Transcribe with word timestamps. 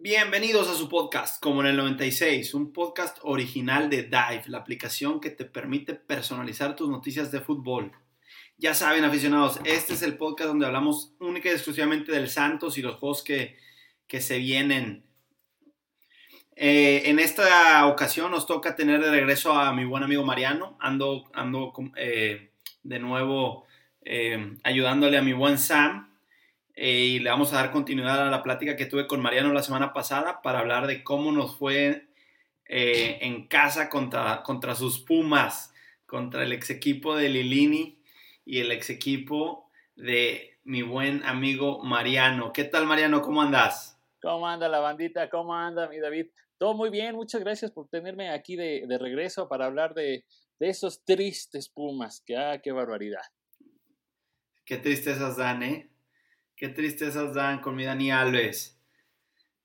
Bienvenidos 0.00 0.68
a 0.68 0.74
su 0.74 0.88
podcast, 0.88 1.42
como 1.42 1.62
en 1.62 1.66
el 1.66 1.76
96, 1.76 2.54
un 2.54 2.72
podcast 2.72 3.18
original 3.22 3.90
de 3.90 4.04
Dive, 4.04 4.44
la 4.46 4.58
aplicación 4.58 5.20
que 5.20 5.30
te 5.30 5.44
permite 5.44 5.94
personalizar 5.94 6.76
tus 6.76 6.88
noticias 6.88 7.32
de 7.32 7.40
fútbol. 7.40 7.90
Ya 8.56 8.74
saben, 8.74 9.04
aficionados, 9.04 9.58
este 9.64 9.94
es 9.94 10.02
el 10.02 10.16
podcast 10.16 10.50
donde 10.50 10.66
hablamos 10.66 11.16
única 11.18 11.48
y 11.48 11.52
exclusivamente 11.52 12.12
del 12.12 12.28
Santos 12.28 12.78
y 12.78 12.82
los 12.82 12.96
juegos 12.96 13.24
que, 13.24 13.56
que 14.06 14.20
se 14.20 14.38
vienen. 14.38 15.07
Eh, 16.60 17.08
en 17.08 17.20
esta 17.20 17.86
ocasión 17.86 18.32
nos 18.32 18.44
toca 18.44 18.74
tener 18.74 19.00
de 19.00 19.12
regreso 19.12 19.52
a 19.52 19.72
mi 19.72 19.84
buen 19.84 20.02
amigo 20.02 20.24
Mariano. 20.24 20.76
Ando, 20.80 21.30
ando 21.32 21.72
eh, 21.94 22.50
de 22.82 22.98
nuevo 22.98 23.64
eh, 24.04 24.56
ayudándole 24.64 25.18
a 25.18 25.22
mi 25.22 25.32
buen 25.32 25.56
Sam. 25.56 26.12
y 26.74 27.20
le 27.20 27.30
vamos 27.30 27.52
a 27.52 27.58
dar 27.58 27.70
continuidad 27.70 28.26
a 28.26 28.30
la 28.30 28.42
plática 28.42 28.74
que 28.74 28.86
tuve 28.86 29.06
con 29.06 29.20
Mariano 29.20 29.52
la 29.52 29.62
semana 29.62 29.92
pasada 29.92 30.42
para 30.42 30.58
hablar 30.58 30.88
de 30.88 31.04
cómo 31.04 31.30
nos 31.30 31.56
fue 31.56 32.08
en 32.66 33.46
casa 33.46 33.88
contra, 33.88 34.42
contra 34.42 34.74
sus 34.74 34.98
Pumas, 34.98 35.72
contra 36.06 36.42
el 36.42 36.52
ex 36.52 36.70
equipo 36.70 37.14
de 37.14 37.28
Lilini 37.28 38.02
y 38.44 38.58
el 38.58 38.72
ex 38.72 38.90
equipo 38.90 39.70
de 39.94 40.58
mi 40.64 40.82
buen 40.82 41.24
amigo 41.24 41.84
Mariano. 41.84 42.52
¿Qué 42.52 42.64
tal, 42.64 42.84
Mariano? 42.86 43.22
¿Cómo 43.22 43.42
andas? 43.42 44.00
¿Cómo 44.20 44.48
anda 44.48 44.68
la 44.68 44.80
bandita? 44.80 45.30
¿Cómo 45.30 45.54
anda 45.54 45.88
mi 45.88 45.98
David? 45.98 46.26
Todo 46.58 46.74
muy 46.74 46.90
bien, 46.90 47.14
muchas 47.14 47.40
gracias 47.40 47.70
por 47.70 47.88
tenerme 47.88 48.30
aquí 48.30 48.56
de, 48.56 48.84
regreso 48.98 49.48
para 49.48 49.66
hablar 49.66 49.94
de, 49.94 50.24
esos 50.58 51.04
tristes 51.04 51.68
Pumas. 51.68 52.22
Que, 52.26 52.36
ah, 52.36 52.60
qué 52.60 52.72
barbaridad. 52.72 53.22
Qué 54.64 54.76
tristezas 54.76 55.36
dan, 55.36 55.62
¿eh? 55.62 55.90
Qué 56.56 56.68
tristezas 56.68 57.32
dan 57.32 57.60
con 57.60 57.76
mi 57.76 57.84
Dani 57.84 58.10
Alves. 58.10 58.76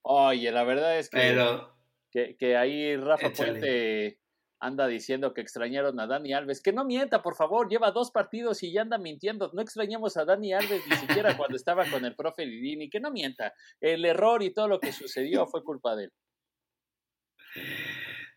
Oye, 0.03 0.51
la 0.51 0.63
verdad 0.63 0.99
es 0.99 1.09
que, 1.09 2.35
que, 2.37 2.55
ahí 2.55 2.95
Rafa 2.97 3.31
Puente 3.31 4.19
anda 4.59 4.87
diciendo 4.87 5.33
que 5.33 5.41
extrañaron 5.41 5.99
a 5.99 6.05
Dani 6.05 6.33
Alves. 6.33 6.61
Que 6.61 6.71
no 6.71 6.85
mienta, 6.85 7.23
por 7.23 7.35
favor, 7.35 7.67
lleva 7.67 7.91
dos 7.91 8.11
partidos 8.11 8.61
y 8.61 8.71
ya 8.71 8.83
anda 8.83 8.99
mintiendo. 8.99 9.49
No 9.53 9.61
extrañamos 9.63 10.15
a 10.17 10.25
Dani 10.25 10.53
Alves 10.53 10.87
ni 10.87 10.95
siquiera 10.95 11.35
cuando 11.37 11.57
estaba 11.57 11.89
con 11.89 12.05
el 12.05 12.15
profe 12.15 12.45
Lidini. 12.45 12.89
Que 12.89 12.99
no 12.99 13.09
mienta. 13.09 13.53
El 13.81 14.05
error 14.05 14.43
y 14.43 14.53
todo 14.53 14.67
lo 14.67 14.79
que 14.79 14.91
sucedió 14.91 15.47
fue 15.47 15.63
culpa 15.63 15.95
de 15.95 16.05
él. 16.05 16.11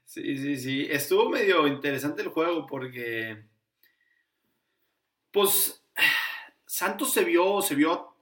Sí, 0.04 0.38
sí, 0.38 0.56
sí. 0.56 0.86
Estuvo 0.90 1.28
medio 1.28 1.66
interesante 1.66 2.22
el 2.22 2.28
juego 2.28 2.66
porque. 2.66 3.44
Pues. 5.30 5.82
Santos 6.64 7.12
se 7.12 7.24
vio, 7.24 7.60
se 7.60 7.74
vio. 7.74 8.14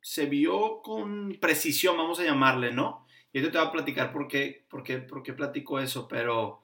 Se 0.00 0.26
vio 0.26 0.82
con 0.82 1.38
precisión, 1.40 1.96
vamos 1.96 2.18
a 2.18 2.24
llamarle, 2.24 2.72
¿no? 2.72 3.06
Y 3.32 3.40
yo 3.40 3.50
te 3.52 3.58
voy 3.58 3.68
a 3.68 3.72
platicar 3.72 4.12
por 4.12 4.26
qué, 4.26 4.64
por 4.68 4.82
qué, 4.82 4.98
por 4.98 5.22
qué 5.22 5.32
platico 5.32 5.78
eso, 5.78 6.08
pero. 6.08 6.62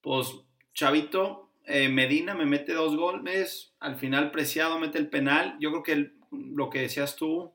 Pues, 0.00 0.34
Chavito 0.74 1.50
eh, 1.64 1.88
Medina 1.88 2.34
me 2.34 2.44
mete 2.44 2.74
dos 2.74 2.96
goles. 2.96 3.74
Al 3.80 3.96
final, 3.96 4.30
Preciado 4.30 4.78
mete 4.78 4.98
el 4.98 5.08
penal. 5.08 5.56
Yo 5.60 5.70
creo 5.70 5.82
que 5.82 6.12
lo 6.30 6.68
que 6.68 6.80
decías 6.80 7.16
tú, 7.16 7.52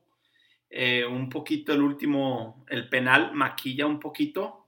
eh, 0.68 1.04
un 1.06 1.28
poquito 1.28 1.72
el 1.72 1.82
último, 1.82 2.64
el 2.68 2.88
penal 2.88 3.32
maquilla 3.34 3.86
un 3.86 4.00
poquito 4.00 4.59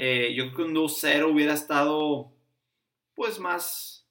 eh, 0.00 0.32
yo 0.34 0.44
creo 0.44 0.56
que 0.56 0.62
un 0.62 0.74
2-0 0.74 1.32
hubiera 1.32 1.54
estado, 1.54 2.32
pues, 3.14 3.40
más. 3.40 4.08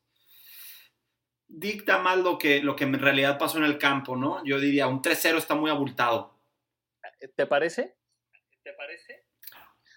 Dicta 1.47 1.99
más 1.99 2.17
lo 2.17 2.37
que, 2.37 2.61
lo 2.61 2.75
que 2.75 2.83
en 2.83 2.99
realidad 2.99 3.39
pasó 3.39 3.57
en 3.57 3.63
el 3.63 3.77
campo, 3.77 4.17
¿no? 4.17 4.43
Yo 4.43 4.59
diría, 4.59 4.87
un 4.87 5.01
3-0 5.01 5.37
está 5.37 5.55
muy 5.55 5.71
abultado. 5.71 6.37
¿Te 7.35 7.45
parece? 7.45 7.95
¿Te 8.63 8.73
parece? 8.73 9.23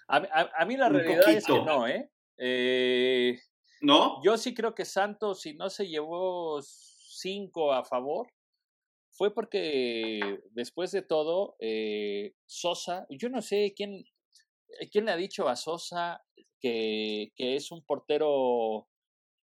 A, 0.07 0.65
mí 0.65 0.77
la 0.77 0.89
realidad 0.89 1.29
es 1.29 1.45
que 1.45 1.61
no, 1.61 1.87
¿eh? 1.87 2.09
¿eh? 2.37 3.39
¿No? 3.81 4.21
Yo 4.23 4.37
sí 4.37 4.53
creo 4.53 4.73
que 4.73 4.85
Santos, 4.85 5.41
si 5.41 5.53
no 5.53 5.69
se 5.69 5.87
llevó 5.87 6.61
5 6.61 7.73
a 7.73 7.83
favor, 7.83 8.27
fue 9.09 9.33
porque 9.33 10.41
después 10.51 10.91
de 10.91 11.01
todo, 11.01 11.55
eh, 11.59 12.33
Sosa, 12.45 13.05
yo 13.09 13.29
no 13.29 13.41
sé 13.41 13.73
quién, 13.75 14.05
¿Quién 14.91 15.05
le 15.05 15.11
ha 15.11 15.17
dicho 15.17 15.47
a 15.47 15.55
Sosa 15.55 16.23
que, 16.59 17.31
es 17.37 17.71
un 17.71 17.83
portero 17.83 18.87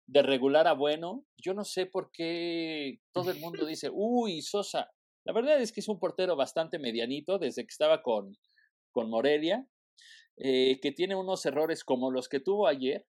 de 0.08 0.22
regular 0.22 0.68
a 0.68 0.74
bueno? 0.74 1.26
Yo 1.38 1.54
no 1.54 1.64
sé 1.64 1.86
por 1.86 2.12
qué 2.12 3.00
todo 3.14 3.32
el 3.32 3.40
mundo 3.40 3.66
dice, 3.66 3.90
uy, 3.92 4.42
Sosa. 4.42 4.92
La 5.26 5.34
verdad 5.34 5.62
es 5.62 5.72
que 5.72 5.82
es 5.82 5.88
un 5.88 6.00
portero 6.00 6.36
bastante 6.36 6.80
medianito 6.80 7.38
desde 7.38 7.64
que 7.64 7.72
estaba 7.72 8.02
con, 8.02 8.36
con 8.92 9.09
Morelia, 9.09 9.68
eh, 10.38 10.80
que 10.82 10.92
tiene 10.92 11.16
unos 11.16 11.46
errores 11.46 11.84
como 11.84 12.12
los 12.12 12.28
que 12.28 12.40
tuvo 12.40 12.68
ayer 12.68 13.06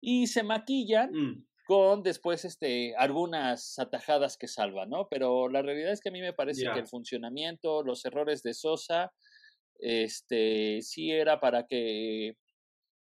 y 0.00 0.26
se 0.26 0.42
maquillan 0.42 1.12
mm. 1.12 1.46
con 1.66 2.02
después 2.02 2.44
este, 2.44 2.94
algunas 2.96 3.78
atajadas 3.78 4.36
que 4.36 4.48
salvan, 4.48 4.90
¿no? 4.90 5.08
Pero 5.08 5.48
la 5.48 5.62
realidad 5.62 5.92
es 5.92 6.00
que 6.00 6.08
a 6.08 6.12
mí 6.12 6.20
me 6.20 6.32
parece 6.32 6.64
que 6.72 6.80
el 6.80 6.88
funcionamiento, 6.88 7.82
los 7.82 8.04
errores 8.04 8.42
de 8.42 8.54
Sosa, 8.54 9.12
este, 9.80 10.82
sí 10.82 11.10
era 11.10 11.40
para 11.40 11.66
que, 11.66 12.36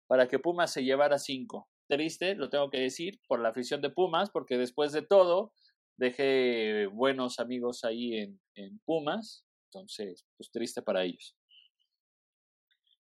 para 0.07 0.29
que 0.29 0.39
Pumas 0.39 0.73
se 0.73 0.85
llevara 0.85 1.19
cinco. 1.19 1.69
Triste, 1.89 2.35
lo 2.35 2.49
tengo 2.49 2.71
que 2.71 2.81
decir, 2.81 3.21
por 3.29 3.41
la 3.41 3.51
afición 3.51 3.83
de 3.83 3.91
Pumas, 3.91 4.31
porque 4.31 4.57
después 4.57 4.93
de 4.93 5.03
todo 5.03 5.53
dejé 5.97 6.87
buenos 6.87 7.39
amigos 7.39 7.85
ahí 7.85 8.17
en, 8.17 8.41
en 8.55 8.81
Pumas, 8.85 9.45
entonces, 9.73 10.27
pues 10.37 10.51
triste 10.51 10.83
para 10.83 11.05
ellos. 11.05 11.37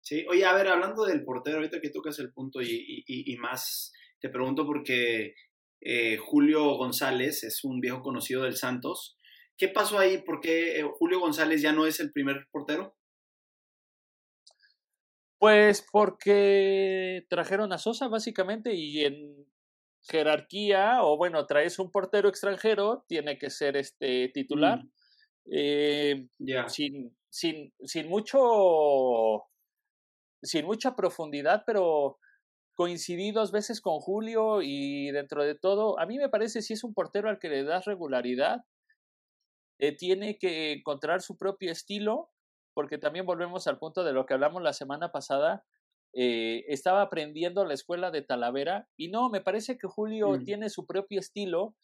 Sí, 0.01 0.25
oye, 0.29 0.45
a 0.45 0.53
ver, 0.53 0.67
hablando 0.67 1.06
del 1.06 1.23
portero, 1.23 1.57
ahorita 1.57 1.81
que 1.81 1.89
tocas 1.89 2.17
el 2.19 2.31
punto 2.31 2.61
y, 2.61 3.03
y, 3.06 3.35
más, 3.38 3.91
te 4.22 4.29
pregunto 4.29 4.66
porque 4.66 5.33
eh, 5.81 6.17
Julio 6.17 6.75
González 6.75 7.44
es 7.44 7.63
un 7.63 7.81
viejo 7.81 8.01
conocido 8.01 8.44
del 8.44 8.56
Santos. 8.56 9.17
¿Qué 9.57 9.67
pasó 9.67 10.00
ahí? 10.00 10.19
¿Por 10.19 10.39
qué 10.39 10.79
eh, 10.79 10.83
Julio 10.97 11.19
González 11.19 11.61
ya 11.61 11.73
no 11.73 11.85
es 11.85 12.00
el 12.00 12.13
primer 12.13 12.47
portero? 12.51 12.95
Pues 15.39 15.85
porque 15.91 17.25
trajeron 17.29 17.71
a 17.73 17.77
Sosa 17.77 18.07
básicamente 18.07 18.73
y 18.73 19.05
en 19.05 19.45
jerarquía, 20.01 21.03
o 21.03 21.17
bueno, 21.17 21.45
traes 21.45 21.79
un 21.79 21.91
portero 21.91 22.29
extranjero, 22.29 23.05
tiene 23.07 23.37
que 23.37 23.49
ser 23.49 23.77
este 23.77 24.29
titular. 24.29 24.83
Mm. 24.83 24.91
Eh, 25.49 26.27
sin, 26.67 27.15
sin, 27.29 27.73
sin 27.85 28.09
mucho 28.09 29.47
sin 30.41 30.65
mucha 30.65 30.95
profundidad, 30.95 31.63
pero 31.65 32.19
coincidí 32.75 33.31
dos 33.31 33.51
veces 33.51 33.81
con 33.81 33.99
Julio 33.99 34.61
y 34.61 35.11
dentro 35.11 35.43
de 35.43 35.55
todo, 35.55 35.99
a 35.99 36.05
mí 36.05 36.17
me 36.17 36.29
parece 36.29 36.61
si 36.61 36.73
es 36.73 36.83
un 36.83 36.93
portero 36.93 37.29
al 37.29 37.39
que 37.39 37.49
le 37.49 37.63
das 37.63 37.85
regularidad, 37.85 38.65
eh, 39.79 39.95
tiene 39.95 40.37
que 40.37 40.73
encontrar 40.73 41.21
su 41.21 41.37
propio 41.37 41.71
estilo 41.71 42.31
porque 42.77 42.99
también 42.99 43.25
volvemos 43.25 43.65
al 43.65 43.79
punto 43.79 44.03
de 44.03 44.13
lo 44.13 44.27
que 44.27 44.35
hablamos 44.35 44.61
la 44.61 44.71
semana 44.71 45.11
pasada. 45.11 45.65
Eh, 46.13 46.63
estaba 46.67 47.01
aprendiendo 47.01 47.65
la 47.65 47.73
escuela 47.73 48.11
de 48.11 48.21
Talavera 48.21 48.88
y 48.95 49.07
no, 49.07 49.31
me 49.31 49.41
parece 49.41 49.79
que 49.79 49.88
Julio 49.88 50.33
mm. 50.33 50.43
tiene 50.43 50.69
su 50.69 50.85
propio 50.85 51.19
estilo 51.19 51.75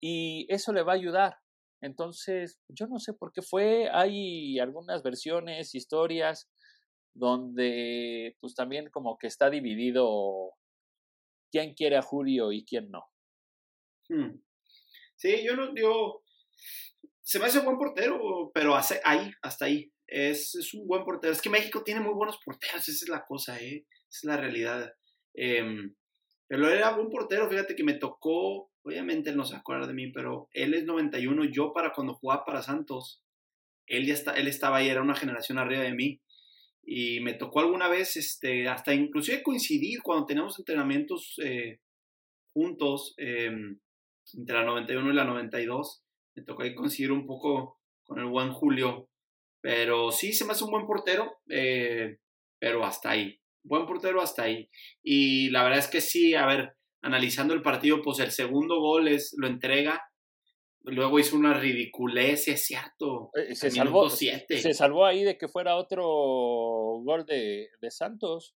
y 0.00 0.46
eso 0.50 0.72
le 0.72 0.84
va 0.84 0.92
a 0.92 0.94
ayudar. 0.94 1.38
Entonces, 1.82 2.60
yo 2.68 2.86
no 2.86 3.00
sé 3.00 3.12
por 3.12 3.32
qué 3.32 3.42
fue, 3.42 3.90
hay 3.90 4.60
algunas 4.60 5.02
versiones, 5.02 5.74
historias, 5.74 6.48
donde 7.12 8.36
pues 8.40 8.54
también 8.54 8.90
como 8.90 9.18
que 9.18 9.26
está 9.26 9.50
dividido 9.50 10.52
quién 11.50 11.74
quiere 11.74 11.96
a 11.96 12.02
Julio 12.02 12.52
y 12.52 12.64
quién 12.64 12.88
no. 12.88 13.04
Hmm. 14.08 14.38
Sí, 15.16 15.44
yo 15.44 15.56
no, 15.56 15.74
yo, 15.74 16.22
se 17.20 17.40
me 17.40 17.46
hace 17.46 17.58
un 17.58 17.64
buen 17.64 17.78
portero, 17.78 18.52
pero 18.54 18.76
hace, 18.76 19.00
ahí, 19.02 19.32
hasta 19.42 19.64
ahí. 19.64 19.90
Es, 20.06 20.54
es, 20.54 20.74
un 20.74 20.86
buen 20.86 21.04
portero. 21.04 21.32
Es 21.32 21.42
que 21.42 21.50
México 21.50 21.82
tiene 21.82 22.00
muy 22.00 22.14
buenos 22.14 22.38
porteros, 22.44 22.88
esa 22.88 23.04
es 23.04 23.08
la 23.08 23.24
cosa, 23.24 23.60
¿eh? 23.60 23.86
Es 24.10 24.24
la 24.24 24.36
realidad. 24.36 24.92
Em, 25.34 25.94
pero 26.46 26.68
era 26.68 26.94
buen 26.94 27.10
portero, 27.10 27.48
fíjate 27.48 27.74
que 27.74 27.84
me 27.84 27.94
tocó, 27.94 28.70
obviamente 28.82 29.30
él 29.30 29.36
no 29.36 29.44
se 29.44 29.56
acuerda 29.56 29.86
de 29.86 29.94
mí, 29.94 30.12
pero 30.12 30.48
él 30.52 30.74
es 30.74 30.84
91, 30.84 31.46
yo 31.46 31.72
para 31.72 31.92
cuando 31.92 32.14
jugaba 32.14 32.44
para 32.44 32.62
Santos, 32.62 33.22
él 33.86 34.06
ya 34.06 34.14
está, 34.14 34.32
él 34.34 34.48
estaba 34.48 34.78
ahí, 34.78 34.88
era 34.88 35.02
una 35.02 35.14
generación 35.14 35.58
arriba 35.58 35.82
de 35.82 35.94
mí. 35.94 36.20
Y 36.86 37.20
me 37.20 37.34
tocó 37.34 37.60
alguna 37.60 37.88
vez, 37.88 38.16
este, 38.16 38.68
hasta 38.68 38.94
inclusive 38.94 39.42
coincidir 39.42 40.02
cuando 40.02 40.26
teníamos 40.26 40.58
entrenamientos 40.58 41.34
eh, 41.42 41.80
juntos, 42.52 43.14
em, 43.16 43.78
entre 44.34 44.56
la 44.56 44.64
91 44.64 45.10
y 45.10 45.14
la 45.14 45.24
92. 45.24 46.02
Me 46.34 46.42
tocó 46.42 46.62
coincidir 46.74 47.12
un 47.12 47.26
poco 47.26 47.80
con 48.04 48.18
el 48.18 48.26
buen 48.26 48.52
Julio. 48.52 49.08
Pero 49.64 50.12
sí, 50.12 50.34
se 50.34 50.44
me 50.44 50.52
hace 50.52 50.62
un 50.62 50.72
buen 50.72 50.86
portero. 50.86 51.38
Eh, 51.48 52.18
pero 52.58 52.84
hasta 52.84 53.12
ahí. 53.12 53.40
Buen 53.62 53.86
portero 53.86 54.20
hasta 54.20 54.42
ahí. 54.42 54.68
Y 55.02 55.48
la 55.48 55.62
verdad 55.62 55.78
es 55.78 55.88
que 55.88 56.02
sí, 56.02 56.34
a 56.34 56.44
ver, 56.44 56.76
analizando 57.00 57.54
el 57.54 57.62
partido, 57.62 58.02
pues 58.02 58.18
el 58.18 58.30
segundo 58.30 58.78
gol 58.78 59.08
es, 59.08 59.34
lo 59.38 59.46
entrega. 59.46 60.02
Luego 60.82 61.18
hizo 61.18 61.34
una 61.34 61.54
ridiculez, 61.54 62.46
es 62.48 62.66
cierto. 62.66 63.30
Eh, 63.32 63.54
se, 63.54 63.70
salvó, 63.70 64.10
se 64.10 64.74
salvó 64.74 65.06
ahí 65.06 65.24
de 65.24 65.38
que 65.38 65.48
fuera 65.48 65.76
otro 65.76 66.04
gol 66.04 67.24
de, 67.24 67.70
de 67.80 67.90
Santos. 67.90 68.54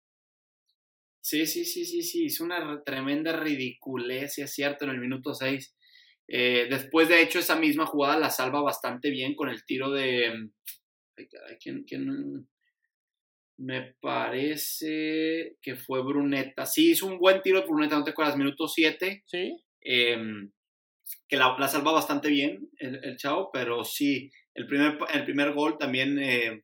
Sí, 1.22 1.46
sí, 1.46 1.66
sí, 1.66 1.86
sí, 1.86 2.02
sí, 2.02 2.25
hizo 2.25 2.44
una 2.44 2.81
tremenda 2.84 3.31
ridiculez, 3.31 4.40
es 4.40 4.52
cierto, 4.52 4.86
en 4.86 4.92
el 4.92 5.00
minuto 5.00 5.36
6. 5.36 5.75
Eh, 6.28 6.66
después, 6.68 7.10
de 7.10 7.22
hecho, 7.22 7.38
esa 7.38 7.56
misma 7.57 7.86
jugada 7.86 8.18
la 8.18 8.31
salva 8.31 8.63
bastante 8.63 9.12
bien 9.12 9.36
con 9.36 9.50
el 9.50 9.63
tiro 9.66 9.92
de... 9.92 10.50
¿quién, 11.60 11.84
quién? 11.84 12.48
Me 13.58 13.96
parece 14.02 15.58
que 15.62 15.76
fue 15.76 16.04
Bruneta. 16.04 16.66
Sí, 16.66 16.92
hizo 16.92 17.08
un 17.08 17.18
buen 17.18 17.42
tiro 17.42 17.62
de 17.62 17.68
Bruneta, 17.68 17.98
¿no 17.98 18.04
te 18.04 18.12
acuerdas? 18.12 18.38
Minuto 18.38 18.68
7. 18.68 19.24
Sí. 19.26 19.58
Em, 19.82 20.52
que 21.28 21.38
la, 21.38 21.68
salva 21.68 21.92
bastante 21.92 22.30
bien 22.30 22.70
el, 22.78 23.00
el, 23.04 23.18
Chao, 23.18 23.50
pero 23.54 23.84
sí, 23.84 24.32
el 24.54 24.68
primer, 24.68 24.98
el 25.14 25.24
primer 25.24 25.54
gol 25.54 25.78
también 25.78 26.18
eh, 26.20 26.64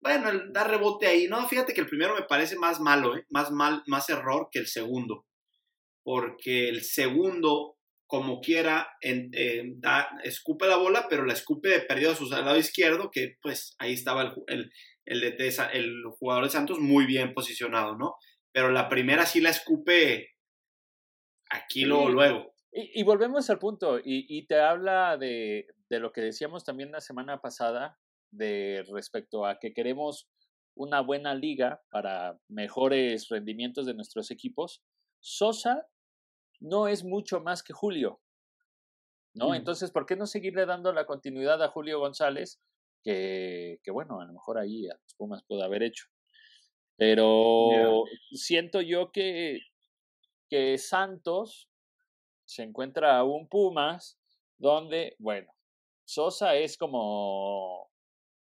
bueno, 0.00 0.30
el 0.30 0.52
dar 0.52 0.70
rebote 0.70 1.06
ahí. 1.06 1.26
No, 1.26 1.46
fíjate 1.48 1.74
que 1.74 1.80
el 1.80 1.88
primero 1.88 2.14
me 2.14 2.22
parece 2.22 2.56
más 2.56 2.80
malo, 2.80 3.16
¿eh? 3.16 3.26
más 3.30 3.50
mal, 3.50 3.82
más 3.86 4.08
error 4.10 4.48
que 4.50 4.60
el 4.60 4.66
segundo. 4.66 5.26
Porque 6.02 6.68
el 6.68 6.82
segundo, 6.82 7.76
como 8.08 8.40
quiera, 8.40 8.88
da, 9.76 10.08
escupe 10.24 10.66
la 10.66 10.76
bola, 10.76 11.06
pero 11.10 11.26
la 11.26 11.34
escupe 11.34 11.68
de 11.68 11.80
perdido 11.80 12.12
a 12.12 12.16
su 12.16 12.24
lado 12.24 12.56
izquierdo, 12.56 13.10
que 13.12 13.36
pues 13.42 13.76
ahí 13.78 13.92
estaba 13.92 14.34
el, 14.48 14.72
el, 15.04 15.22
el, 15.22 15.54
el 15.72 16.02
jugador 16.18 16.44
de 16.44 16.50
Santos 16.50 16.80
muy 16.80 17.04
bien 17.04 17.34
posicionado, 17.34 17.96
¿no? 17.96 18.14
Pero 18.50 18.70
la 18.70 18.88
primera 18.88 19.26
sí 19.26 19.42
la 19.42 19.50
escupe 19.50 20.30
aquí 21.50 21.84
luego, 21.84 22.08
luego. 22.08 22.54
Y, 22.72 23.02
volvemos 23.02 23.50
al 23.50 23.58
punto, 23.58 23.98
y, 23.98 24.26
y 24.28 24.46
te 24.46 24.58
habla 24.58 25.18
de, 25.18 25.66
de, 25.90 26.00
lo 26.00 26.10
que 26.10 26.22
decíamos 26.22 26.64
también 26.64 26.90
la 26.90 27.00
semana 27.00 27.40
pasada, 27.40 27.98
de 28.30 28.84
respecto 28.90 29.44
a 29.44 29.58
que 29.58 29.74
queremos 29.74 30.30
una 30.74 31.00
buena 31.00 31.34
liga 31.34 31.82
para 31.90 32.38
mejores 32.48 33.28
rendimientos 33.28 33.84
de 33.84 33.94
nuestros 33.94 34.30
equipos, 34.30 34.82
Sosa 35.20 35.86
no 36.60 36.88
es 36.88 37.04
mucho 37.04 37.40
más 37.40 37.62
que 37.62 37.72
Julio. 37.72 38.20
¿No? 39.34 39.50
Mm. 39.50 39.54
Entonces, 39.54 39.90
¿por 39.90 40.06
qué 40.06 40.16
no 40.16 40.26
seguirle 40.26 40.66
dando 40.66 40.92
la 40.92 41.06
continuidad 41.06 41.62
a 41.62 41.68
Julio 41.68 42.00
González? 42.00 42.60
Que, 43.02 43.78
que 43.82 43.90
bueno, 43.90 44.20
a 44.20 44.26
lo 44.26 44.32
mejor 44.32 44.58
ahí 44.58 44.88
a 44.88 44.94
los 44.94 45.14
Pumas 45.14 45.44
puede 45.46 45.62
haber 45.62 45.82
hecho. 45.82 46.06
Pero 46.96 48.04
siento 48.32 48.80
yo 48.80 49.12
que, 49.12 49.60
que 50.48 50.76
Santos 50.78 51.70
se 52.44 52.64
encuentra 52.64 53.18
a 53.18 53.24
un 53.24 53.48
Pumas 53.48 54.18
donde, 54.56 55.14
bueno, 55.18 55.52
Sosa 56.04 56.56
es 56.56 56.76
como 56.76 57.88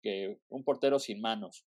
que 0.01 0.39
un 0.47 0.63
portero 0.63 0.99
sin 0.99 1.19
manos. 1.19 1.65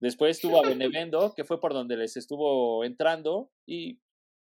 Después 0.00 0.36
estuvo 0.36 0.58
a 0.58 0.68
Benevendo, 0.68 1.32
que 1.34 1.44
fue 1.44 1.60
por 1.60 1.72
donde 1.72 1.96
les 1.96 2.16
estuvo 2.16 2.84
entrando, 2.84 3.50
y 3.64 4.00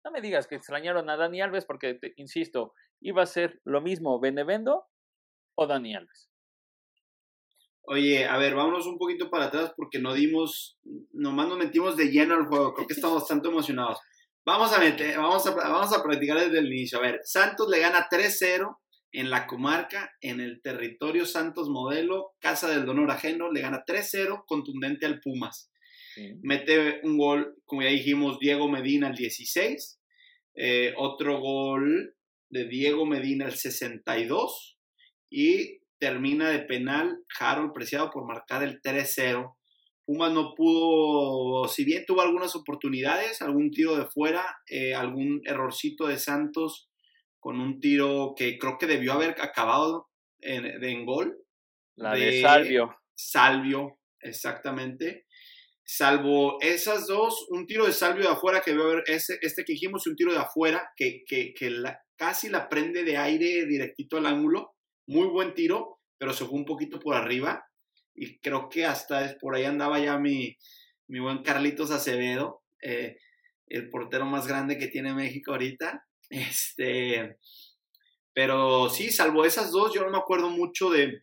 no 0.05 0.11
me 0.11 0.21
digas 0.21 0.47
que 0.47 0.55
extrañaron 0.55 1.09
a 1.09 1.17
Dani 1.17 1.41
Alves, 1.41 1.65
porque, 1.65 1.99
insisto, 2.17 2.75
iba 3.01 3.23
a 3.23 3.27
ser 3.27 3.61
lo 3.65 3.81
mismo 3.81 4.21
Benevendo 4.21 4.85
o 5.56 5.67
Dani 5.67 5.95
Alves. 5.95 6.31
Oye, 7.87 8.27
a 8.27 8.39
ver, 8.39 8.55
vámonos 8.55 8.87
un 8.87 8.97
poquito 8.97 9.31
para 9.31 9.47
atrás 9.47 9.73
porque 9.77 9.99
no 9.99 10.15
dimos, 10.15 10.79
nomás 11.12 11.49
nos 11.49 11.59
metimos 11.59 11.97
de 11.97 12.11
lleno 12.11 12.35
al 12.35 12.47
juego, 12.47 12.75
creo 12.75 12.87
que 12.87 12.95
estamos 12.95 13.21
bastante 13.21 13.49
emocionados. 13.49 13.99
Vamos 14.47 14.73
a 14.73 14.79
meter, 14.79 15.17
vamos 15.19 15.47
a, 15.47 15.55
vamos 15.55 15.93
a 15.97 16.03
practicar 16.03 16.39
desde 16.39 16.59
el 16.59 16.67
inicio. 16.67 16.99
A 16.99 17.03
ver, 17.03 17.21
Santos 17.25 17.69
le 17.69 17.81
gana 17.81 18.09
3-0 18.11 18.79
en 19.12 19.31
la 19.31 19.47
comarca, 19.47 20.12
en 20.21 20.41
el 20.41 20.61
territorio 20.62 21.27
Santos 21.27 21.69
Modelo, 21.69 22.33
Casa 22.41 22.69
del 22.69 22.85
Donor 22.85 23.11
Ajeno, 23.11 23.51
le 23.53 23.61
gana 23.61 23.85
3-0 23.87 24.45
contundente 24.47 25.06
al 25.06 25.21
Pumas. 25.21 25.71
Mete 26.43 27.00
un 27.02 27.19
gol, 27.19 27.56
como 27.64 27.82
ya 27.82 27.88
dijimos, 27.88 28.38
Diego 28.38 28.69
Medina 28.69 29.08
al 29.08 29.14
16, 29.14 30.00
eh, 30.55 30.94
otro 30.96 31.40
gol 31.40 32.14
de 32.49 32.69
Diego 32.69 33.06
Medina 33.06 33.46
al 33.46 33.55
62 33.55 34.78
y 35.31 35.81
termina 35.99 36.50
de 36.50 36.61
penal 36.61 37.19
Harold 37.38 37.72
Preciado 37.72 38.11
por 38.11 38.26
marcar 38.26 38.62
el 38.62 38.81
3-0. 38.81 39.56
Pumas 40.06 40.32
no 40.32 40.55
pudo, 40.55 41.66
si 41.66 41.84
bien 41.84 42.05
tuvo 42.06 42.20
algunas 42.20 42.55
oportunidades, 42.55 43.40
algún 43.40 43.70
tiro 43.70 43.96
de 43.96 44.05
fuera, 44.05 44.44
eh, 44.69 44.94
algún 44.94 45.40
errorcito 45.44 46.06
de 46.06 46.19
Santos 46.19 46.90
con 47.40 47.60
un 47.60 47.81
tiro 47.81 48.34
que 48.37 48.58
creo 48.58 48.78
que 48.78 48.87
debió 48.87 49.14
haber 49.14 49.31
acabado 49.40 50.08
en, 50.40 51.05
gol. 51.05 51.38
La 51.96 52.14
de, 52.14 52.40
Salvio. 52.40 52.96
Salvio, 53.14 53.99
exactamente. 54.20 55.26
Salvo 55.86 56.58
esas 56.62 57.06
dos, 57.06 57.46
un 57.50 57.66
tiro 57.66 57.84
de 57.84 57.92
Salvio 57.92 58.22
de 58.22 58.32
afuera 58.32 58.62
que 58.62 58.72
veo 58.72 59.04
ese, 59.04 59.38
este 59.42 59.64
que 59.64 59.75
dijimos, 59.75 60.06
un 60.06 60.16
tiro 60.16 60.32
de 60.32 60.38
afuera 60.38 60.90
que, 60.96 61.25
que, 61.26 61.52
casi 62.16 62.48
la 62.48 62.69
prende 62.70 63.04
de 63.04 63.19
aire 63.19 63.66
directito 63.66 64.16
al 64.16 64.26
ángulo. 64.26 64.75
Muy 65.06 65.26
buen 65.28 65.52
tiro, 65.52 66.00
pero 66.16 66.32
se 66.32 66.46
fue 66.46 66.58
un 66.58 66.64
poquito 66.64 66.98
por 66.98 67.14
arriba. 67.14 67.66
Y 68.14 68.38
creo 68.38 68.70
que 68.70 68.86
hasta 68.86 69.36
por 69.40 69.54
ahí 69.54 69.64
andaba 69.64 69.98
ya 69.98 70.19
mi, 70.19 70.56
mi 71.08 71.20
buen 71.20 71.42
Carlitos 71.42 71.90
Acevedo, 71.90 72.62
eh, 72.82 73.19
el 73.66 73.90
portero 73.90 74.25
más 74.25 74.46
grande 74.46 74.78
que 74.78 74.88
tiene 74.88 75.14
México 75.14 75.52
ahorita. 75.52 76.04
Este, 76.31 77.36
pero 78.32 78.88
sí, 78.88 79.12
salvo 79.12 79.44
esas 79.44 79.70
dos, 79.70 79.94
yo 79.94 80.02
no 80.02 80.10
me 80.10 80.16
acuerdo 80.16 80.48
mucho 80.48 80.90
de, 80.90 81.22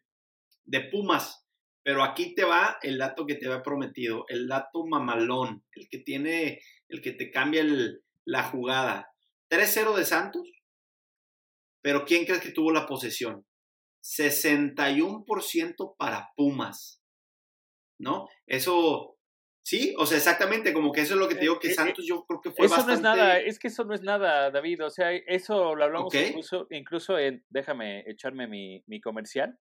de 0.64 0.82
Pumas. 0.82 1.41
Pero 1.84 2.04
aquí 2.04 2.36
te 2.36 2.44
va 2.44 2.78
el 2.82 2.98
dato 2.98 3.26
que 3.26 3.36
te 3.36 3.48
había 3.48 3.64
prometido, 3.64 4.26
el 4.28 4.48
dato 4.48 4.86
mamalón, 4.86 5.64
el 5.74 5.88
que 5.90 6.00
tiene, 6.00 6.62
el 6.88 7.02
que 7.02 7.12
te 7.12 7.32
cambia 7.32 7.66
la 8.26 8.44
jugada. 8.44 9.12
3-0 9.50 9.96
de 9.96 10.06
Santos, 10.06 10.52
pero 11.82 12.06
¿quién 12.06 12.26
crees 12.26 12.42
que 12.42 12.52
tuvo 12.52 12.72
la 12.72 12.86
posesión? 12.86 13.46
61% 14.04 15.96
para 15.98 16.30
Pumas, 16.36 17.02
¿no? 18.00 18.28
Eso 18.46 19.18
Sí, 19.64 19.94
o 19.98 20.08
sea, 20.08 20.18
exactamente, 20.18 20.74
como 20.74 20.92
que 20.92 21.02
eso 21.02 21.14
es 21.14 21.20
lo 21.20 21.28
que 21.28 21.36
te 21.36 21.42
digo 21.42 21.60
que 21.60 21.68
eh, 21.68 21.72
eh, 21.72 21.76
Santos 21.76 22.04
yo 22.08 22.26
creo 22.26 22.42
que 22.42 22.52
fue 22.52 22.66
eso 22.66 22.86
no 22.86 22.94
es 22.94 23.02
nada, 23.02 23.40
es 23.40 23.60
que 23.60 23.68
eso 23.68 23.84
no 23.84 23.94
es 23.94 24.02
nada, 24.02 24.50
David, 24.50 24.86
o 24.86 24.90
sea, 24.90 25.14
eso 25.14 25.76
lo 25.76 25.84
hablamos 25.84 26.14
incluso, 26.14 26.68
incluso 26.72 27.20
en, 27.20 27.46
déjame 27.50 28.04
echarme 28.08 28.48
mi, 28.48 28.84
mi 28.88 29.00
comercial. 29.00 29.58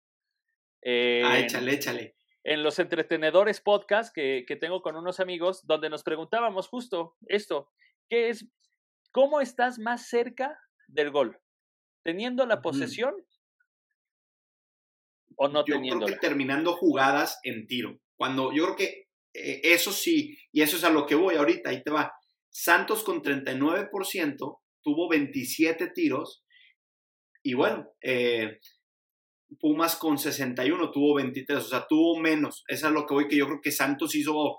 Ah, 0.84 1.38
échale, 1.38 1.74
échale. 1.74 2.16
En 2.42 2.62
los 2.62 2.78
entretenedores 2.78 3.60
podcast 3.60 4.14
que, 4.14 4.44
que 4.46 4.56
tengo 4.56 4.80
con 4.80 4.96
unos 4.96 5.20
amigos, 5.20 5.66
donde 5.66 5.90
nos 5.90 6.02
preguntábamos 6.02 6.68
justo 6.68 7.16
esto, 7.26 7.70
¿qué 8.08 8.30
es, 8.30 8.46
cómo 9.12 9.40
estás 9.40 9.78
más 9.78 10.08
cerca 10.08 10.58
del 10.88 11.10
gol? 11.10 11.38
¿Teniendo 12.02 12.46
la 12.46 12.62
posesión 12.62 13.14
o 15.36 15.48
no 15.48 15.64
teniendo? 15.64 16.00
Yo 16.00 16.06
creo 16.06 16.18
que 16.18 16.26
terminando 16.26 16.76
jugadas 16.76 17.38
en 17.42 17.66
tiro. 17.66 18.00
Cuando 18.16 18.52
yo 18.54 18.64
creo 18.64 18.76
que 18.76 19.08
eh, 19.34 19.60
eso 19.62 19.92
sí, 19.92 20.38
y 20.52 20.62
eso 20.62 20.76
es 20.76 20.84
a 20.84 20.90
lo 20.90 21.06
que 21.06 21.14
voy 21.14 21.36
ahorita, 21.36 21.70
ahí 21.70 21.82
te 21.82 21.90
va. 21.90 22.12
Santos 22.48 23.04
con 23.04 23.22
39% 23.22 24.60
tuvo 24.82 25.08
27 25.08 25.88
tiros 25.88 26.44
y 27.42 27.54
bueno, 27.54 27.92
eh, 28.02 28.58
Pumas 29.58 29.96
con 29.96 30.18
61 30.18 30.90
tuvo 30.90 31.16
23, 31.16 31.58
o 31.58 31.60
sea, 31.60 31.86
tuvo 31.88 32.18
menos. 32.18 32.64
Eso 32.68 32.86
es 32.86 32.92
lo 32.92 33.06
que 33.06 33.14
voy, 33.14 33.28
que 33.28 33.36
yo 33.36 33.46
creo 33.46 33.60
que 33.60 33.72
Santos 33.72 34.14
hizo 34.14 34.58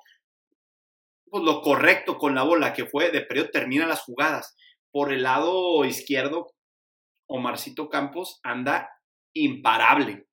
pues, 1.29 1.43
lo 1.43 1.61
correcto 1.61 2.17
con 2.17 2.35
la 2.35 2.43
bola, 2.43 2.73
que 2.73 2.85
fue 2.85 3.11
de 3.11 3.21
periodo 3.21 3.49
termina 3.51 3.87
las 3.87 4.01
jugadas. 4.01 4.55
Por 4.91 5.13
el 5.13 5.23
lado 5.23 5.85
izquierdo, 5.85 6.51
Omarcito 7.27 7.89
Campos 7.89 8.39
anda 8.43 8.89
imparable, 9.33 10.27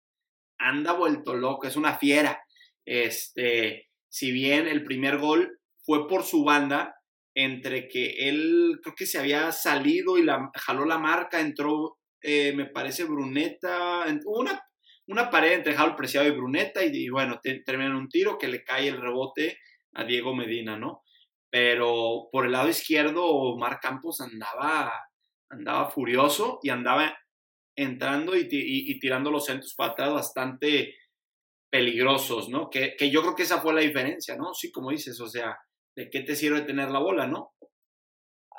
anda 0.58 0.92
vuelto 0.92 1.34
loco, 1.34 1.66
es 1.66 1.76
una 1.76 1.96
fiera. 1.96 2.42
Este, 2.84 3.88
si 4.08 4.32
bien 4.32 4.66
el 4.66 4.82
primer 4.82 5.18
gol 5.18 5.60
fue 5.84 6.08
por 6.08 6.24
su 6.24 6.42
banda, 6.42 6.96
entre 7.34 7.88
que 7.88 8.28
él 8.28 8.80
creo 8.82 8.94
que 8.96 9.06
se 9.06 9.18
había 9.18 9.52
salido 9.52 10.18
y 10.18 10.24
la, 10.24 10.50
jaló 10.54 10.84
la 10.84 10.98
marca, 10.98 11.40
entró, 11.40 11.97
eh, 12.22 12.52
me 12.54 12.66
parece, 12.66 13.04
Bruneta, 13.04 14.04
una, 14.24 14.62
una 15.06 15.30
pared 15.30 15.52
entre 15.52 15.74
Jalo 15.74 15.96
Preciado 15.96 16.26
y 16.26 16.32
Bruneta, 16.32 16.84
y, 16.84 17.08
bueno, 17.08 17.40
termina 17.40 17.90
en 17.90 17.96
un 17.96 18.08
tiro 18.08 18.38
que 18.38 18.48
le 18.48 18.64
cae 18.64 18.88
el 18.88 19.00
rebote 19.00 19.58
a 19.94 20.04
Diego 20.04 20.34
Medina, 20.34 20.76
¿no? 20.76 21.02
Pero 21.50 22.28
por 22.30 22.46
el 22.46 22.52
lado 22.52 22.68
izquierdo, 22.68 23.56
Mar 23.56 23.78
Campos 23.80 24.20
andaba, 24.20 24.92
andaba 25.50 25.90
furioso 25.90 26.58
y 26.62 26.70
andaba 26.70 27.16
entrando 27.76 28.36
y, 28.36 28.48
y 28.50 28.98
tirando 28.98 29.30
los 29.30 29.46
centros 29.46 29.74
para 29.74 30.08
bastante 30.08 30.94
peligrosos, 31.70 32.48
¿no? 32.48 32.70
Que, 32.70 32.96
que 32.96 33.10
yo 33.10 33.22
creo 33.22 33.34
que 33.34 33.42
esa 33.42 33.60
fue 33.60 33.74
la 33.74 33.80
diferencia, 33.80 34.36
¿no? 34.36 34.54
Sí, 34.54 34.72
como 34.72 34.90
dices, 34.90 35.20
o 35.20 35.28
sea, 35.28 35.58
¿de 35.96 36.10
qué 36.10 36.20
te 36.20 36.34
sirve 36.34 36.62
tener 36.62 36.90
la 36.90 36.98
bola, 36.98 37.26
no? 37.26 37.54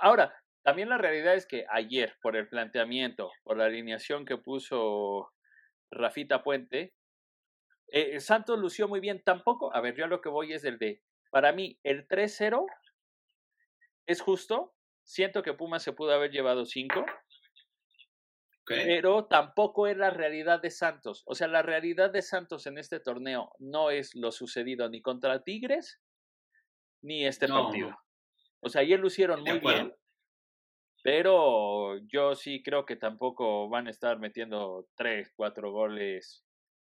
Ahora, 0.02 0.34
también 0.70 0.90
la 0.90 1.00
realidad 1.00 1.34
es 1.34 1.48
que 1.48 1.66
ayer, 1.68 2.16
por 2.22 2.36
el 2.36 2.48
planteamiento, 2.48 3.32
por 3.42 3.58
la 3.58 3.66
alineación 3.66 4.24
que 4.24 4.38
puso 4.38 5.34
Rafita 5.90 6.44
Puente, 6.44 6.94
eh, 7.88 8.20
Santos 8.20 8.60
lució 8.60 8.88
muy 8.88 9.00
bien. 9.00 9.24
Tampoco, 9.24 9.76
a 9.76 9.82
ver, 9.82 9.96
yo 9.96 10.06
a 10.06 10.08
lo 10.08 10.22
que 10.22 10.30
voy 10.30 10.54
es 10.54 10.64
el 10.66 10.78
de, 10.78 11.02
para 11.32 11.54
mí, 11.54 11.80
el 11.82 12.08
3-0 12.08 12.68
es 14.06 14.22
justo. 14.22 14.76
Siento 15.02 15.42
que 15.42 15.56
Pumas 15.56 15.82
se 15.82 15.92
pudo 15.92 16.14
haber 16.14 16.30
llevado 16.30 16.68
5. 16.68 17.04
Pero 18.68 19.26
tampoco 19.26 19.88
es 19.88 19.98
la 19.98 20.12
realidad 20.12 20.62
de 20.62 20.70
Santos. 20.70 21.24
O 21.26 21.34
sea, 21.34 21.48
la 21.48 21.64
realidad 21.64 22.12
de 22.12 22.22
Santos 22.22 22.68
en 22.68 22.78
este 22.78 23.00
torneo 23.00 23.56
no 23.58 23.90
es 23.90 24.14
lo 24.14 24.32
sucedido 24.32 24.88
ni 24.88 25.02
contra 25.02 25.42
Tigres 25.42 26.00
ni 27.02 27.26
este 27.26 27.48
partido. 27.48 27.98
O 28.60 28.70
sea, 28.70 28.82
ayer 28.82 29.00
lucieron 29.00 29.42
muy 29.42 29.58
bien. 29.58 29.96
Pero 31.04 31.98
yo 32.08 32.36
sí 32.36 32.62
creo 32.62 32.86
que 32.86 32.96
tampoco 32.96 33.70
van 33.70 33.88
a 33.88 33.92
estar 33.92 34.20
metiendo 34.20 34.88
tres, 34.96 35.32
cuatro 35.36 35.72
goles 35.72 36.44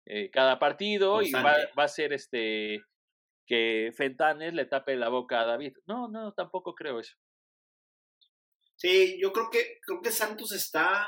eh, 0.05 0.31
cada 0.31 0.57
partido 0.57 1.21
y 1.21 1.31
va, 1.31 1.57
va, 1.77 1.83
a 1.83 1.87
ser 1.87 2.13
este 2.13 2.81
que 3.45 3.91
Fentanes 3.95 4.53
le 4.53 4.65
tape 4.65 4.95
la 4.95 5.09
boca 5.09 5.41
a 5.41 5.45
David. 5.45 5.73
No, 5.85 6.07
no, 6.07 6.33
tampoco 6.33 6.73
creo 6.73 6.99
eso. 6.99 7.15
Sí, 8.75 9.19
yo 9.21 9.31
creo 9.31 9.49
que 9.51 9.79
creo 9.85 10.01
que 10.01 10.11
Santos 10.11 10.51
está. 10.53 11.07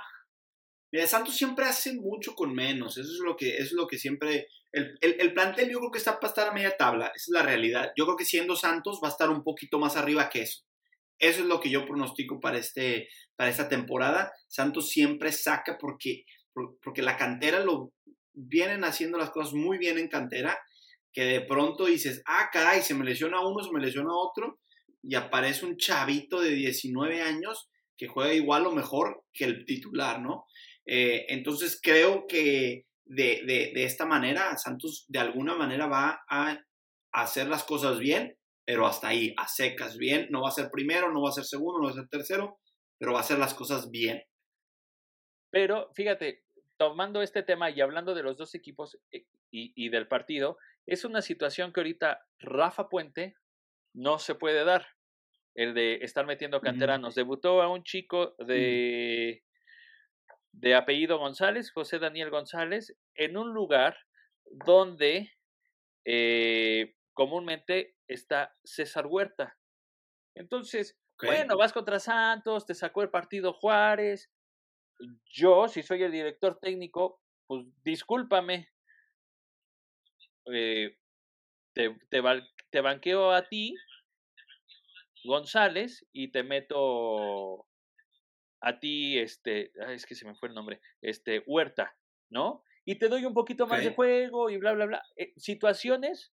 Mira, 0.91 1.08
Santos 1.08 1.36
siempre 1.36 1.65
hace 1.65 1.93
mucho 1.93 2.36
con 2.36 2.53
menos. 2.53 2.98
Eso 2.98 3.12
es 3.12 3.20
lo 3.20 3.36
que, 3.36 3.58
es 3.58 3.72
lo 3.72 3.88
que 3.88 3.98
siempre. 3.98 4.48
El, 4.72 4.98
el, 5.01 5.20
el, 5.20 5.34
plantel 5.34 5.70
yo 5.70 5.79
creo 5.79 5.91
que 5.91 5.98
está 5.98 6.20
para 6.20 6.29
estar 6.29 6.48
a 6.50 6.53
media 6.53 6.75
tabla. 6.77 7.08
Esa 7.08 7.15
es 7.15 7.29
la 7.29 7.43
realidad. 7.43 7.91
Yo 7.98 8.05
creo 8.05 8.17
que 8.17 8.25
siendo 8.25 8.55
Santos 8.55 9.00
va 9.03 9.08
a 9.08 9.12
estar 9.12 9.29
un 9.29 9.43
poquito 9.43 9.79
más 9.79 9.96
arriba 9.96 10.29
que 10.29 10.43
eso. 10.43 10.63
Eso 11.22 11.42
es 11.42 11.46
lo 11.46 11.60
que 11.60 11.70
yo 11.70 11.86
pronostico 11.86 12.40
para, 12.40 12.58
este, 12.58 13.08
para 13.36 13.51
esta 13.51 13.70
temporada. 13.70 14.34
Santos 14.48 14.90
siempre 14.90 15.32
saca 15.32 15.78
porque, 15.80 16.25
porque 16.82 17.04
la 17.04 17.16
cantera 17.16 17.63
lo 17.63 17.94
vienen 18.34 18.84
haciendo 18.84 19.20
las 19.20 19.30
cosas 19.30 19.54
muy 19.54 19.78
bien 19.78 20.00
en 20.00 20.08
cantera, 20.08 20.58
que 21.13 21.24
de 21.24 21.42
pronto 21.42 21.86
dices, 21.86 22.24
ah, 22.25 22.50
caray, 22.51 22.82
se 22.82 22.96
me 22.96 23.06
lesiona 23.06 23.46
uno, 23.46 23.63
se 23.63 23.72
me 23.72 23.80
lesiona 23.80 24.10
otro, 24.12 24.60
y 25.04 25.13
aparece 25.13 25.66
un 25.66 25.78
chavito 25.78 26.42
de 26.42 26.51
19 26.51 27.22
años 27.22 27.70
que 27.96 28.08
juega 28.08 28.34
igual 28.34 28.66
o 28.66 28.72
mejor 28.72 29.24
que 29.32 29.46
el 29.46 29.63
titular, 29.66 30.22
¿no? 30.22 30.46
Eh, 30.88 31.25
entonces 31.30 31.80
creo 31.82 32.25
que 32.28 32.86
de, 33.06 33.44
de, 33.46 33.72
de, 33.75 33.84
esta 33.84 34.08
manera 34.08 34.58
Santos 34.58 35.06
de 35.08 35.20
alguna 35.20 35.54
manera 35.54 35.86
va 35.86 36.24
a 36.28 36.58
hacer 37.12 37.48
las 37.48 37.63
cosas 37.63 38.00
bien 38.00 38.36
pero 38.65 38.86
hasta 38.86 39.10
ahí, 39.10 39.34
a 39.38 39.48
secas, 39.48 39.98
bien. 39.98 40.27
No 40.30 40.41
va 40.41 40.50
a 40.50 40.53
ser 40.53 40.70
primero, 40.72 41.12
no 41.12 41.22
va 41.22 41.30
a 41.30 41.34
ser 41.34 41.46
segundo, 41.46 41.80
no 41.80 41.86
va 41.86 41.91
a 41.91 41.96
ser 41.96 42.08
tercero, 42.08 42.60
pero 42.98 43.13
va 43.13 43.20
a 43.20 43.22
hacer 43.22 43.39
las 43.39 43.53
cosas 43.53 43.89
bien. 43.89 44.24
Pero 45.51 45.91
fíjate, 45.94 46.44
tomando 46.77 47.22
este 47.22 47.44
tema 47.44 47.70
y 47.70 47.82
hablando 47.82 48.13
de 48.13 48.24
los 48.24 48.38
dos 48.38 48.56
equipos 48.56 48.98
eh, 49.12 49.25
y, 49.51 49.74
y 49.75 49.89
del 49.89 50.08
partido, 50.08 50.58
es 50.86 51.06
una 51.06 51.22
situación 51.22 51.74
que 51.74 51.80
ahorita 51.80 52.22
Rafa 52.39 52.89
Puente 52.89 53.36
no 53.94 54.20
se 54.20 54.36
puede 54.36 54.63
dar. 54.63 54.88
El 55.53 55.74
de 55.74 55.96
estar 55.96 56.25
metiendo 56.25 56.62
canteranos. 56.62 57.13
Debutó 57.13 57.62
a 57.62 57.68
un 57.68 57.84
chico 57.84 58.36
de, 58.39 59.44
de 60.53 60.75
apellido 60.75 61.18
González, 61.18 61.72
José 61.72 62.00
Daniel 62.00 62.30
González, 62.30 62.96
en 63.15 63.36
un 63.36 63.53
lugar 63.53 63.98
donde 64.46 65.30
eh, 66.06 66.96
comúnmente 67.13 67.96
está 68.13 68.56
César 68.63 69.08
Huerta. 69.08 69.58
Entonces, 70.36 70.98
bueno, 71.22 71.58
vas 71.58 71.74
contra 71.74 72.00
Santos, 72.00 72.65
te 72.65 72.74
sacó 72.74 73.01
el 73.01 73.10
partido 73.10 73.53
Juárez. 73.53 74.32
Yo, 75.25 75.68
si 75.68 75.84
soy 75.84 76.03
el 76.03 76.12
director 76.12 76.60
técnico, 76.60 77.22
pues 77.48 77.65
discúlpame. 77.84 78.70
Eh, 80.51 80.98
te, 81.74 81.98
te, 82.10 82.22
te 82.70 82.82
banqueo 82.82 83.32
a 83.32 83.48
ti, 83.48 83.75
González, 85.24 86.06
y 86.12 86.30
te 86.30 86.44
meto 86.44 87.68
a 88.62 88.80
ti, 88.80 89.18
este, 89.18 89.72
es 89.94 90.06
que 90.06 90.15
se 90.15 90.25
me 90.25 90.36
fue 90.36 90.50
el 90.50 90.56
nombre, 90.56 90.82
este, 91.01 91.44
Huerta, 91.46 91.96
¿no? 92.30 92.63
Y 92.86 92.96
te 92.96 93.10
doy 93.10 93.25
un 93.25 93.34
poquito 93.34 93.68
más 93.68 93.84
de 93.84 93.94
juego 93.94 94.50
y 94.50 94.58
bla, 94.58 94.74
bla, 94.74 94.86
bla. 94.86 95.03
Eh, 95.15 95.34
situaciones 95.38 96.34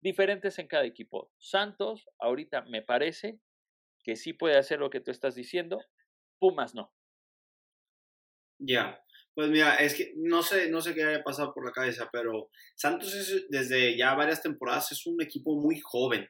diferentes 0.00 0.58
en 0.58 0.68
cada 0.68 0.84
equipo. 0.84 1.32
Santos, 1.38 2.08
ahorita 2.18 2.62
me 2.62 2.82
parece 2.82 3.40
que 4.02 4.16
sí 4.16 4.32
puede 4.32 4.56
hacer 4.56 4.80
lo 4.80 4.90
que 4.90 5.00
tú 5.00 5.10
estás 5.10 5.34
diciendo, 5.34 5.80
Pumas 6.38 6.74
no. 6.74 6.92
Ya, 8.60 9.00
pues 9.34 9.50
mira, 9.50 9.76
es 9.76 9.94
que 9.94 10.14
no 10.16 10.42
sé, 10.42 10.68
no 10.70 10.80
sé 10.80 10.94
qué 10.94 11.04
haya 11.04 11.22
pasado 11.22 11.52
por 11.54 11.64
la 11.64 11.72
cabeza, 11.72 12.08
pero 12.12 12.50
Santos 12.74 13.14
es, 13.14 13.46
desde 13.48 13.96
ya 13.96 14.14
varias 14.14 14.42
temporadas 14.42 14.90
es 14.92 15.06
un 15.06 15.22
equipo 15.22 15.54
muy 15.54 15.80
joven. 15.80 16.28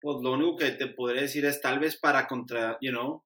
Pues 0.00 0.18
lo 0.22 0.32
único 0.32 0.56
que 0.56 0.72
te 0.72 0.88
podría 0.88 1.22
decir 1.22 1.44
es 1.44 1.60
tal 1.60 1.78
vez 1.78 1.98
para 1.98 2.26
contra, 2.26 2.76
you 2.80 2.90
know, 2.90 3.24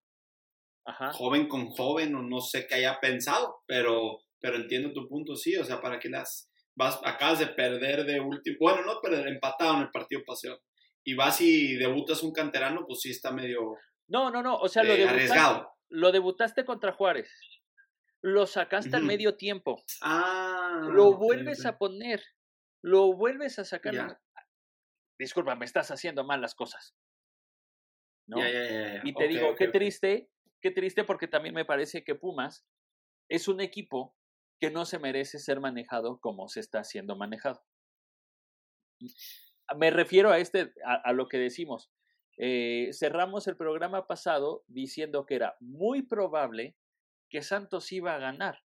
joven 1.12 1.48
con 1.48 1.66
joven, 1.70 2.14
o 2.14 2.22
no 2.22 2.40
sé 2.40 2.66
qué 2.66 2.76
haya 2.76 2.98
pensado, 3.00 3.62
pero, 3.66 4.20
pero 4.40 4.56
entiendo 4.56 4.92
tu 4.92 5.08
punto, 5.08 5.36
sí, 5.36 5.56
o 5.56 5.64
sea, 5.64 5.80
para 5.80 5.98
que 5.98 6.08
las 6.08 6.51
vas, 6.76 7.00
acabas 7.04 7.38
de 7.38 7.46
perder 7.48 8.04
de 8.04 8.20
último, 8.20 8.56
bueno, 8.60 8.82
no 8.84 9.00
perder, 9.00 9.28
empatado 9.28 9.76
en 9.76 9.82
el 9.82 9.90
partido 9.90 10.22
paseo, 10.26 10.60
y 11.04 11.14
vas 11.14 11.40
y 11.40 11.76
debutas 11.76 12.22
un 12.22 12.32
canterano, 12.32 12.84
pues 12.86 13.00
sí 13.00 13.10
está 13.10 13.32
medio... 13.32 13.76
No, 14.08 14.30
no, 14.30 14.42
no, 14.42 14.56
o 14.56 14.68
sea, 14.68 14.82
lo, 14.82 14.92
eh, 14.92 15.06
debutaste, 15.06 15.66
lo 15.90 16.12
debutaste 16.12 16.64
contra 16.64 16.92
Juárez, 16.92 17.30
lo 18.22 18.46
sacaste 18.46 18.96
al 18.96 19.04
medio 19.04 19.36
tiempo, 19.36 19.82
ah, 20.02 20.88
lo 20.92 21.16
vuelves 21.16 21.66
a 21.66 21.78
poner, 21.78 22.22
lo 22.82 23.14
vuelves 23.14 23.58
a 23.58 23.64
sacar. 23.64 24.18
Disculpa, 25.18 25.54
me 25.54 25.64
estás 25.64 25.90
haciendo 25.90 26.24
mal 26.24 26.40
las 26.40 26.54
cosas. 26.54 26.94
¿no? 28.26 28.38
y 28.38 29.14
te 29.14 29.28
digo, 29.28 29.54
qué 29.56 29.68
triste, 29.68 30.30
qué 30.60 30.70
triste 30.70 31.04
porque 31.04 31.28
también 31.28 31.54
me 31.54 31.64
parece 31.64 32.04
que 32.04 32.14
Pumas 32.14 32.64
es 33.28 33.48
un 33.48 33.60
equipo 33.60 34.16
que 34.60 34.70
no 34.70 34.84
se 34.84 34.98
merece 34.98 35.38
ser 35.38 35.60
manejado 35.60 36.18
como 36.20 36.48
se 36.48 36.60
está 36.60 36.84
siendo 36.84 37.16
manejado. 37.16 37.64
Me 39.76 39.90
refiero 39.90 40.30
a, 40.30 40.38
este, 40.38 40.72
a, 40.84 41.12
lo 41.12 41.28
que 41.28 41.38
decimos. 41.38 41.90
Eh, 42.38 42.90
cerramos 42.92 43.46
el 43.46 43.56
programa 43.56 44.06
pasado 44.06 44.64
diciendo 44.66 45.26
que 45.26 45.34
era 45.34 45.56
muy 45.60 46.02
probable 46.02 46.76
que 47.28 47.42
Santos 47.42 47.90
iba 47.92 48.14
a 48.14 48.18
ganar, 48.18 48.62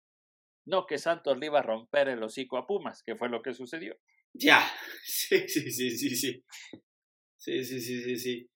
no 0.64 0.86
que 0.86 0.98
Santos 0.98 1.38
le 1.38 1.46
iba 1.46 1.60
a 1.60 1.62
romper 1.62 2.08
el 2.08 2.22
hocico 2.22 2.56
a 2.56 2.66
Pumas, 2.66 3.02
que 3.02 3.16
fue 3.16 3.28
lo 3.28 3.42
que 3.42 3.54
sucedió. 3.54 3.96
Ya, 4.32 4.64
sí, 5.04 5.48
sí, 5.48 5.70
sí, 5.70 5.90
sí, 5.90 6.16
sí. 6.16 6.44
Sí, 7.36 7.64
sí, 7.64 7.80
sí, 7.80 8.02
sí, 8.02 8.18
sí. 8.18 8.50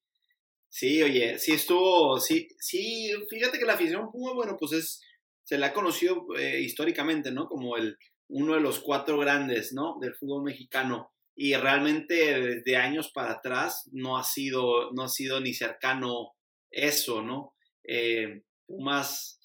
Sí, 0.70 1.02
oye, 1.02 1.38
sí 1.38 1.52
estuvo, 1.52 2.20
sí, 2.20 2.48
sí, 2.58 3.10
fíjate 3.28 3.58
que 3.58 3.64
la 3.64 3.74
afición 3.74 4.10
Puma, 4.12 4.34
bueno, 4.34 4.56
pues 4.58 4.72
es, 4.72 5.00
se 5.48 5.56
le 5.56 5.64
ha 5.64 5.72
conocido 5.72 6.26
eh, 6.36 6.60
históricamente, 6.60 7.32
¿no? 7.32 7.46
Como 7.46 7.78
el, 7.78 7.96
uno 8.28 8.52
de 8.52 8.60
los 8.60 8.80
cuatro 8.80 9.16
grandes, 9.18 9.72
¿no? 9.72 9.96
Del 9.98 10.14
fútbol 10.14 10.42
mexicano. 10.42 11.10
Y 11.34 11.54
realmente 11.54 12.38
desde 12.38 12.76
años 12.76 13.10
para 13.14 13.32
atrás 13.32 13.88
no 13.90 14.18
ha 14.18 14.24
sido, 14.24 14.92
no 14.92 15.04
ha 15.04 15.08
sido 15.08 15.40
ni 15.40 15.54
cercano 15.54 16.34
eso, 16.70 17.22
¿no? 17.22 17.54
Eh, 17.82 18.42
Pumas, 18.66 19.40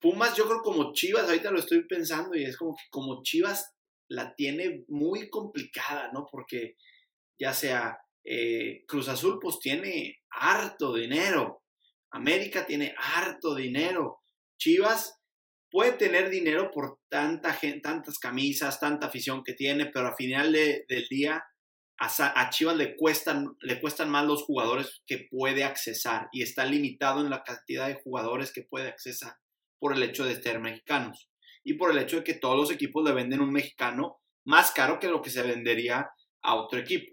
Pumas 0.00 0.34
yo 0.34 0.46
creo 0.46 0.62
como 0.62 0.94
Chivas, 0.94 1.24
ahorita 1.24 1.50
lo 1.50 1.58
estoy 1.58 1.86
pensando 1.86 2.34
y 2.34 2.44
es 2.44 2.56
como 2.56 2.74
que 2.74 2.84
como 2.88 3.22
Chivas 3.22 3.74
la 4.08 4.34
tiene 4.34 4.86
muy 4.88 5.28
complicada, 5.28 6.10
¿no? 6.14 6.26
Porque 6.32 6.76
ya 7.38 7.52
sea 7.52 7.98
eh, 8.24 8.82
Cruz 8.88 9.08
Azul 9.08 9.38
pues 9.42 9.58
tiene 9.58 10.22
harto 10.30 10.94
dinero, 10.94 11.64
América 12.12 12.64
tiene 12.64 12.94
harto 12.96 13.54
dinero, 13.54 14.22
Chivas 14.58 15.20
puede 15.70 15.92
tener 15.92 16.30
dinero 16.30 16.70
por 16.70 17.00
tanta 17.08 17.52
gente, 17.52 17.80
tantas 17.80 18.18
camisas, 18.18 18.80
tanta 18.80 19.06
afición 19.06 19.42
que 19.44 19.54
tiene, 19.54 19.86
pero 19.86 20.08
al 20.08 20.14
final 20.14 20.52
del 20.52 21.06
día 21.10 21.44
a, 21.98 22.50
Chivas 22.50 22.76
le 22.76 22.96
cuestan, 22.96 23.56
le 23.60 23.80
cuestan 23.80 24.10
más 24.10 24.26
los 24.26 24.42
jugadores 24.42 25.02
que 25.06 25.26
puede 25.30 25.64
accesar 25.64 26.28
y 26.32 26.42
está 26.42 26.64
limitado 26.64 27.20
en 27.20 27.30
la 27.30 27.42
cantidad 27.42 27.88
de 27.88 28.00
jugadores 28.02 28.52
que 28.52 28.62
puede 28.62 28.88
accesar 28.88 29.34
por 29.78 29.94
el 29.94 30.02
hecho 30.02 30.24
de 30.24 30.40
ser 30.40 30.60
mexicanos 30.60 31.28
y 31.64 31.74
por 31.74 31.90
el 31.90 31.98
hecho 31.98 32.16
de 32.16 32.24
que 32.24 32.34
todos 32.34 32.56
los 32.56 32.70
equipos 32.70 33.04
le 33.04 33.12
venden 33.12 33.40
un 33.40 33.52
mexicano 33.52 34.20
más 34.44 34.70
caro 34.70 35.00
que 35.00 35.08
lo 35.08 35.22
que 35.22 35.30
se 35.30 35.42
vendería 35.42 36.08
a 36.42 36.54
otro 36.54 36.78
equipo. 36.78 37.10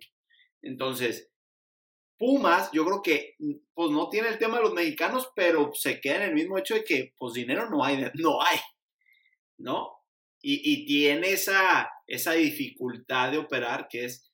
Entonces, 0.61 1.32
Pumas, 2.17 2.69
yo 2.71 2.85
creo 2.85 3.01
que 3.01 3.35
pues 3.73 3.91
no 3.91 4.09
tiene 4.09 4.29
el 4.29 4.37
tema 4.37 4.57
de 4.57 4.63
los 4.63 4.73
mexicanos, 4.73 5.29
pero 5.35 5.71
se 5.73 5.99
queda 5.99 6.17
en 6.17 6.21
el 6.23 6.33
mismo 6.33 6.57
hecho 6.57 6.75
de 6.75 6.83
que 6.83 7.13
pues 7.17 7.33
dinero 7.33 7.69
no 7.69 7.83
hay, 7.83 7.97
no 8.15 8.41
hay, 8.41 8.59
¿no? 9.57 10.03
y, 10.45 10.85
tiene 10.85 11.31
esa, 11.31 11.89
esa 12.05 12.33
dificultad 12.33 13.31
de 13.31 13.37
operar 13.37 13.87
que 13.89 14.05
es, 14.05 14.29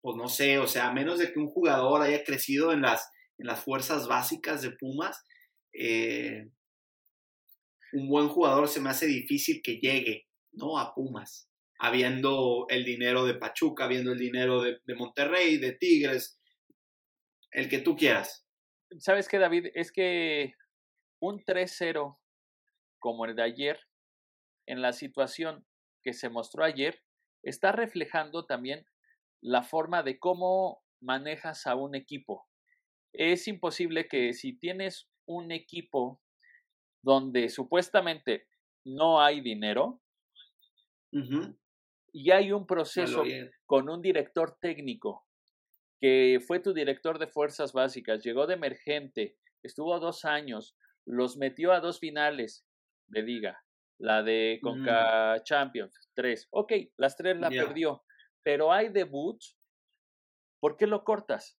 pues 0.00 0.16
no 0.16 0.28
sé, 0.28 0.58
o 0.58 0.66
sea, 0.66 0.88
a 0.88 0.92
menos 0.92 1.18
de 1.18 1.32
que 1.32 1.38
un 1.38 1.48
jugador 1.48 2.00
haya 2.00 2.24
crecido 2.24 2.72
en 2.72 2.80
las, 2.80 3.10
en 3.36 3.46
las 3.46 3.62
fuerzas 3.62 4.08
básicas 4.08 4.62
de 4.62 4.70
Pumas, 4.70 5.22
eh, 5.74 6.48
un 7.92 8.08
buen 8.08 8.28
jugador 8.28 8.68
se 8.68 8.80
me 8.80 8.88
hace 8.88 9.06
difícil 9.06 9.60
que 9.62 9.78
llegue, 9.78 10.26
¿no? 10.52 10.78
A 10.78 10.94
Pumas, 10.94 11.50
habiendo 11.78 12.66
el 12.70 12.84
dinero 12.86 13.26
de 13.26 13.34
Pachuca, 13.34 13.84
habiendo 13.84 14.12
el 14.12 14.18
dinero 14.18 14.62
de, 14.62 14.78
de 14.86 14.94
Monterrey, 14.94 15.58
de 15.58 15.72
Tigres, 15.72 16.37
el 17.52 17.68
que 17.68 17.78
tú 17.78 17.96
quieras. 17.96 18.46
¿Sabes 18.98 19.28
qué, 19.28 19.38
David? 19.38 19.68
Es 19.74 19.92
que 19.92 20.54
un 21.20 21.44
3-0 21.44 22.18
como 22.98 23.24
el 23.26 23.36
de 23.36 23.42
ayer, 23.42 23.80
en 24.66 24.82
la 24.82 24.92
situación 24.92 25.66
que 26.02 26.12
se 26.12 26.28
mostró 26.28 26.64
ayer, 26.64 27.02
está 27.42 27.72
reflejando 27.72 28.44
también 28.46 28.86
la 29.40 29.62
forma 29.62 30.02
de 30.02 30.18
cómo 30.18 30.82
manejas 31.00 31.66
a 31.66 31.76
un 31.76 31.94
equipo. 31.94 32.48
Es 33.12 33.46
imposible 33.46 34.08
que 34.08 34.32
si 34.34 34.58
tienes 34.58 35.08
un 35.26 35.52
equipo 35.52 36.20
donde 37.02 37.48
supuestamente 37.48 38.46
no 38.84 39.20
hay 39.20 39.40
dinero 39.40 40.00
y 42.12 42.30
hay 42.30 42.52
un 42.52 42.66
proceso 42.66 43.22
con 43.64 43.88
un 43.88 44.02
director 44.02 44.58
técnico 44.60 45.27
que 46.00 46.40
fue 46.46 46.60
tu 46.60 46.72
director 46.72 47.18
de 47.18 47.26
fuerzas 47.26 47.72
básicas, 47.72 48.22
llegó 48.22 48.46
de 48.46 48.54
emergente, 48.54 49.36
estuvo 49.62 49.98
dos 49.98 50.24
años, 50.24 50.76
los 51.04 51.36
metió 51.36 51.72
a 51.72 51.80
dos 51.80 51.98
finales 51.98 52.66
de 53.08 53.22
liga, 53.22 53.64
la 53.98 54.22
de 54.22 54.60
Conca 54.62 55.42
Champions, 55.42 56.10
tres. 56.14 56.46
Ok, 56.50 56.72
las 56.96 57.16
tres 57.16 57.38
la 57.38 57.48
perdió, 57.48 58.04
pero 58.42 58.72
hay 58.72 58.88
debuts. 58.90 59.56
¿Por 60.60 60.76
qué 60.76 60.86
lo 60.86 61.04
cortas? 61.04 61.58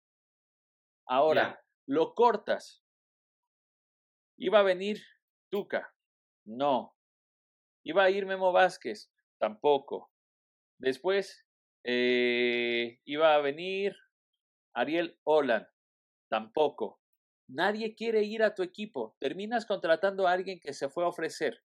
Ahora, 1.07 1.63
lo 1.87 2.13
cortas. 2.13 2.83
Iba 4.37 4.59
a 4.59 4.63
venir 4.63 5.01
Tuca. 5.49 5.93
No. 6.45 6.95
Iba 7.83 8.03
a 8.03 8.09
ir 8.09 8.25
Memo 8.25 8.51
Vázquez. 8.51 9.11
Tampoco. 9.39 10.11
Después 10.77 11.45
eh, 11.83 12.99
iba 13.05 13.35
a 13.35 13.41
venir 13.41 13.95
Ariel 14.79 15.19
Holland. 15.23 15.67
Tampoco. 16.29 17.01
Nadie 17.47 17.95
quiere 17.95 18.23
ir 18.23 18.43
a 18.43 18.53
tu 18.53 18.63
equipo. 18.63 19.15
Terminas 19.19 19.65
contratando 19.65 20.27
a 20.27 20.31
alguien 20.31 20.59
que 20.59 20.73
se 20.73 20.89
fue 20.89 21.03
a 21.03 21.07
ofrecer. 21.07 21.63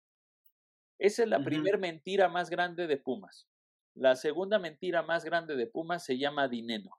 Esa 0.98 1.24
es 1.24 1.28
la 1.28 1.42
primera 1.42 1.78
mentira 1.78 2.28
más 2.28 2.48
grande 2.48 2.86
de 2.86 2.96
Pumas. 2.96 3.48
La 3.94 4.14
segunda 4.14 4.58
mentira 4.58 5.02
más 5.02 5.24
grande 5.24 5.56
de 5.56 5.66
Pumas 5.66 6.04
se 6.04 6.16
llama 6.16 6.48
dinero. 6.48 6.90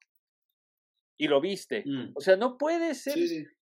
Y 1.17 1.27
lo 1.27 1.39
viste. 1.39 1.84
Mm. 1.86 2.12
O 2.15 2.22
sea, 2.22 2.36
no 2.36 2.58
puede 2.58 2.96
ser 2.96 3.17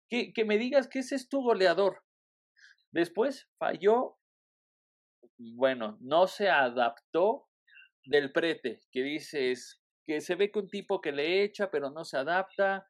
Que, 0.08 0.32
que, 0.32 0.44
me 0.44 0.58
digas 0.58 0.88
que 0.88 1.00
ese 1.00 1.14
es 1.14 1.28
tu 1.28 1.42
goleador. 1.42 2.02
Después 2.90 3.48
falló, 3.58 4.18
bueno, 5.38 5.98
no 6.00 6.26
se 6.26 6.48
adaptó 6.48 7.46
del 8.04 8.32
prete, 8.32 8.80
que 8.90 9.02
dices 9.02 9.79
que 10.06 10.20
se 10.20 10.34
ve 10.34 10.50
que 10.50 10.58
un 10.58 10.68
tipo 10.68 11.00
que 11.00 11.12
le 11.12 11.42
echa, 11.42 11.70
pero 11.70 11.90
no 11.90 12.04
se 12.04 12.16
adapta. 12.16 12.86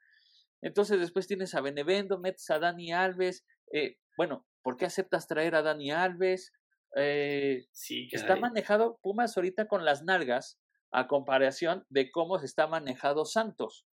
Entonces 0.62 1.00
después 1.00 1.26
tienes 1.26 1.54
a 1.54 1.60
Benevendo, 1.60 2.18
metes 2.18 2.50
a 2.50 2.58
Dani 2.58 2.92
Alves. 2.92 3.44
Eh, 3.72 3.96
bueno, 4.16 4.46
¿por 4.62 4.76
qué 4.76 4.86
aceptas 4.86 5.26
traer 5.26 5.54
a 5.54 5.62
Dani 5.62 5.90
Alves? 5.90 6.52
Eh, 6.96 7.66
sí, 7.72 8.08
está 8.10 8.36
manejado 8.36 8.98
Pumas 9.00 9.36
ahorita 9.36 9.68
con 9.68 9.84
las 9.84 10.02
nalgas 10.02 10.60
a 10.92 11.06
comparación 11.06 11.86
de 11.88 12.10
cómo 12.10 12.38
se 12.38 12.46
está 12.46 12.66
manejado 12.66 13.24
Santos. 13.24 13.86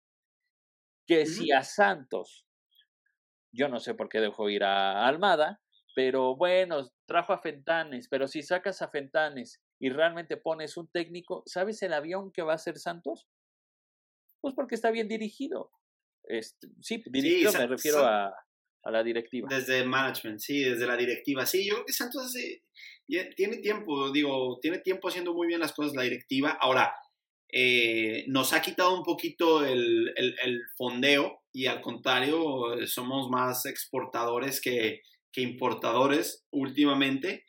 Que 1.05 1.25
si 1.25 1.51
a 1.51 1.63
Santos, 1.63 2.45
yo 3.53 3.69
no 3.69 3.79
sé 3.79 3.93
por 3.93 4.09
qué 4.09 4.19
dejó 4.19 4.49
ir 4.49 4.63
a 4.63 5.07
Almada, 5.07 5.61
pero 5.95 6.35
bueno, 6.35 6.91
trajo 7.05 7.33
a 7.33 7.39
Fentanes, 7.39 8.07
pero 8.09 8.27
si 8.27 8.41
sacas 8.41 8.81
a 8.81 8.89
Fentanes 8.89 9.63
y 9.79 9.89
realmente 9.89 10.37
pones 10.37 10.77
un 10.77 10.87
técnico, 10.87 11.43
¿sabes 11.45 11.81
el 11.83 11.93
avión 11.93 12.31
que 12.31 12.41
va 12.41 12.53
a 12.53 12.57
ser 12.57 12.77
Santos? 12.77 13.27
Pues 14.41 14.55
porque 14.55 14.75
está 14.75 14.91
bien 14.91 15.07
dirigido. 15.07 15.71
Este, 16.23 16.67
sí, 16.81 17.03
dirigido 17.07 17.53
me 17.53 17.67
refiero 17.67 17.99
a, 17.99 18.27
a, 18.83 18.91
la 18.91 19.03
directiva. 19.03 19.47
Desde 19.49 19.85
management, 19.85 20.39
sí, 20.39 20.63
desde 20.63 20.85
la 20.85 20.97
directiva. 20.97 21.45
Sí, 21.45 21.65
yo 21.65 21.75
creo 21.75 21.85
que 21.85 21.93
Santos 21.93 22.33
tiene 23.35 23.57
tiempo, 23.57 24.11
digo, 24.11 24.59
tiene 24.61 24.79
tiempo 24.79 25.07
haciendo 25.07 25.33
muy 25.33 25.47
bien 25.47 25.59
las 25.59 25.73
cosas 25.73 25.95
la 25.95 26.03
directiva. 26.03 26.57
Ahora, 26.59 26.93
eh, 27.49 28.25
nos 28.27 28.51
ha 28.51 28.61
quitado 28.61 28.97
un 28.97 29.03
poquito 29.03 29.65
el, 29.65 30.11
el, 30.15 30.35
el, 30.43 30.61
fondeo 30.75 31.43
y 31.53 31.67
al 31.67 31.79
contrario, 31.81 32.85
somos 32.87 33.29
más 33.29 33.65
exportadores 33.65 34.59
que, 34.59 35.01
que 35.31 35.41
importadores 35.41 36.45
últimamente, 36.51 37.45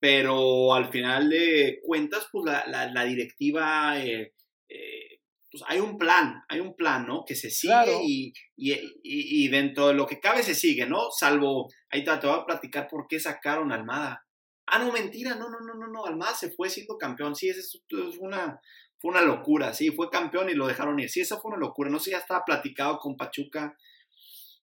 pero 0.00 0.74
al 0.74 0.90
final 0.90 1.28
de 1.28 1.78
cuentas, 1.84 2.26
pues 2.32 2.46
la, 2.46 2.88
la, 2.88 3.04
directiva, 3.04 4.02
eh, 4.02 4.32
eh, 4.66 5.20
pues 5.50 5.62
hay 5.66 5.78
un 5.78 5.98
plan, 5.98 6.42
hay 6.48 6.60
un 6.60 6.74
plan, 6.74 7.06
¿no? 7.06 7.24
Que 7.26 7.34
se 7.34 7.50
sigue 7.50 8.00
y, 8.02 8.32
y, 8.56 8.74
y, 9.02 9.48
dentro 9.48 9.88
de 9.88 9.94
lo 9.94 10.06
que 10.06 10.18
cabe 10.18 10.42
se 10.42 10.54
sigue, 10.54 10.86
¿no? 10.86 11.10
Salvo, 11.10 11.68
ahí 11.90 12.02
te, 12.02 12.16
te 12.16 12.26
voy 12.26 12.38
a 12.40 12.46
platicar 12.46 12.88
por 12.88 13.06
qué 13.06 13.20
sacaron 13.20 13.70
a 13.70 13.74
Almada. 13.74 14.24
Ah, 14.66 14.78
no, 14.78 14.90
mentira, 14.90 15.34
no, 15.34 15.50
no, 15.50 15.60
no, 15.60 15.74
no, 15.74 15.88
no, 15.88 16.06
Almada 16.06 16.34
se 16.34 16.50
fue 16.50 16.70
siendo 16.70 16.96
campeón, 16.96 17.36
sí, 17.36 17.50
eso 17.50 17.60
es 17.60 18.18
una, 18.18 18.58
fue 18.98 19.10
una 19.10 19.22
locura, 19.22 19.74
sí, 19.74 19.90
fue 19.90 20.08
campeón 20.08 20.48
y 20.48 20.54
lo 20.54 20.66
dejaron 20.66 20.98
ir, 20.98 21.10
sí, 21.10 21.20
eso 21.20 21.40
fue 21.40 21.50
una 21.50 21.60
locura, 21.60 21.90
no 21.90 21.98
sé, 21.98 22.12
ya 22.12 22.18
estaba 22.18 22.44
platicado 22.44 22.98
con 22.98 23.16
Pachuca, 23.16 23.76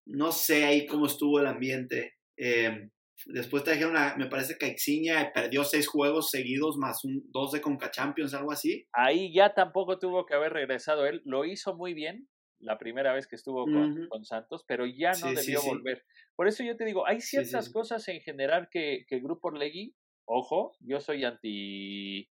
no 0.06 0.32
sé 0.32 0.63
ahí 0.65 0.88
cómo 0.88 1.06
estuvo 1.06 1.39
el 1.39 1.47
ambiente, 1.47 2.15
eh, 2.38 2.89
después 3.25 3.63
trajeron 3.63 3.91
una, 3.91 4.15
me 4.15 4.27
parece 4.27 4.58
que 4.58 4.67
Ixiña 4.67 5.32
perdió 5.34 5.63
seis 5.63 5.88
juegos 5.88 6.30
seguidos 6.30 6.77
más 6.77 7.03
un, 7.03 7.23
dos 7.32 7.51
de 7.51 7.62
Conca 7.62 7.91
Champions, 7.91 8.34
algo 8.34 8.51
así. 8.51 8.88
Ahí 8.93 9.34
ya 9.34 9.53
tampoco 9.53 9.99
tuvo 9.99 10.25
que 10.25 10.36
haber 10.36 10.53
regresado 10.53 11.06
él. 11.06 11.21
Lo 11.25 11.45
hizo 11.45 11.75
muy 11.75 11.93
bien 11.93 12.27
la 12.60 12.77
primera 12.77 13.13
vez 13.13 13.27
que 13.27 13.36
estuvo 13.36 13.65
con, 13.65 14.25
Santos, 14.25 14.65
pero 14.67 14.86
ya 14.86 15.12
no 15.13 15.32
debió 15.32 15.62
volver. 15.62 16.03
Por 16.36 16.47
eso 16.47 16.63
yo 16.63 16.75
te 16.75 16.86
digo, 16.86 17.06
hay 17.08 17.21
ciertas 17.21 17.69
cosas 17.69 18.08
en 18.08 18.21
general 18.21 18.69
que, 18.71 19.06
que 19.08 19.19
Grupo 19.19 19.49
Orlegui, 19.49 19.95
ojo, 20.25 20.75
yo 20.80 20.99
soy 20.99 21.23
anti, 21.23 22.27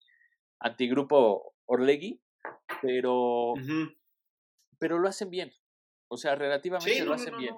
anti 0.58 0.88
Grupo 0.88 1.54
Orlegui, 1.66 2.20
pero, 2.82 3.54
pero 4.78 4.98
lo 4.98 5.08
hacen 5.08 5.30
bien. 5.30 5.52
O 6.08 6.16
sea, 6.16 6.34
relativamente 6.34 7.04
lo 7.04 7.14
hacen 7.14 7.36
bien. 7.36 7.54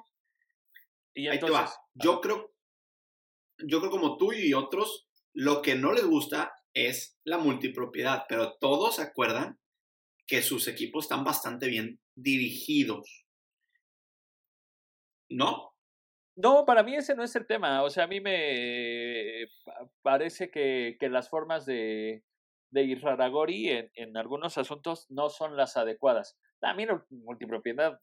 Ahí 1.30 1.38
te 1.38 1.50
va. 1.50 1.70
Yo 1.94 2.20
creo, 2.20 2.52
yo 3.66 3.80
creo 3.80 3.90
como 3.90 4.16
tú 4.16 4.32
y 4.32 4.54
otros, 4.54 5.08
lo 5.34 5.62
que 5.62 5.74
no 5.74 5.92
les 5.92 6.04
gusta 6.04 6.52
es 6.74 7.18
la 7.24 7.38
multipropiedad, 7.38 8.24
pero 8.28 8.56
todos 8.58 8.96
se 8.96 9.02
acuerdan 9.02 9.58
que 10.26 10.42
sus 10.42 10.68
equipos 10.68 11.04
están 11.04 11.24
bastante 11.24 11.68
bien 11.68 12.00
dirigidos. 12.14 13.26
¿No? 15.30 15.74
No, 16.36 16.64
para 16.64 16.82
mí 16.82 16.94
ese 16.94 17.14
no 17.14 17.24
es 17.24 17.34
el 17.34 17.46
tema. 17.46 17.82
O 17.82 17.90
sea, 17.90 18.04
a 18.04 18.06
mí 18.06 18.20
me 18.20 19.46
parece 20.02 20.50
que, 20.50 20.96
que 21.00 21.08
las 21.08 21.28
formas 21.28 21.66
de, 21.66 22.22
de 22.70 22.82
Irraragori 22.84 23.70
en, 23.70 23.90
en 23.94 24.16
algunos 24.16 24.56
asuntos 24.56 25.06
no 25.10 25.30
son 25.30 25.56
las 25.56 25.76
adecuadas. 25.76 26.38
También 26.60 26.90
la 26.90 27.04
multipropiedad 27.10 28.00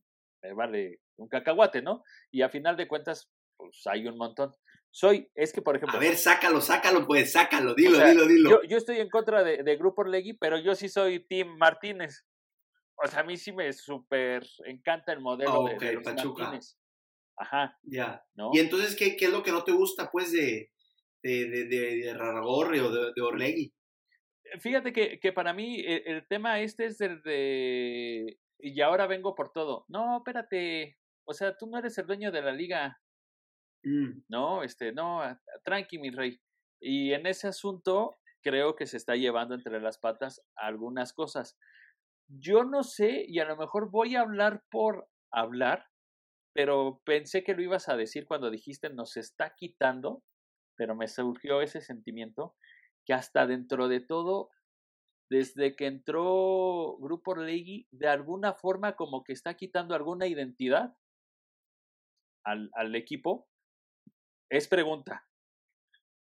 vale 0.53 0.99
un 1.17 1.27
cacahuate, 1.27 1.81
¿no? 1.81 2.03
Y 2.31 2.41
a 2.41 2.49
final 2.49 2.75
de 2.75 2.87
cuentas, 2.87 3.31
pues 3.57 3.81
hay 3.87 4.07
un 4.07 4.17
montón. 4.17 4.53
Soy, 4.95 5.29
es 5.35 5.51
que 5.51 5.61
por 5.61 5.75
ejemplo. 5.75 5.97
A 5.97 5.99
ver, 5.99 6.15
sácalo, 6.15 6.61
sácalo, 6.61 7.05
pues, 7.05 7.33
sácalo, 7.33 7.75
dilo, 7.75 7.99
dilo, 7.99 8.25
dilo. 8.25 8.49
Yo, 8.49 8.63
yo, 8.63 8.77
estoy 8.77 8.99
en 8.99 9.09
contra 9.09 9.43
de, 9.43 9.61
de 9.61 9.75
Grupo 9.75 10.03
Orlegui, 10.03 10.37
pero 10.37 10.57
yo 10.57 10.73
sí 10.73 10.87
soy 10.87 11.19
Tim 11.19 11.57
Martínez. 11.57 12.25
O 12.95 13.05
sea, 13.05 13.19
a 13.19 13.23
mí 13.25 13.35
sí 13.35 13.51
me 13.51 13.73
súper 13.73 14.47
encanta 14.65 15.11
el 15.11 15.19
modelo 15.19 15.65
de, 15.65 15.85
de 15.85 15.99
Martínez. 15.99 16.77
Ajá. 17.35 17.77
Ya. 17.83 18.23
¿no? 18.35 18.51
Y 18.53 18.59
entonces, 18.59 18.95
¿qué, 18.95 19.17
¿qué, 19.17 19.25
es 19.25 19.31
lo 19.31 19.43
que 19.43 19.51
no 19.51 19.65
te 19.65 19.73
gusta, 19.73 20.09
pues, 20.09 20.31
de, 20.31 20.71
de, 21.21 21.49
de, 21.49 21.65
de, 21.65 22.13
Raragorri 22.13 22.79
o 22.79 22.89
de, 22.89 23.11
de 23.13 23.21
Orlegui? 23.21 23.73
Fíjate 24.61 24.93
que, 24.93 25.19
que 25.19 25.33
para 25.33 25.51
mí 25.51 25.81
el, 25.85 26.03
el, 26.05 26.27
tema 26.29 26.61
este 26.61 26.85
es 26.85 26.97
del 26.99 27.21
de 27.21 28.39
y 28.59 28.79
ahora 28.79 29.07
vengo 29.07 29.35
por 29.35 29.51
todo. 29.51 29.83
No, 29.89 30.19
espérate, 30.19 30.97
o 31.25 31.33
sea, 31.33 31.57
tú 31.57 31.67
no 31.67 31.79
eres 31.79 31.97
el 31.97 32.07
dueño 32.07 32.31
de 32.31 32.41
la 32.41 32.53
liga. 32.53 32.97
Mm. 33.85 34.23
No, 34.29 34.63
este, 34.63 34.91
no, 34.91 35.21
tranqui, 35.63 35.99
mi 35.99 36.09
rey. 36.09 36.39
Y 36.81 37.13
en 37.13 37.27
ese 37.27 37.47
asunto 37.47 38.17
creo 38.43 38.75
que 38.75 38.87
se 38.87 38.97
está 38.97 39.15
llevando 39.15 39.55
entre 39.55 39.79
las 39.79 39.97
patas 39.97 40.41
algunas 40.55 41.13
cosas. 41.13 41.57
Yo 42.27 42.63
no 42.63 42.83
sé, 42.83 43.25
y 43.27 43.39
a 43.39 43.45
lo 43.45 43.55
mejor 43.55 43.91
voy 43.91 44.15
a 44.15 44.21
hablar 44.21 44.63
por 44.69 45.07
hablar, 45.31 45.87
pero 46.53 47.01
pensé 47.05 47.43
que 47.43 47.53
lo 47.53 47.61
ibas 47.61 47.89
a 47.89 47.97
decir 47.97 48.25
cuando 48.25 48.49
dijiste 48.49 48.89
nos 48.89 49.17
está 49.17 49.53
quitando, 49.55 50.23
pero 50.75 50.95
me 50.95 51.07
surgió 51.07 51.61
ese 51.61 51.81
sentimiento. 51.81 52.55
que 53.07 53.13
hasta 53.13 53.45
dentro 53.45 53.87
de 53.87 53.99
todo, 53.99 54.49
desde 55.29 55.75
que 55.75 55.85
entró 55.85 56.97
Grupo 56.99 57.31
Orlegui, 57.31 57.87
de 57.91 58.07
alguna 58.07 58.53
forma 58.53 58.95
como 58.95 59.23
que 59.23 59.33
está 59.33 59.55
quitando 59.55 59.93
alguna 59.93 60.25
identidad 60.27 60.95
al, 62.43 62.71
al 62.73 62.95
equipo. 62.95 63.47
Es 64.49 64.67
pregunta. 64.67 65.27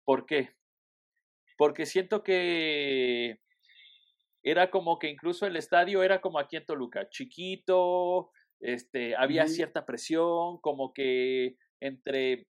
¿Por 0.04 0.26
qué? 0.26 0.50
Porque 1.56 1.86
siento 1.86 2.22
que 2.22 3.40
era 4.42 4.70
como 4.70 4.98
que 4.98 5.08
incluso 5.08 5.46
el 5.46 5.56
estadio 5.56 6.02
era 6.02 6.20
como 6.20 6.38
aquí 6.38 6.56
en 6.56 6.66
Toluca, 6.66 7.08
chiquito, 7.08 8.30
este, 8.60 9.16
había 9.16 9.46
cierta 9.48 9.86
presión, 9.86 10.58
como 10.60 10.92
que 10.92 11.56
entre, 11.80 12.46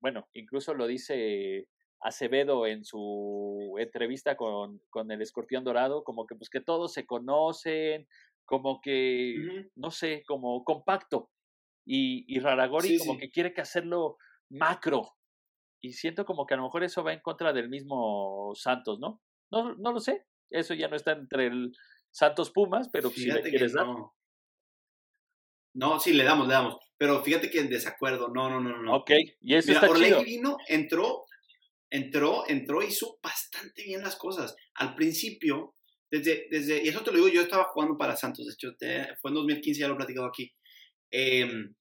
bueno, 0.00 0.28
incluso 0.32 0.74
lo 0.74 0.86
dice 0.86 1.68
Acevedo 2.00 2.66
en 2.66 2.84
su 2.84 3.74
entrevista 3.78 4.36
con, 4.36 4.80
con 4.90 5.10
el 5.10 5.22
escorpión 5.22 5.64
dorado, 5.64 6.04
como 6.04 6.26
que 6.26 6.36
pues 6.36 6.50
que 6.50 6.60
todos 6.60 6.92
se 6.92 7.06
conocen, 7.06 8.06
como 8.44 8.80
que, 8.80 9.34
no 9.74 9.90
sé, 9.90 10.22
como 10.26 10.62
compacto. 10.64 11.30
Y, 11.86 12.24
y 12.28 12.40
Raragori 12.40 12.98
como 12.98 13.18
que 13.18 13.30
quiere 13.30 13.52
que 13.52 13.60
hacerlo 13.60 14.16
macro. 14.50 15.16
Y 15.80 15.92
siento 15.92 16.24
como 16.24 16.46
que 16.46 16.54
a 16.54 16.56
lo 16.56 16.64
mejor 16.64 16.84
eso 16.84 17.04
va 17.04 17.12
en 17.12 17.20
contra 17.20 17.52
del 17.52 17.68
mismo 17.68 18.52
Santos, 18.54 18.98
¿no? 18.98 19.20
No, 19.50 19.74
no 19.74 19.92
lo 19.92 20.00
sé. 20.00 20.24
Eso 20.50 20.74
ya 20.74 20.88
no 20.88 20.96
está 20.96 21.12
entre 21.12 21.46
el 21.46 21.72
Santos 22.10 22.50
Pumas, 22.50 22.88
pero 22.92 23.10
si 23.10 23.26
le 23.26 23.42
quieres 23.42 23.72
dar. 23.72 23.86
No, 25.74 25.98
sí, 25.98 26.12
le 26.12 26.24
damos, 26.24 26.46
le 26.46 26.54
damos. 26.54 26.76
Pero 26.96 27.22
fíjate 27.22 27.50
que 27.50 27.60
en 27.60 27.68
desacuerdo, 27.68 28.28
no, 28.28 28.48
no, 28.48 28.60
no, 28.60 28.80
no. 28.80 28.96
Ok, 28.96 29.10
y 29.40 29.54
eso 29.56 29.72
está 29.72 29.92
chido. 29.92 30.22
vino, 30.22 30.56
entró, 30.68 31.24
entró, 31.90 32.44
entró, 32.48 32.82
hizo 32.82 33.18
bastante 33.22 33.82
bien 33.82 34.02
las 34.02 34.16
cosas. 34.16 34.54
Al 34.74 34.94
principio, 34.94 35.74
desde, 36.10 36.46
desde, 36.50 36.84
y 36.84 36.88
eso 36.88 37.02
te 37.02 37.10
lo 37.10 37.16
digo, 37.16 37.28
yo 37.28 37.42
estaba 37.42 37.64
jugando 37.64 37.98
para 37.98 38.16
Santos, 38.16 38.46
de 38.46 38.52
hecho, 38.52 38.76
fue 39.20 39.30
en 39.30 39.34
2015, 39.34 39.80
ya 39.80 39.88
lo 39.88 39.94
he 39.94 39.96
platicado 39.96 40.26
aquí. 40.26 40.52
Em, 41.10 41.74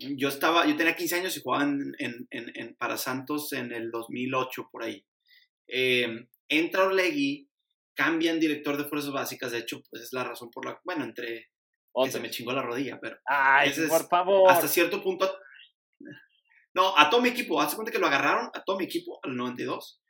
yo 0.00 0.28
estaba, 0.28 0.66
yo 0.66 0.76
tenía 0.76 0.96
15 0.96 1.16
años 1.16 1.36
y 1.36 1.42
jugaba 1.42 1.64
en, 1.64 1.94
en, 1.98 2.26
en, 2.30 2.74
para 2.76 2.96
Santos 2.96 3.52
en 3.52 3.72
el 3.72 3.90
2008, 3.90 4.68
por 4.70 4.82
ahí. 4.82 5.04
Eh, 5.66 6.26
entra 6.48 6.84
Orlegui, 6.84 7.48
cambian 7.94 8.40
director 8.40 8.76
de 8.76 8.84
fuerzas 8.84 9.12
básicas, 9.12 9.52
de 9.52 9.58
hecho, 9.58 9.82
pues 9.90 10.02
es 10.02 10.12
la 10.12 10.24
razón 10.24 10.50
por 10.50 10.64
la, 10.64 10.80
bueno, 10.84 11.04
entre 11.04 11.50
que 11.92 12.10
se 12.10 12.20
me 12.20 12.30
chingó 12.30 12.52
la 12.52 12.62
rodilla, 12.62 12.98
pero... 13.00 13.18
Ay, 13.26 13.72
por 13.88 14.08
favor. 14.08 14.50
Hasta 14.50 14.68
cierto 14.68 15.02
punto... 15.02 15.30
No, 16.72 16.96
a 16.96 17.10
todo 17.10 17.20
mi 17.20 17.30
equipo, 17.30 17.60
hace 17.60 17.74
cuenta 17.74 17.90
que 17.90 17.98
lo 17.98 18.06
agarraron 18.06 18.48
a 18.54 18.62
todo 18.62 18.78
mi 18.78 18.84
equipo 18.84 19.18
al 19.24 19.36
92, 19.36 20.00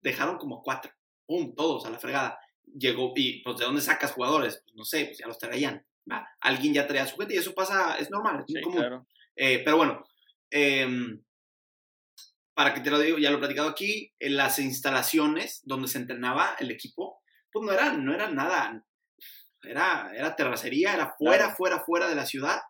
dejaron 0.00 0.38
como 0.38 0.62
cuatro, 0.62 0.92
pum, 1.26 1.54
todos 1.56 1.84
a 1.86 1.90
la 1.90 1.98
fregada. 1.98 2.38
Llegó, 2.78 3.12
y 3.16 3.42
pues, 3.42 3.58
¿de 3.58 3.64
dónde 3.64 3.80
sacas 3.80 4.12
jugadores? 4.12 4.62
Pues 4.62 4.76
no 4.76 4.84
sé, 4.84 5.06
pues 5.06 5.18
ya 5.18 5.26
los 5.26 5.38
traían. 5.38 5.84
Alguien 6.40 6.74
ya 6.74 6.86
traía 6.86 7.06
su 7.06 7.16
gente 7.16 7.34
y 7.34 7.38
eso 7.38 7.54
pasa, 7.54 7.96
es 7.98 8.10
normal, 8.10 8.44
es 8.46 8.62
común. 8.62 9.06
Eh, 9.36 9.62
pero 9.64 9.76
bueno, 9.76 10.04
em, 10.50 11.22
para 12.54 12.74
que 12.74 12.80
te 12.80 12.90
lo 12.90 12.98
digo, 12.98 13.18
ya 13.18 13.30
lo 13.30 13.36
he 13.36 13.40
platicado 13.40 13.68
aquí, 13.68 14.12
en 14.18 14.36
las 14.36 14.58
instalaciones 14.58 15.60
donde 15.64 15.88
se 15.88 15.98
entrenaba 15.98 16.56
el 16.58 16.70
equipo, 16.70 17.22
pues 17.50 17.64
no 17.64 17.72
eran, 17.72 18.04
no 18.04 18.14
eran 18.14 18.34
nada, 18.34 18.84
era, 19.62 20.12
era 20.14 20.36
terracería, 20.36 20.94
era 20.94 21.14
fuera, 21.16 21.54
fuera, 21.54 21.80
fuera 21.80 22.08
de 22.08 22.16
la 22.16 22.26
ciudad. 22.26 22.60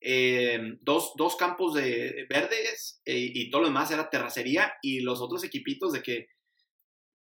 Em, 0.00 0.76
dos, 0.82 1.14
dos, 1.16 1.34
campos 1.36 1.72
de 1.72 2.26
verdes 2.28 3.00
eh, 3.06 3.30
y 3.32 3.50
todo 3.50 3.62
lo 3.62 3.68
demás 3.68 3.90
era 3.90 4.10
terracería 4.10 4.74
y 4.82 5.00
los 5.00 5.22
otros 5.22 5.42
equipitos 5.44 5.94
de 5.94 6.02
que 6.02 6.28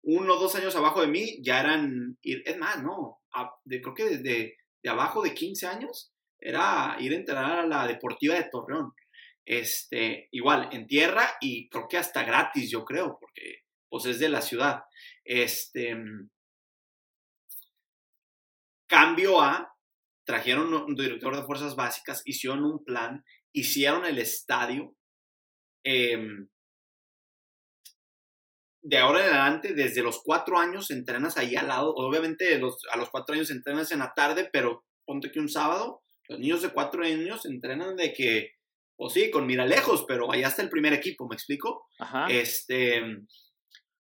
uno 0.04 0.34
o 0.34 0.40
dos 0.40 0.56
años 0.56 0.76
abajo 0.76 1.02
de 1.02 1.08
mí 1.08 1.38
ya 1.42 1.60
eran, 1.60 2.18
es 2.24 2.58
más, 2.58 2.82
no, 2.82 3.22
de, 3.64 3.82
creo 3.82 3.94
que 3.94 4.06
desde 4.06 4.58
de 4.84 4.90
abajo 4.90 5.22
de 5.22 5.34
15 5.34 5.66
años 5.68 6.14
era 6.40 6.98
ir 7.00 7.14
a 7.14 7.16
entrenar 7.16 7.60
a 7.60 7.68
la 7.68 7.88
Deportiva 7.88 8.36
de 8.36 8.50
Torreón. 8.52 8.92
Este, 9.46 10.28
igual, 10.32 10.70
en 10.72 10.88
tierra 10.88 11.36
y 11.42 11.70
creo 11.70 11.88
que 11.88 11.98
hasta 11.98 12.24
gratis, 12.24 12.70
yo 12.70 12.84
creo, 12.86 13.18
porque 13.20 13.64
pues 13.90 14.06
es 14.06 14.20
de 14.20 14.30
la 14.30 14.42
ciudad. 14.42 14.84
Este, 15.24 15.96
cambio 18.88 19.42
a, 19.42 19.74
trajeron 20.26 20.74
un 20.74 20.96
director 20.96 21.36
de 21.36 21.44
fuerzas 21.44 21.76
básicas, 21.76 22.22
hicieron 22.26 22.64
un 22.64 22.84
plan, 22.84 23.24
hicieron 23.54 24.06
el 24.06 24.20
estadio. 24.20 24.96
Em, 25.86 26.48
de 28.84 28.98
ahora 28.98 29.26
en 29.26 29.34
adelante, 29.34 29.74
desde 29.74 30.04
los 30.04 30.22
cuatro 30.22 30.60
años, 30.60 30.92
entrenas 30.92 31.38
ahí 31.38 31.56
al 31.56 31.70
lado. 31.70 31.94
Obviamente, 31.96 32.56
a 32.56 32.98
los 32.98 33.10
cuatro 33.10 33.34
años 33.34 33.50
entrenas 33.50 33.92
en 33.92 34.00
la 34.00 34.14
tarde, 34.14 34.50
pero 34.52 34.84
ponte 35.06 35.32
que 35.32 35.40
un 35.40 35.50
sábado, 35.50 36.02
los 36.28 36.40
niños 36.40 36.62
de 36.62 36.70
cuatro 36.70 37.04
años 37.04 37.46
entrenan 37.46 37.96
de 37.96 38.14
que, 38.14 38.52
o 38.98 39.06
pues 39.06 39.14
sí, 39.14 39.32
con 39.32 39.48
mira 39.48 39.66
lejos, 39.66 40.06
pero 40.08 40.32
allá 40.32 40.50
está 40.50 40.62
el 40.62 40.70
primer 40.70 40.94
equipo, 40.94 41.28
¿me 41.28 41.36
explico? 41.36 41.88
Este, 42.30 43.02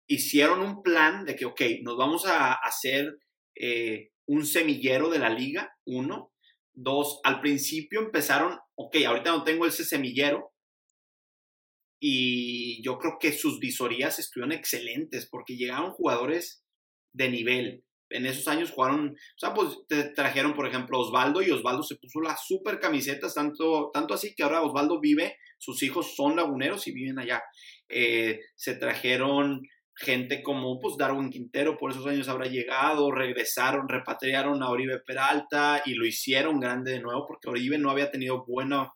hicieron 0.09 0.61
un 0.61 0.83
plan 0.83 1.25
de 1.25 1.37
que, 1.37 1.47
ok, 1.47 1.61
nos 1.83 1.97
vamos 1.97 2.27
a 2.27 2.53
hacer 2.53 3.19
eh, 3.55 4.11
un 4.27 4.45
semillero 4.45 5.09
de 5.09 5.19
la 5.19 5.31
liga, 5.31 5.75
uno. 5.87 6.33
Dos, 6.75 7.21
al 7.23 7.41
principio 7.41 8.01
empezaron, 8.01 8.59
ok, 8.77 8.97
ahorita 9.07 9.31
no 9.31 9.45
tengo 9.45 9.67
ese 9.67 9.85
semillero, 9.85 10.52
y 12.05 12.83
yo 12.83 12.99
creo 12.99 13.17
que 13.21 13.31
sus 13.31 13.61
visorías 13.61 14.19
estuvieron 14.19 14.51
excelentes 14.51 15.29
porque 15.31 15.57
llegaron 15.57 15.93
jugadores 15.93 16.65
de 17.13 17.31
nivel. 17.31 17.85
En 18.11 18.27
esos 18.27 18.49
años 18.49 18.73
jugaron, 18.73 19.11
o 19.11 19.39
sea, 19.39 19.55
pues 19.55 19.69
trajeron, 20.17 20.55
por 20.55 20.67
ejemplo, 20.67 20.99
Osvaldo 20.99 21.43
y 21.43 21.53
Osvaldo 21.53 21.85
se 21.85 21.95
puso 21.95 22.21
las 22.21 22.45
super 22.45 22.81
camisetas, 22.81 23.35
tanto, 23.35 23.93
tanto 23.95 24.15
así 24.15 24.35
que 24.35 24.43
ahora 24.43 24.63
Osvaldo 24.63 24.99
vive, 24.99 25.37
sus 25.59 25.81
hijos 25.85 26.17
son 26.17 26.35
laguneros 26.35 26.89
y 26.89 26.93
viven 26.93 27.21
allá. 27.21 27.41
Eh, 27.89 28.41
se 28.57 28.75
trajeron 28.75 29.63
gente 29.95 30.43
como 30.43 30.81
pues 30.81 30.97
Darwin 30.99 31.31
Quintero, 31.31 31.79
por 31.79 31.93
esos 31.93 32.07
años 32.09 32.29
habrá 32.29 32.47
llegado, 32.47 33.13
regresaron, 33.13 33.89
repatriaron 33.89 34.61
a 34.65 34.71
Oribe 34.71 34.99
Peralta 35.07 35.83
y 35.87 35.95
lo 35.95 36.05
hicieron 36.05 36.59
grande 36.59 36.91
de 36.91 37.01
nuevo 37.01 37.27
porque 37.29 37.49
Oribe 37.49 37.79
no 37.79 37.93
había 37.93 38.11
tenido 38.11 38.45
buena 38.45 38.93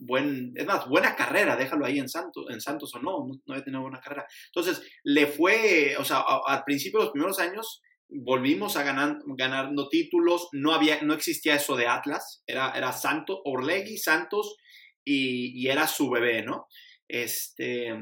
buen, 0.00 0.52
es 0.56 0.66
más, 0.66 0.88
buena 0.88 1.14
carrera, 1.14 1.56
déjalo 1.56 1.84
ahí 1.84 1.98
en 1.98 2.08
Santos, 2.08 2.46
en 2.50 2.60
Santos 2.60 2.94
o 2.94 2.98
no, 2.98 3.26
no, 3.28 3.54
había 3.54 3.64
tenido 3.64 3.82
buena 3.82 4.00
carrera. 4.00 4.26
Entonces, 4.46 4.82
le 5.04 5.26
fue, 5.26 5.96
o 5.98 6.04
sea, 6.04 6.24
al 6.46 6.64
principio 6.64 6.98
de 6.98 7.04
los 7.04 7.12
primeros 7.12 7.38
años, 7.38 7.82
volvimos 8.08 8.76
a 8.76 8.82
ganar, 8.82 9.18
ganando 9.36 9.88
títulos, 9.88 10.48
no, 10.52 10.72
había, 10.72 11.02
no 11.02 11.14
existía 11.14 11.54
eso 11.54 11.76
de 11.76 11.86
Atlas, 11.86 12.42
era, 12.46 12.72
era 12.72 12.92
Santos, 12.92 13.40
Orlegui, 13.44 13.98
Santos, 13.98 14.56
y, 15.04 15.60
y, 15.60 15.68
era 15.68 15.86
su 15.86 16.10
bebé, 16.10 16.42
¿no? 16.42 16.66
Este, 17.08 17.94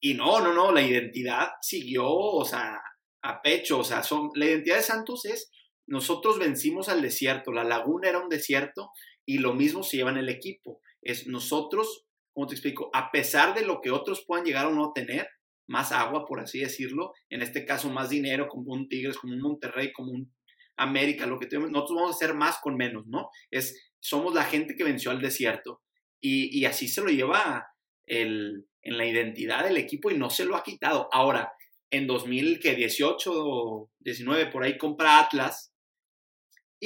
y 0.00 0.14
no, 0.14 0.40
no, 0.40 0.52
no, 0.52 0.72
la 0.72 0.82
identidad 0.82 1.48
siguió, 1.60 2.06
o 2.06 2.44
sea, 2.44 2.78
a 3.22 3.42
pecho, 3.42 3.78
o 3.78 3.84
sea, 3.84 4.02
son, 4.02 4.30
la 4.34 4.46
identidad 4.46 4.76
de 4.76 4.82
Santos 4.82 5.24
es, 5.24 5.50
nosotros 5.86 6.38
vencimos 6.38 6.88
al 6.88 7.02
desierto, 7.02 7.52
la 7.52 7.64
laguna 7.64 8.08
era 8.08 8.18
un 8.18 8.28
desierto, 8.28 8.90
y 9.26 9.38
lo 9.38 9.54
mismo 9.54 9.82
se 9.82 9.96
lleva 9.96 10.10
en 10.10 10.18
el 10.18 10.28
equipo. 10.28 10.80
Es 11.02 11.26
nosotros, 11.26 12.06
¿cómo 12.32 12.46
te 12.46 12.54
explico? 12.54 12.90
A 12.92 13.10
pesar 13.10 13.54
de 13.54 13.64
lo 13.64 13.80
que 13.80 13.90
otros 13.90 14.24
puedan 14.26 14.44
llegar 14.44 14.66
o 14.66 14.70
no 14.70 14.92
tener, 14.92 15.28
más 15.66 15.92
agua, 15.92 16.26
por 16.26 16.40
así 16.40 16.60
decirlo, 16.60 17.14
en 17.30 17.42
este 17.42 17.64
caso 17.64 17.90
más 17.90 18.10
dinero, 18.10 18.48
como 18.48 18.72
un 18.72 18.88
Tigres, 18.88 19.16
como 19.16 19.32
un 19.32 19.40
Monterrey, 19.40 19.92
como 19.92 20.12
un 20.12 20.32
América, 20.76 21.26
lo 21.26 21.38
que 21.38 21.46
tenemos, 21.46 21.70
nosotros 21.70 21.96
vamos 21.96 22.12
a 22.12 22.16
hacer 22.16 22.34
más 22.34 22.58
con 22.58 22.76
menos, 22.76 23.06
¿no? 23.06 23.30
Es, 23.50 23.92
somos 24.00 24.34
la 24.34 24.44
gente 24.44 24.74
que 24.74 24.84
venció 24.84 25.10
al 25.10 25.20
desierto. 25.20 25.82
Y, 26.20 26.58
y 26.58 26.64
así 26.64 26.88
se 26.88 27.00
lo 27.00 27.08
lleva 27.08 27.66
el, 28.06 28.66
en 28.82 28.98
la 28.98 29.06
identidad 29.06 29.64
del 29.64 29.76
equipo 29.76 30.10
y 30.10 30.18
no 30.18 30.30
se 30.30 30.44
lo 30.44 30.56
ha 30.56 30.62
quitado. 30.62 31.08
Ahora, 31.12 31.52
en 31.90 32.06
2018 32.06 33.32
o 33.32 33.90
19, 34.00 34.46
por 34.46 34.64
ahí 34.64 34.76
compra 34.76 35.18
Atlas 35.20 35.73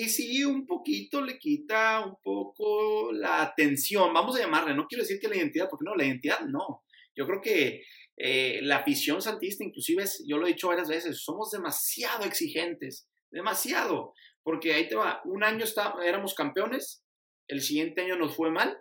y 0.00 0.08
sí, 0.08 0.44
un 0.44 0.64
poquito 0.64 1.20
le 1.20 1.40
quita 1.40 2.06
un 2.06 2.14
poco 2.22 3.11
la 3.11 3.42
atención, 3.42 4.14
vamos 4.14 4.37
a 4.37 4.40
llamarle, 4.40 4.72
no 4.72 4.87
quiero 4.87 5.02
decir 5.02 5.18
que 5.18 5.26
la 5.26 5.34
identidad, 5.34 5.68
porque 5.68 5.84
no, 5.84 5.96
la 5.96 6.04
identidad 6.04 6.38
no. 6.46 6.84
Yo 7.16 7.26
creo 7.26 7.40
que 7.40 7.82
eh, 8.16 8.61
la 8.62 8.76
afición 8.76 9.20
santista, 9.20 9.64
inclusive, 9.64 10.04
yo 10.24 10.38
lo 10.38 10.46
he 10.46 10.50
dicho 10.50 10.68
varias 10.68 10.88
veces, 10.88 11.24
somos 11.24 11.50
demasiado 11.50 12.24
exigentes, 12.26 13.08
demasiado, 13.32 14.14
porque 14.44 14.72
ahí 14.72 14.87
te 14.87 14.94
va, 14.94 15.20
un 15.24 15.42
año 15.42 15.64
está, 15.64 15.92
éramos 16.04 16.34
campeones, 16.34 17.02
el 17.48 17.61
siguiente 17.61 18.02
año 18.02 18.14
nos 18.14 18.37
fue 18.37 18.52
mal, 18.52 18.78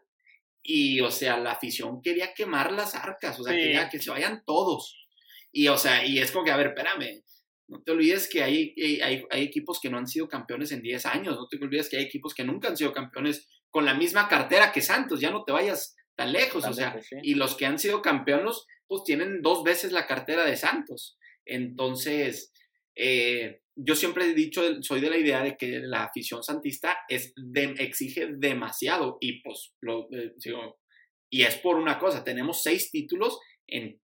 y 0.61 1.01
o 1.01 1.09
sea, 1.09 1.39
la 1.39 1.53
afición 1.53 1.99
quería 2.03 2.35
quemar 2.35 2.71
las 2.71 2.93
arcas, 2.93 3.39
o 3.39 3.43
sea, 3.43 3.55
quería 3.55 3.89
que 3.89 3.97
se 3.99 4.11
vayan 4.11 4.43
todos. 4.45 5.07
Y 5.51 5.67
o 5.69 5.77
sea, 5.79 6.05
y 6.05 6.19
es 6.19 6.31
como 6.31 6.45
que, 6.45 6.51
a 6.51 6.57
ver, 6.57 6.67
espérame, 6.67 7.23
no 7.67 7.81
te 7.81 7.91
olvides 7.91 8.29
que 8.29 8.43
hay, 8.43 8.73
eh, 8.77 9.03
hay, 9.03 9.25
hay, 9.29 9.43
equipos 9.43 9.79
que 9.81 9.89
no 9.89 9.97
han 9.97 10.07
sido 10.07 10.27
campeones 10.27 10.71
en 10.71 10.81
10 10.81 11.05
años. 11.05 11.35
No 11.35 11.47
te 11.47 11.57
olvides 11.57 11.89
que 11.89 11.97
hay 11.97 12.03
equipos 12.03 12.33
que 12.33 12.43
nunca 12.43 12.69
han 12.69 12.77
sido 12.77 12.93
campeones 12.93 13.47
con 13.69 13.85
la 13.85 13.93
misma 13.93 14.27
cartera 14.27 14.71
que 14.71 14.81
Santos. 14.81 15.19
Ya 15.19 15.31
no 15.31 15.43
te 15.43 15.51
vayas 15.51 15.95
tan 16.15 16.31
lejos. 16.31 16.65
o 16.65 16.73
sea, 16.73 16.99
y 17.21 17.35
los 17.35 17.55
que 17.55 17.65
han 17.65 17.77
sido 17.77 18.01
campeones, 18.01 18.65
pues 18.87 19.03
tienen 19.03 19.41
dos 19.41 19.63
veces 19.63 19.91
la 19.91 20.07
cartera 20.07 20.45
de 20.45 20.55
Santos. 20.55 21.17
Entonces, 21.45 22.53
eh, 22.95 23.61
yo 23.75 23.95
siempre 23.95 24.25
he 24.25 24.33
dicho, 24.33 24.61
soy 24.81 25.01
de 25.01 25.09
la 25.09 25.17
idea 25.17 25.43
de 25.43 25.55
que 25.55 25.79
la 25.79 26.05
afición 26.05 26.43
santista 26.43 26.97
es 27.07 27.33
exige 27.77 28.29
demasiado 28.37 29.17
y 29.21 29.41
pues 29.41 29.75
lo 29.81 30.07
eh, 30.11 30.33
y 31.29 31.43
es 31.43 31.57
por 31.57 31.75
una 31.75 31.99
cosa, 31.99 32.23
tenemos 32.23 32.63
seis 32.63 32.89
títulos 32.89 33.39
en 33.67 33.99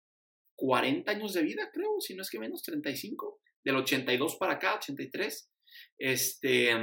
40 0.55 1.09
años 1.09 1.33
de 1.33 1.41
vida, 1.41 1.69
creo, 1.73 1.99
si 1.99 2.15
no 2.15 2.21
es 2.21 2.29
que 2.29 2.39
menos, 2.39 2.61
35, 2.61 3.39
del 3.63 3.77
82 3.77 4.35
para 4.35 4.53
acá, 4.53 4.75
83, 4.75 5.49
este, 5.97 6.75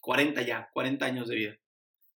40 0.00 0.42
ya, 0.42 0.68
40 0.72 1.04
años 1.04 1.28
de 1.28 1.36
vida. 1.36 1.58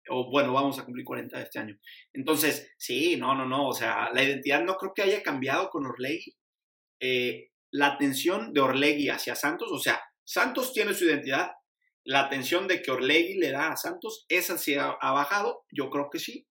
O 0.10 0.30
bueno, 0.30 0.54
vamos 0.54 0.78
a 0.78 0.86
cumplir 0.86 1.04
40 1.06 1.42
este 1.42 1.60
año. 1.60 1.78
Entonces, 2.14 2.72
sí, 2.78 3.18
no, 3.18 3.34
no, 3.34 3.46
no, 3.46 3.68
o 3.68 3.74
sea, 3.74 4.10
la 4.14 4.24
identidad 4.24 4.64
no 4.64 4.76
creo 4.76 4.94
que 4.94 5.02
haya 5.02 5.24
cambiado 5.24 5.70
con 5.70 5.86
Orlegui. 5.86 6.36
Eh, 7.00 7.50
la 7.72 7.88
atención 7.88 8.54
de 8.54 8.62
Orlegui 8.62 9.10
hacia 9.10 9.36
Santos, 9.36 9.72
o 9.72 9.80
sea, 9.80 10.02
Santos 10.24 10.74
tiene 10.74 10.94
su 10.94 11.06
identidad, 11.06 11.52
la 12.04 12.22
atención 12.22 12.68
de 12.68 12.82
que 12.82 12.92
Orlegui 12.92 13.36
le 13.36 13.52
da 13.52 13.72
a 13.72 13.78
Santos, 13.78 14.26
¿esa 14.30 14.58
sí 14.58 14.76
ha, 14.76 14.96
bajado? 15.02 15.64
Yo 15.72 15.90
creo 15.90 16.10
que 16.12 16.20
sí. 16.20 16.48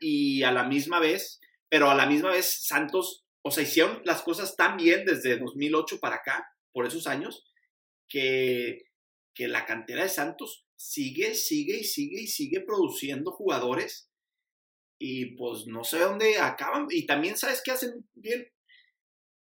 Y 0.00 0.42
a 0.42 0.52
la 0.52 0.64
misma 0.64 0.98
vez, 0.98 1.40
pero 1.68 1.90
a 1.90 1.94
la 1.94 2.06
misma 2.06 2.30
vez 2.30 2.66
Santos, 2.66 3.24
o 3.48 3.50
sea, 3.50 3.64
hicieron 3.64 4.02
las 4.04 4.22
cosas 4.22 4.56
tan 4.56 4.76
bien 4.76 5.04
desde 5.04 5.38
2008 5.38 5.98
para 6.00 6.16
acá, 6.16 6.46
por 6.72 6.86
esos 6.86 7.06
años, 7.06 7.44
que, 8.08 8.84
que 9.34 9.48
la 9.48 9.66
cantera 9.66 10.02
de 10.02 10.08
Santos 10.08 10.66
sigue, 10.76 11.34
sigue 11.34 11.78
y 11.78 11.84
sigue 11.84 12.22
y 12.22 12.26
sigue 12.26 12.60
produciendo 12.60 13.32
jugadores 13.32 14.08
y 14.98 15.36
pues 15.36 15.66
no 15.66 15.84
sé 15.84 16.00
dónde 16.00 16.38
acaban. 16.38 16.86
Y 16.90 17.06
también 17.06 17.36
sabes 17.36 17.62
qué 17.64 17.70
hacen 17.70 18.08
bien, 18.14 18.48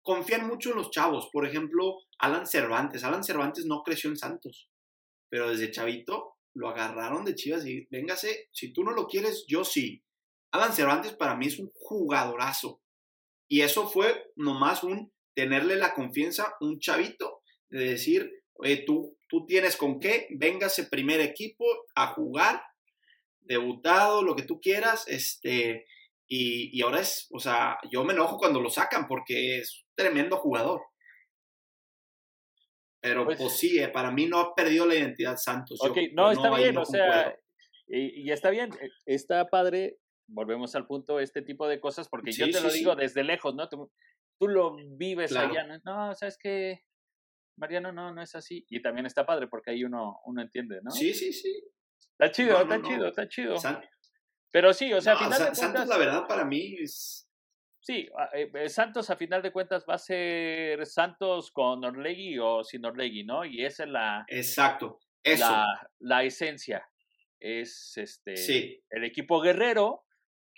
confían 0.01 0.47
mucho 0.47 0.71
en 0.71 0.77
los 0.77 0.91
chavos. 0.91 1.29
Por 1.31 1.45
ejemplo, 1.45 1.97
Alan 2.19 2.45
Cervantes. 2.45 3.03
Alan 3.03 3.23
Cervantes 3.23 3.65
no 3.65 3.83
creció 3.83 4.10
en 4.10 4.17
Santos, 4.17 4.69
pero 5.29 5.49
desde 5.49 5.71
chavito 5.71 6.36
lo 6.53 6.69
agarraron 6.69 7.23
de 7.23 7.36
Chivas 7.36 7.65
y 7.65 7.88
véngase, 7.91 8.49
si 8.51 8.73
tú 8.73 8.83
no 8.83 8.91
lo 8.91 9.07
quieres, 9.07 9.45
yo 9.47 9.63
sí. 9.63 10.03
Alan 10.51 10.73
Cervantes 10.73 11.13
para 11.13 11.36
mí 11.36 11.47
es 11.47 11.60
un 11.60 11.71
jugadorazo. 11.73 12.81
Y 13.47 13.62
eso 13.62 13.88
fue 13.88 14.31
nomás 14.36 14.83
un 14.83 15.12
tenerle 15.33 15.75
la 15.75 15.93
confianza, 15.93 16.55
un 16.60 16.79
chavito, 16.79 17.41
de 17.69 17.89
decir, 17.91 18.31
oye, 18.53 18.83
tú, 18.86 19.17
tú 19.27 19.45
tienes 19.45 19.77
con 19.77 19.99
qué, 19.99 20.27
véngase 20.31 20.86
primer 20.86 21.19
equipo 21.21 21.65
a 21.95 22.07
jugar, 22.07 22.62
debutado, 23.41 24.23
lo 24.23 24.36
que 24.36 24.43
tú 24.43 24.60
quieras, 24.60 25.07
este, 25.07 25.86
y, 26.27 26.77
y, 26.77 26.81
ahora 26.81 27.01
es, 27.01 27.27
o 27.31 27.39
sea, 27.39 27.77
yo 27.89 28.03
me 28.03 28.13
enojo 28.13 28.38
cuando 28.38 28.60
lo 28.60 28.69
sacan 28.69 29.07
porque 29.07 29.60
es 29.60 29.86
tremendo 29.95 30.38
jugador. 30.38 30.81
Pero 32.99 33.25
pues, 33.25 33.38
pues 33.38 33.57
sí, 33.57 33.79
eh, 33.79 33.88
para 33.88 34.12
mí 34.12 34.25
no 34.25 34.39
ha 34.39 34.55
perdido 34.55 34.86
la 34.86 34.95
identidad 34.95 35.38
Santos. 35.38 35.79
Ok, 35.81 35.97
no, 36.13 36.31
está 36.31 36.53
bien, 36.55 36.77
o 36.77 36.86
sea, 36.86 37.38
y, 37.88 38.29
está 38.31 38.49
bien, 38.49 38.71
eh, 38.81 38.89
está 39.05 39.47
padre, 39.47 39.97
volvemos 40.27 40.75
al 40.75 40.85
punto, 40.85 41.19
este 41.19 41.41
tipo 41.41 41.67
de 41.67 41.79
cosas, 41.79 42.09
porque 42.09 42.31
yo 42.31 42.49
te 42.49 42.61
lo 42.61 42.69
digo 42.69 42.95
desde 42.95 43.23
lejos, 43.23 43.55
¿no? 43.55 43.67
Tú, 43.69 43.89
lo 44.39 44.75
vives 44.97 45.35
allá, 45.35 45.63
¿no? 45.65 45.79
No, 45.83 46.15
sabes 46.15 46.37
que 46.37 46.83
Mariano 47.57 47.91
no, 47.91 48.13
no 48.13 48.21
es 48.21 48.35
así. 48.35 48.65
Y 48.69 48.81
también 48.81 49.05
está 49.05 49.25
padre 49.25 49.47
porque 49.47 49.71
ahí 49.71 49.83
uno, 49.83 50.19
uno 50.25 50.41
entiende, 50.41 50.79
¿no? 50.83 50.91
Sí, 50.91 51.13
sí, 51.13 51.33
sí. 51.33 51.63
Está 52.11 52.31
chido, 52.31 52.61
está 52.61 52.81
chido, 52.81 53.07
está 53.07 53.27
chido. 53.27 53.55
Pero 54.51 54.73
sí, 54.73 54.93
o 54.93 55.01
sea, 55.01 55.13
a 55.13 55.17
final 55.17 55.31
de 55.31 55.37
cuentas, 55.37 55.59
Santos, 55.59 55.87
la 55.87 55.97
verdad, 55.97 56.27
para 56.27 56.45
mí 56.45 56.77
es. 56.79 57.29
Sí, 57.79 58.09
eh, 58.33 58.51
eh, 58.53 58.69
Santos, 58.69 59.09
a 59.09 59.15
final 59.15 59.41
de 59.41 59.51
cuentas, 59.51 59.85
va 59.87 59.95
a 59.95 59.99
ser 59.99 60.85
Santos 60.85 61.51
con 61.51 61.83
Orlegui 61.85 62.37
o 62.39 62.63
sin 62.63 62.85
Orlegui, 62.85 63.23
¿no? 63.23 63.45
Y 63.45 63.63
esa 63.63 63.83
es 63.83 63.89
la. 63.89 64.25
Exacto. 64.27 64.99
Eso. 65.23 65.45
La, 65.45 65.89
la 65.99 66.23
esencia. 66.23 66.87
Es 67.39 67.95
este. 67.97 68.35
Sí. 68.35 68.83
El 68.89 69.03
equipo 69.03 69.39
guerrero 69.41 70.06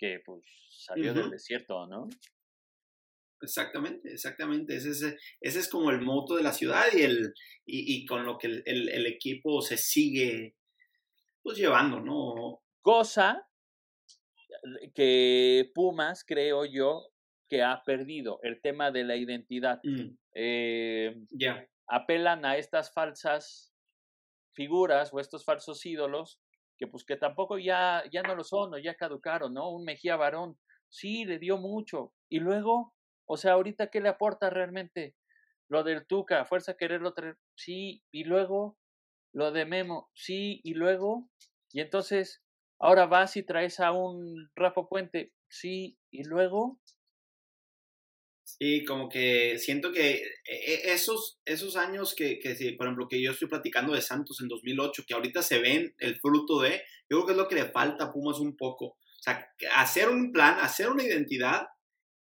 que, 0.00 0.20
pues, 0.24 0.42
salió 0.70 1.12
del 1.12 1.30
desierto, 1.30 1.86
¿no? 1.86 2.08
Exactamente, 3.42 4.12
exactamente. 4.12 4.76
Ese 4.76 4.90
es, 4.90 5.02
ese 5.40 5.58
es 5.58 5.68
como 5.68 5.90
el 5.90 6.00
moto 6.00 6.36
de 6.36 6.42
la 6.42 6.52
ciudad 6.52 6.86
y, 6.94 7.02
el, 7.02 7.34
y, 7.66 7.94
y 7.94 8.06
con 8.06 8.24
lo 8.24 8.38
que 8.38 8.46
el, 8.46 8.62
el, 8.64 8.88
el, 8.88 9.06
equipo 9.06 9.60
se 9.60 9.76
sigue 9.76 10.56
pues 11.42 11.58
llevando, 11.58 12.00
¿no? 12.00 12.62
Cosa 12.80 13.46
que 14.94 15.70
Pumas, 15.74 16.24
creo 16.24 16.64
yo, 16.64 17.10
que 17.48 17.62
ha 17.62 17.82
perdido 17.84 18.40
el 18.42 18.60
tema 18.60 18.90
de 18.90 19.04
la 19.04 19.16
identidad. 19.16 19.80
Mm. 19.82 20.16
Eh, 20.34 21.14
ya. 21.30 21.66
Apelan 21.86 22.44
a 22.44 22.56
estas 22.56 22.92
falsas 22.92 23.74
figuras 24.52 25.12
o 25.12 25.20
estos 25.20 25.44
falsos 25.44 25.84
ídolos 25.84 26.40
que 26.80 26.88
pues 26.88 27.04
que 27.04 27.16
tampoco 27.16 27.58
ya, 27.58 28.02
ya 28.10 28.22
no 28.22 28.34
lo 28.34 28.42
son 28.42 28.74
o 28.74 28.78
ya 28.78 28.96
caducaron, 28.96 29.54
¿no? 29.54 29.70
Un 29.70 29.84
Mejía 29.84 30.16
Varón, 30.16 30.58
sí, 30.88 31.24
le 31.24 31.38
dio 31.38 31.58
mucho. 31.58 32.12
Y 32.28 32.40
luego, 32.40 32.94
o 33.26 33.36
sea, 33.36 33.52
ahorita, 33.52 33.88
¿qué 33.90 34.00
le 34.00 34.08
aporta 34.08 34.50
realmente? 34.50 35.14
Lo 35.68 35.84
del 35.84 36.06
Tuca, 36.06 36.44
fuerza 36.46 36.74
quererlo 36.76 37.14
traer, 37.14 37.38
sí, 37.54 38.02
y 38.10 38.24
luego 38.24 38.78
lo 39.32 39.52
de 39.52 39.66
Memo, 39.66 40.10
sí, 40.14 40.60
y 40.64 40.74
luego, 40.74 41.30
y 41.72 41.80
entonces, 41.80 42.42
Ahora 42.82 43.04
vas 43.04 43.36
y 43.36 43.42
traes 43.42 43.78
a 43.78 43.92
un 43.92 44.48
Rafa 44.56 44.88
Puente, 44.88 45.34
sí, 45.48 45.98
y 46.10 46.24
luego. 46.24 46.80
Sí, 48.58 48.84
como 48.84 49.08
que 49.08 49.58
siento 49.58 49.92
que 49.92 50.22
e, 50.44 50.74
e, 50.74 50.92
esos, 50.92 51.40
esos 51.44 51.76
años 51.76 52.14
que, 52.14 52.38
que, 52.38 52.54
por 52.76 52.86
ejemplo, 52.86 53.08
que 53.08 53.22
yo 53.22 53.32
estoy 53.32 53.48
platicando 53.48 53.94
de 53.94 54.02
Santos 54.02 54.40
en 54.40 54.48
2008, 54.48 55.04
que 55.06 55.14
ahorita 55.14 55.42
se 55.42 55.60
ven 55.60 55.94
el 55.98 56.18
fruto 56.18 56.60
de, 56.60 56.82
yo 57.08 57.18
creo 57.18 57.26
que 57.26 57.32
es 57.32 57.38
lo 57.38 57.48
que 57.48 57.54
le 57.54 57.66
falta 57.66 58.04
a 58.04 58.12
Pumas 58.12 58.38
un 58.38 58.56
poco. 58.56 58.86
O 58.86 59.22
sea, 59.22 59.48
hacer 59.76 60.08
un 60.08 60.32
plan, 60.32 60.56
hacer 60.60 60.88
una 60.88 61.02
identidad 61.02 61.68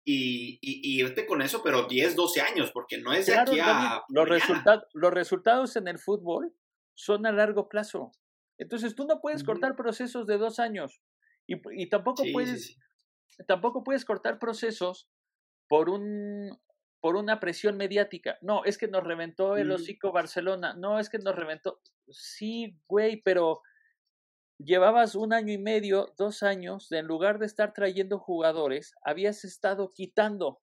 y, 0.05 0.59
y, 0.61 1.01
irte 1.01 1.27
con 1.27 1.43
eso, 1.43 1.63
pero 1.63 1.87
10, 1.87 2.15
12 2.15 2.41
años, 2.41 2.71
porque 2.73 2.99
no 2.99 3.13
es 3.13 3.27
de 3.27 3.37
aquí 3.37 3.59
a... 3.61 4.03
Los, 4.09 4.29
resultados 4.29 4.85
los 4.93 5.13
resultados 5.13 5.77
en 5.77 5.89
el 5.89 5.99
fútbol 5.99 6.55
son 6.95 7.27
a 7.27 7.33
largo 7.33 7.69
plazo. 7.69 8.13
Entonces 8.59 8.95
tú 8.95 9.07
no 9.07 9.21
puedes 9.21 9.43
cortar 9.43 9.75
procesos 9.77 10.27
de 10.27 10.39
dos 10.39 10.59
años 10.59 11.01
y, 11.47 11.57
y 11.83 11.89
tampoco 11.89 12.23
puedes 12.33 12.77
tampoco 13.49 13.83
puedes 13.83 14.05
cortar 14.05 14.39
procesos 14.39 15.09
por 15.69 15.89
un 15.89 16.59
por 17.01 17.17
una 17.17 17.39
presión 17.39 17.77
mediática. 17.77 18.39
No, 18.41 18.65
es 18.65 18.79
que 18.79 18.89
nos 18.89 19.05
reventó 19.05 19.59
el 19.59 19.71
hocico 19.71 20.11
Barcelona. 20.11 20.73
No, 20.73 20.99
es 20.99 21.11
que 21.11 21.19
nos 21.19 21.37
reventó. 21.37 21.83
Sí, 22.09 22.79
güey, 22.89 23.21
pero 23.21 23.61
llevabas 24.59 25.15
un 25.15 25.35
año 25.35 25.53
y 25.53 25.59
medio, 25.59 26.15
dos 26.17 26.43
años, 26.43 26.89
de 26.89 27.01
en 27.01 27.07
lugar 27.07 27.39
de 27.39 27.45
estar 27.45 27.75
trayendo 27.75 28.19
jugadores, 28.19 28.95
habías 29.03 29.45
estado 29.45 29.93
quitando. 29.93 30.63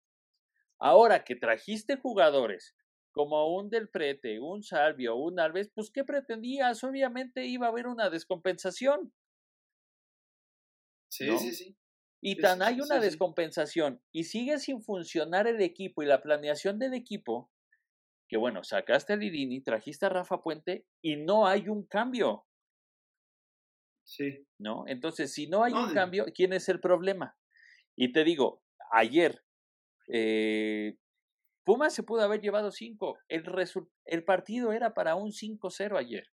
Ahora 0.79 1.25
que 1.25 1.35
trajiste 1.35 1.97
jugadores 1.97 2.73
como 3.11 3.53
un 3.53 3.69
Del 3.69 3.89
Prete, 3.89 4.39
un 4.39 4.63
Salvio, 4.63 5.17
un 5.17 5.41
Alves, 5.41 5.69
pues 5.75 5.91
¿qué 5.91 6.05
pretendías? 6.05 6.83
Obviamente 6.85 7.45
iba 7.45 7.67
a 7.67 7.69
haber 7.69 7.87
una 7.87 8.09
descompensación. 8.09 9.13
Sí, 11.09 11.37
sí, 11.37 11.51
sí. 11.51 11.78
Y 12.21 12.35
tan 12.35 12.61
hay 12.61 12.81
una 12.81 12.99
descompensación 12.99 14.01
y 14.11 14.25
sigue 14.25 14.59
sin 14.59 14.83
funcionar 14.83 15.47
el 15.47 15.61
equipo 15.61 16.03
y 16.03 16.05
la 16.05 16.21
planeación 16.21 16.77
del 16.77 16.93
equipo, 16.93 17.49
que 18.27 18.37
bueno, 18.37 18.63
sacaste 18.63 19.13
a 19.13 19.15
Lidini, 19.15 19.61
trajiste 19.61 20.05
a 20.05 20.09
Rafa 20.09 20.41
Puente 20.41 20.85
y 21.01 21.15
no 21.15 21.47
hay 21.47 21.69
un 21.69 21.85
cambio. 21.85 22.45
Sí. 24.03 24.45
¿No? 24.57 24.85
Entonces, 24.87 25.33
si 25.33 25.47
no 25.47 25.63
hay 25.63 25.73
un 25.73 25.93
cambio, 25.93 26.25
¿quién 26.33 26.51
es 26.51 26.67
el 26.67 26.79
problema? 26.79 27.37
Y 27.95 28.11
te 28.11 28.23
digo, 28.23 28.63
ayer, 28.91 29.43
eh, 30.11 30.97
Pumas 31.63 31.93
se 31.93 32.03
pudo 32.03 32.21
haber 32.21 32.41
llevado 32.41 32.71
cinco. 32.71 33.17
El, 33.27 33.43
el 34.05 34.23
partido 34.23 34.73
era 34.73 34.93
para 34.93 35.15
un 35.15 35.31
5-0 35.31 35.97
ayer. 35.99 36.27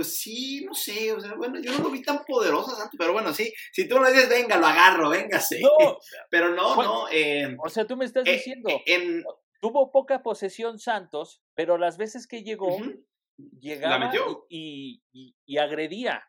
Pues 0.00 0.18
sí, 0.18 0.64
no 0.64 0.72
sé, 0.72 1.12
o 1.12 1.20
sea, 1.20 1.34
bueno, 1.34 1.60
yo 1.60 1.72
no 1.72 1.84
lo 1.84 1.90
vi 1.90 2.00
tan 2.00 2.24
poderoso, 2.24 2.74
Santos, 2.74 2.96
pero 2.98 3.12
bueno, 3.12 3.34
sí, 3.34 3.52
si 3.70 3.86
tú 3.86 3.98
lo 3.98 4.10
dices, 4.10 4.30
venga, 4.30 4.56
lo 4.56 4.66
agarro, 4.66 5.10
véngase. 5.10 5.60
No, 5.60 5.68
pero 6.30 6.54
no, 6.54 6.74
no. 6.82 7.06
Eh, 7.12 7.54
o 7.62 7.68
sea, 7.68 7.86
tú 7.86 7.98
me 7.98 8.06
estás 8.06 8.26
eh, 8.26 8.32
diciendo, 8.32 8.70
eh, 8.86 9.22
tuvo 9.60 9.92
poca 9.92 10.22
posesión 10.22 10.78
Santos, 10.78 11.42
pero 11.54 11.76
las 11.76 11.98
veces 11.98 12.26
que 12.26 12.42
llegó, 12.42 12.78
llegaba 13.58 14.10
y, 14.48 15.02
y, 15.12 15.58
agredía. 15.58 16.24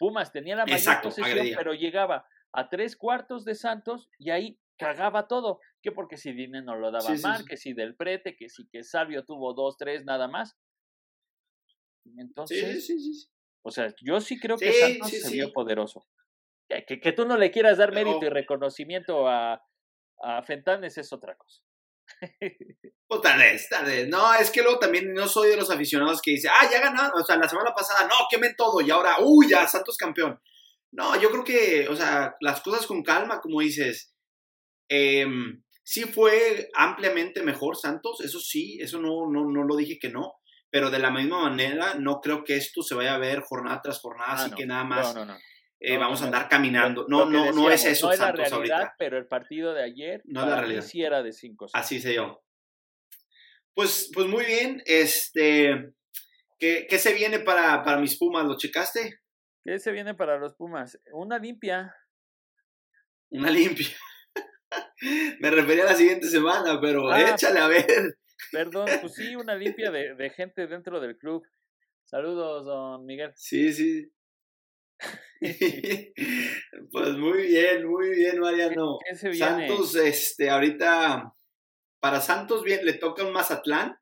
Pumas 0.00 0.32
tenía 0.32 0.56
la 0.56 0.66
mayor 0.66 1.00
posesión, 1.00 1.46
pero 1.56 1.74
llegaba 1.74 2.26
a 2.52 2.68
tres 2.68 2.96
cuartos 2.96 3.44
de 3.44 3.54
Santos 3.54 4.10
y 4.18 4.30
ahí 4.30 4.58
cagaba 4.76 5.28
todo. 5.28 5.60
Que 5.82 5.92
porque 5.92 6.16
si 6.16 6.32
Dine 6.32 6.62
no 6.62 6.74
lo 6.74 6.90
daba 6.90 7.14
mal, 7.22 7.44
que 7.44 7.56
si 7.56 7.74
del 7.74 7.94
prete, 7.94 8.34
que 8.34 8.48
si 8.48 8.68
que 8.68 8.82
Salvio 8.82 9.24
tuvo 9.24 9.54
dos, 9.54 9.76
tres, 9.76 10.04
nada 10.04 10.26
más. 10.26 10.58
Entonces, 12.18 12.86
sí, 12.86 12.98
sí, 12.98 13.14
sí. 13.14 13.28
o 13.62 13.70
sea, 13.70 13.94
yo 14.02 14.20
sí 14.20 14.38
creo 14.38 14.56
que 14.56 14.72
Santos 14.72 15.10
se 15.10 15.32
vio 15.32 15.52
poderoso. 15.52 16.06
Que, 16.68 17.00
que, 17.00 17.12
tú 17.12 17.24
no 17.24 17.38
le 17.38 17.50
quieras 17.50 17.78
dar 17.78 17.92
mérito 17.92 18.26
y 18.26 18.28
reconocimiento 18.28 19.26
a, 19.26 19.62
a 20.20 20.42
Fentanes 20.42 20.98
es 20.98 21.12
otra 21.12 21.34
cosa. 21.36 21.62
pues 23.06 23.22
tal 23.22 23.38
vez, 23.38 23.68
tal 23.68 23.84
vez. 23.86 24.08
No, 24.08 24.34
es 24.34 24.50
que 24.50 24.62
luego 24.62 24.78
también 24.78 25.12
no 25.14 25.28
soy 25.28 25.50
de 25.50 25.56
los 25.56 25.70
aficionados 25.70 26.20
que 26.20 26.32
dicen, 26.32 26.50
ah, 26.54 26.68
ya 26.70 26.80
ganaron, 26.80 27.20
o 27.20 27.24
sea, 27.24 27.36
la 27.36 27.48
semana 27.48 27.72
pasada, 27.74 28.06
no, 28.06 28.14
quemen 28.30 28.54
todo 28.56 28.80
y 28.80 28.90
ahora, 28.90 29.16
uy, 29.20 29.48
ya, 29.48 29.66
Santos 29.66 29.96
campeón. 29.96 30.40
No, 30.90 31.20
yo 31.20 31.30
creo 31.30 31.44
que, 31.44 31.88
o 31.88 31.96
sea, 31.96 32.36
las 32.40 32.60
cosas 32.62 32.86
con 32.86 33.02
calma, 33.02 33.40
como 33.40 33.60
dices, 33.60 34.14
eh, 34.88 35.26
sí 35.82 36.04
fue 36.04 36.70
ampliamente 36.74 37.42
mejor 37.42 37.76
Santos, 37.76 38.20
eso 38.22 38.40
sí, 38.40 38.78
eso 38.80 38.98
no, 38.98 39.30
no, 39.30 39.50
no 39.50 39.64
lo 39.64 39.76
dije 39.76 39.98
que 39.98 40.08
no, 40.08 40.34
pero 40.70 40.90
de 40.90 40.98
la 40.98 41.10
misma 41.10 41.42
manera 41.42 41.94
no 41.94 42.20
creo 42.20 42.44
que 42.44 42.56
esto 42.56 42.82
se 42.82 42.94
vaya 42.94 43.14
a 43.14 43.18
ver 43.18 43.40
jornada 43.40 43.80
tras 43.82 44.00
jornada, 44.00 44.32
ah, 44.32 44.34
así 44.34 44.50
que 44.52 44.66
nada 44.66 44.84
más 44.84 45.16
eh, 45.80 45.96
vamos 45.96 46.20
a 46.22 46.26
andar 46.26 46.48
caminando. 46.48 47.06
No, 47.08 47.24
no, 47.24 47.52
no 47.52 47.70
es 47.70 47.84
eso 47.84 48.06
no 48.06 48.12
es 48.12 48.18
Santos 48.18 48.38
la 48.38 48.48
realidad, 48.48 48.78
ahorita. 48.78 48.94
Pero 48.98 49.18
el 49.18 49.26
partido 49.26 49.74
de 49.74 49.84
ayer 49.84 50.22
no 50.24 50.42
es 50.42 50.48
la 50.48 50.60
realidad. 50.60 50.82
sí 50.82 51.02
era 51.02 51.22
de 51.22 51.32
5 51.32 51.68
Así 51.72 52.00
se 52.00 52.10
dio. 52.10 52.42
Pues, 53.74 54.10
pues 54.12 54.26
muy 54.26 54.44
bien, 54.44 54.82
este, 54.86 55.92
¿qué, 56.58 56.86
qué 56.90 56.98
se 56.98 57.14
viene 57.14 57.38
para, 57.38 57.84
para 57.84 57.98
mis 57.98 58.18
Pumas? 58.18 58.44
¿Lo 58.44 58.56
checaste? 58.56 59.20
¿Qué 59.64 59.78
se 59.78 59.92
viene 59.92 60.14
para 60.14 60.36
los 60.38 60.54
Pumas? 60.54 60.98
Una 61.12 61.38
limpia. 61.38 61.94
Una 63.30 63.50
limpia. 63.50 63.88
Me 65.40 65.50
refería 65.50 65.84
a 65.84 65.92
la 65.92 65.94
siguiente 65.94 66.26
semana, 66.26 66.80
pero 66.80 67.08
ah, 67.10 67.20
échale 67.20 67.60
a 67.60 67.68
ver. 67.68 68.18
Perdón, 68.52 68.88
pues 69.00 69.14
sí, 69.14 69.36
una 69.36 69.54
limpia 69.54 69.90
de, 69.90 70.14
de, 70.14 70.30
gente 70.30 70.66
dentro 70.66 71.00
del 71.00 71.16
club. 71.16 71.46
Saludos, 72.04 72.64
don 72.64 73.04
Miguel. 73.04 73.32
Sí, 73.34 73.72
sí. 73.72 74.10
pues 76.90 77.16
muy 77.16 77.46
bien, 77.46 77.86
muy 77.86 78.10
bien, 78.10 78.40
Mariano. 78.40 78.98
Santos, 79.36 79.94
este, 79.96 80.50
ahorita, 80.50 81.34
para 82.00 82.20
Santos 82.20 82.64
bien, 82.64 82.84
le 82.84 82.94
toca 82.94 83.24
un 83.24 83.32
Mazatlán. 83.32 83.96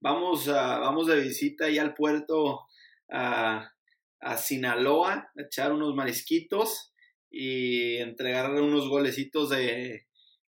Vamos, 0.00 0.48
a, 0.48 0.78
vamos 0.78 1.06
de 1.06 1.20
visita 1.20 1.64
ahí 1.66 1.78
al 1.78 1.94
puerto 1.94 2.66
a, 3.10 3.72
a 4.20 4.36
Sinaloa, 4.36 5.30
a 5.36 5.42
echar 5.42 5.72
unos 5.72 5.94
marisquitos 5.94 6.92
y 7.30 7.96
entregarle 7.96 8.60
unos 8.60 8.88
golecitos 8.88 9.50
de, 9.50 10.06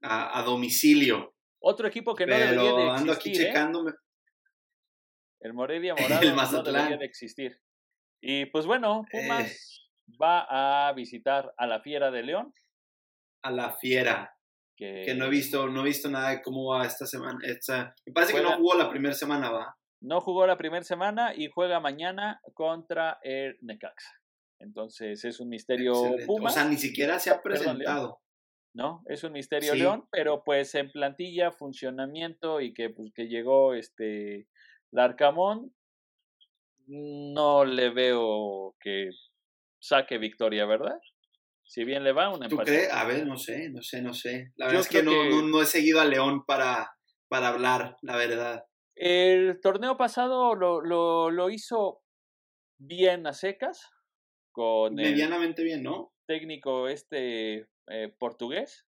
a, 0.04 0.44
domicilio. 0.44 1.33
Otro 1.66 1.88
equipo 1.88 2.14
que 2.14 2.26
no 2.26 2.36
debería 2.36 2.74
de 2.74 2.88
existir. 2.88 3.12
aquí 3.12 3.32
¿eh? 3.32 3.36
checándome. 3.36 3.94
El 5.40 5.54
Morelia 5.54 5.96
Morado 6.00 6.62
no 6.64 6.72
debería 6.72 6.98
de 6.98 7.06
existir. 7.06 7.58
Y 8.22 8.46
pues 8.48 8.66
bueno, 8.66 9.06
Pumas 9.10 9.50
eh. 9.50 10.16
va 10.22 10.88
a 10.88 10.94
visitar 10.94 11.54
a 11.58 11.66
la 11.66 11.80
Fiera 11.80 12.12
de 12.12 12.24
León. 12.24 12.54
A 13.44 13.52
la 13.52 13.72
Fiera. 13.78 14.36
Que, 14.76 15.14
no 15.16 15.26
he 15.26 15.30
visto, 15.30 15.70
no 15.70 15.82
he 15.82 15.86
visto 15.86 16.10
nada 16.10 16.32
de 16.32 16.42
cómo 16.42 16.72
va 16.72 16.86
esta 16.86 17.06
semana. 17.06 17.38
me 17.40 18.14
parece 18.14 18.34
que 18.34 18.42
no 18.42 18.58
jugó 18.58 18.76
la 18.76 18.90
primera 18.90 19.14
semana, 19.14 19.50
¿va? 19.50 19.78
No 20.02 20.20
jugó 20.20 20.46
la 20.46 20.58
primera 20.58 20.84
semana 20.84 21.34
y 21.34 21.48
juega 21.48 21.80
mañana 21.80 22.42
contra 22.54 23.20
el 23.22 23.58
Necaxa. 23.62 24.20
Entonces 24.60 25.24
es 25.24 25.40
un 25.40 25.48
misterio 25.48 25.94
O 25.94 26.50
sea, 26.50 26.66
ni 26.66 26.78
siquiera 26.78 27.20
se 27.20 27.30
ha 27.30 27.42
presentado. 27.42 28.20
¿No? 28.74 29.04
Es 29.08 29.24
un 29.24 29.34
misterio 29.34 29.76
León, 29.76 30.08
pero 30.12 30.44
pues 30.44 30.74
en 30.76 30.92
plantilla, 30.92 31.52
funcionamiento 31.52 32.60
y 32.60 32.74
que 32.74 32.90
pues 32.90 33.12
que 33.14 33.28
llegó 33.28 33.74
este 33.74 34.48
Larcamón, 34.92 35.74
no 36.88 37.66
le 37.66 37.90
veo 37.92 38.76
que 38.80 39.10
saque 39.80 40.18
victoria, 40.18 40.66
¿verdad? 40.66 41.00
Si 41.64 41.84
bien 41.86 42.04
le 42.04 42.12
va 42.12 42.34
una 42.34 42.50
¿Tú 42.50 42.58
crees? 42.58 42.92
A 42.92 43.06
ver, 43.06 43.26
no 43.26 43.38
sé, 43.38 43.70
no 43.70 43.82
sé, 43.82 44.02
no 44.02 44.14
sé. 44.14 44.52
La 44.58 44.68
verdad 44.68 44.82
es 44.82 44.90
que, 44.90 45.04
no, 45.04 45.42
No, 45.42 45.62
he 45.62 45.66
seguido 45.66 46.02
a 46.02 46.06
León 46.06 46.46
para, 46.46 46.92
para 47.30 47.50
hablar, 47.50 47.96
la 48.02 48.18
verdad. 48.18 48.66
El 48.96 49.60
torneo 49.62 49.98
pasado 49.98 50.56
lo, 50.56 50.82
lo, 50.82 51.32
lo 51.32 51.50
hizo 51.50 52.02
bien 52.78 53.26
a 53.28 53.34
secas. 53.34 53.90
Con 54.52 54.96
Medianamente 54.96 55.64
bien, 55.64 55.82
¿no? 55.82 56.14
Técnico 56.28 56.88
este 56.88 57.68
eh, 57.88 58.14
portugués. 58.18 58.86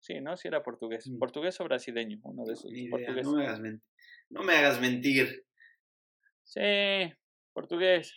Sí, 0.00 0.20
¿no? 0.20 0.36
Si 0.36 0.48
era 0.48 0.62
portugués. 0.62 1.08
Mm. 1.08 1.18
Portugués 1.18 1.60
o 1.60 1.64
brasileño, 1.64 2.18
uno 2.22 2.44
de 2.44 2.52
esos. 2.52 2.70
No, 2.70 3.32
me 3.34 3.44
hagas 3.44 3.60
mentir. 3.60 3.82
no 4.30 4.42
me 4.42 4.52
hagas 4.54 4.80
mentir. 4.80 5.44
Sí, 6.44 7.12
portugués. 7.52 8.14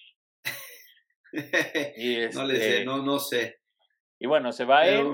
no 1.34 2.46
le 2.46 2.56
sé, 2.56 2.70
este 2.70 2.86
no, 2.86 3.04
no 3.04 3.20
sé. 3.20 3.60
Y 4.20 4.28
bueno, 4.28 4.52
se 4.52 4.66
va 4.66 4.82
a 4.82 4.92
ir. 4.92 5.06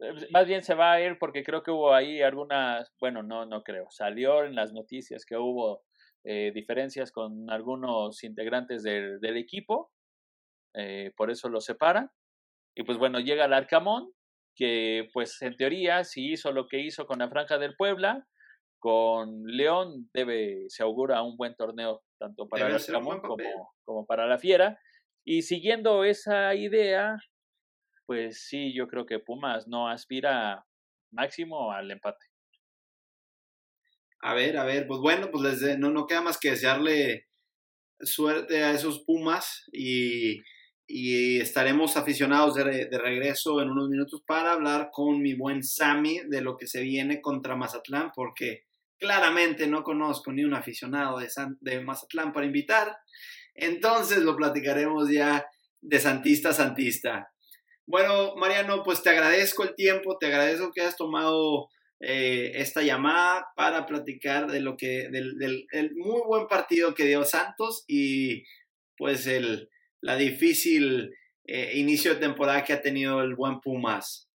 Eh, 0.00 0.28
más 0.30 0.46
bien 0.46 0.62
se 0.62 0.74
va 0.74 0.92
a 0.92 1.00
ir 1.00 1.16
porque 1.18 1.42
creo 1.42 1.62
que 1.62 1.70
hubo 1.70 1.94
ahí 1.94 2.20
algunas, 2.20 2.92
bueno, 3.00 3.22
no, 3.22 3.46
no 3.46 3.62
creo. 3.62 3.86
Salió 3.90 4.44
en 4.44 4.54
las 4.54 4.72
noticias 4.72 5.24
que 5.24 5.36
hubo 5.36 5.82
eh, 6.24 6.52
diferencias 6.54 7.10
con 7.10 7.48
algunos 7.50 8.22
integrantes 8.22 8.82
del, 8.82 9.18
del 9.20 9.36
equipo. 9.38 9.90
por 11.16 11.30
eso 11.30 11.48
lo 11.48 11.60
separan. 11.60 12.10
Y 12.74 12.84
pues 12.84 12.98
bueno, 12.98 13.20
llega 13.20 13.44
el 13.44 13.52
Arcamón, 13.52 14.12
que 14.54 15.08
pues 15.12 15.40
en 15.42 15.56
teoría 15.56 16.04
si 16.04 16.32
hizo 16.32 16.52
lo 16.52 16.66
que 16.68 16.80
hizo 16.80 17.06
con 17.06 17.18
la 17.20 17.28
Franja 17.28 17.58
del 17.58 17.74
Puebla, 17.76 18.26
con 18.78 19.44
León 19.44 20.10
debe, 20.12 20.64
se 20.68 20.82
augura 20.82 21.22
un 21.22 21.36
buen 21.36 21.54
torneo 21.54 22.02
tanto 22.18 22.48
para 22.48 22.66
el 22.66 22.74
Arcamón 22.74 23.20
como, 23.20 23.74
como 23.84 24.06
para 24.06 24.26
la 24.26 24.38
Fiera. 24.38 24.78
Y 25.24 25.42
siguiendo 25.42 26.02
esa 26.02 26.54
idea, 26.56 27.16
pues 28.06 28.44
sí, 28.48 28.74
yo 28.74 28.88
creo 28.88 29.06
que 29.06 29.20
Pumas 29.20 29.68
no 29.68 29.88
aspira 29.88 30.66
máximo 31.12 31.70
al 31.70 31.92
empate. 31.92 32.26
A 34.20 34.34
ver, 34.34 34.56
a 34.56 34.64
ver, 34.64 34.86
pues 34.86 35.00
bueno, 35.00 35.30
pues 35.30 35.62
les 35.62 35.78
no, 35.78 35.90
no 35.90 36.06
queda 36.06 36.22
más 36.22 36.38
que 36.38 36.50
desearle 36.50 37.28
suerte 38.00 38.64
a 38.64 38.72
esos 38.72 39.04
Pumas 39.04 39.64
y 39.72 40.40
y 40.86 41.40
estaremos 41.40 41.96
aficionados 41.96 42.54
de, 42.54 42.86
de, 42.86 42.98
regreso 42.98 43.62
en 43.62 43.70
unos 43.70 43.88
minutos 43.88 44.22
para 44.26 44.52
hablar 44.52 44.90
con 44.92 45.20
mi 45.20 45.34
buen 45.34 45.62
Sammy 45.62 46.20
de 46.28 46.40
lo 46.40 46.56
que 46.56 46.66
se 46.66 46.82
viene 46.82 47.20
contra 47.20 47.56
Mazatlán, 47.56 48.10
porque 48.14 48.64
claramente 48.98 49.66
no 49.66 49.82
conozco 49.82 50.32
ni 50.32 50.44
un 50.44 50.54
aficionado 50.54 51.18
de, 51.18 51.28
de 51.60 51.80
Mazatlán 51.80 52.32
para 52.32 52.46
invitar. 52.46 52.96
Entonces 53.54 54.18
lo 54.18 54.36
platicaremos 54.36 55.10
ya 55.10 55.46
de 55.80 55.98
Santista 56.00 56.50
a 56.50 56.52
Santista. 56.52 57.32
Bueno, 57.86 58.36
Mariano, 58.36 58.82
pues 58.82 59.02
te 59.02 59.10
agradezco 59.10 59.64
el 59.64 59.74
tiempo, 59.74 60.18
te 60.18 60.26
agradezco 60.26 60.70
que 60.72 60.82
hayas 60.82 60.96
tomado 60.96 61.68
eh, 62.00 62.52
esta 62.54 62.82
llamada 62.82 63.46
para 63.56 63.86
platicar 63.86 64.50
de 64.50 64.60
lo 64.60 64.76
que, 64.76 65.08
del, 65.10 65.36
del 65.38 65.66
el 65.72 65.94
muy 65.94 66.22
buen 66.26 66.46
partido 66.46 66.94
que 66.94 67.04
dio 67.04 67.24
Santos 67.24 67.84
y 67.88 68.44
pues 68.96 69.26
el, 69.26 69.68
la 70.02 70.16
difícil 70.16 71.14
eh, 71.44 71.72
inicio 71.74 72.14
de 72.14 72.20
temporada 72.20 72.64
que 72.64 72.72
ha 72.72 72.82
tenido 72.82 73.22
el 73.22 73.34
buen 73.34 73.60
Pumas. 73.60 74.28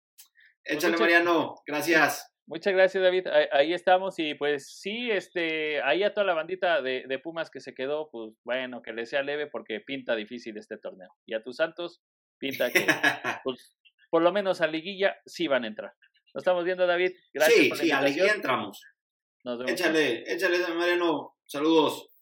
Pues 0.63 0.77
Échale, 0.77 0.97
Mariano, 0.97 1.55
gracias. 1.65 2.31
Muchas 2.47 2.73
gracias, 2.73 3.03
David. 3.03 3.27
Ahí, 3.51 3.73
estamos 3.73 4.19
y 4.19 4.35
pues 4.35 4.79
sí, 4.79 5.09
este, 5.09 5.81
ahí 5.81 6.03
a 6.03 6.13
toda 6.13 6.27
la 6.27 6.35
bandita 6.35 6.81
de, 6.81 7.19
Pumas 7.23 7.49
que 7.49 7.59
se 7.59 7.73
quedó, 7.73 8.09
pues 8.11 8.33
bueno, 8.43 8.81
que 8.83 8.93
le 8.93 9.07
sea 9.07 9.23
leve 9.23 9.47
porque 9.47 9.79
pinta 9.79 10.15
difícil 10.15 10.57
este 10.57 10.77
torneo. 10.77 11.09
Y 11.25 11.33
a 11.33 11.41
tus 11.41 11.57
Santos, 11.57 12.01
pinta 12.37 12.71
que, 12.71 12.85
pues, 13.43 13.75
por 14.11 14.21
lo 14.21 14.31
menos 14.31 14.61
a 14.61 14.67
liguilla 14.67 15.17
sí 15.25 15.47
van 15.47 15.63
a 15.63 15.67
entrar. 15.67 15.93
Lo 16.33 16.39
estamos 16.39 16.65
viendo, 16.65 16.85
David. 16.85 17.13
Gracias. 17.33 17.59
Sí, 17.59 17.71
sí, 17.75 17.91
a 17.91 18.01
liguilla 18.01 18.33
entramos. 18.33 18.83
Nos 19.43 19.57
vemos. 19.57 19.71
Échale, 19.71 20.31
échale, 20.31 20.59
Mariano. 20.75 21.35
Saludos. 21.45 22.14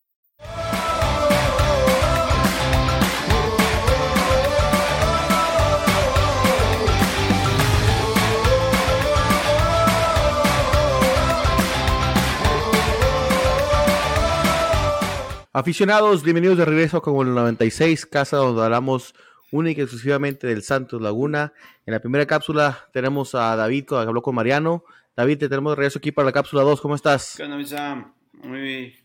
Aficionados, 15.56 16.24
bienvenidos 16.24 16.58
de 16.58 16.66
regreso 16.66 17.00
con 17.00 17.28
el 17.28 17.36
96, 17.36 18.08
casa 18.08 18.38
donde 18.38 18.64
hablamos 18.64 19.14
única 19.52 19.82
y 19.82 19.84
exclusivamente 19.84 20.48
del 20.48 20.64
Santos 20.64 21.00
Laguna. 21.00 21.54
En 21.86 21.94
la 21.94 22.00
primera 22.00 22.26
cápsula 22.26 22.90
tenemos 22.92 23.36
a 23.36 23.56
David, 23.56 23.86
que 23.86 23.94
habló 23.94 24.24
con 24.24 24.34
Mariano. 24.34 24.84
David, 25.16 25.38
te 25.38 25.50
tenemos 25.50 25.74
de 25.74 25.76
regreso 25.76 26.00
aquí 26.00 26.12
para 26.12 26.26
la 26.26 26.32
cápsula 26.32 26.64
2. 26.64 26.82
¿Cómo 26.82 26.96
estás? 26.96 27.36
¿Qué 27.38 27.44
onda, 27.44 28.14
Muy, 28.32 28.96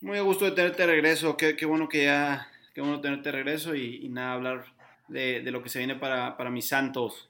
muy 0.00 0.16
a 0.16 0.22
gusto 0.22 0.46
de 0.46 0.52
tenerte 0.52 0.86
de 0.86 0.88
regreso. 0.88 1.36
Qué, 1.36 1.66
bueno 1.66 1.86
que 1.86 2.04
ya, 2.04 2.48
qué 2.72 2.80
bueno 2.80 3.02
tenerte 3.02 3.28
de 3.30 3.32
regreso 3.32 3.74
y, 3.74 4.08
nada, 4.08 4.32
hablar 4.32 4.64
de, 5.08 5.42
lo 5.50 5.62
que 5.62 5.68
se 5.68 5.80
viene 5.80 5.96
para, 5.96 6.38
para 6.38 6.48
mis 6.48 6.66
Santos. 6.66 7.28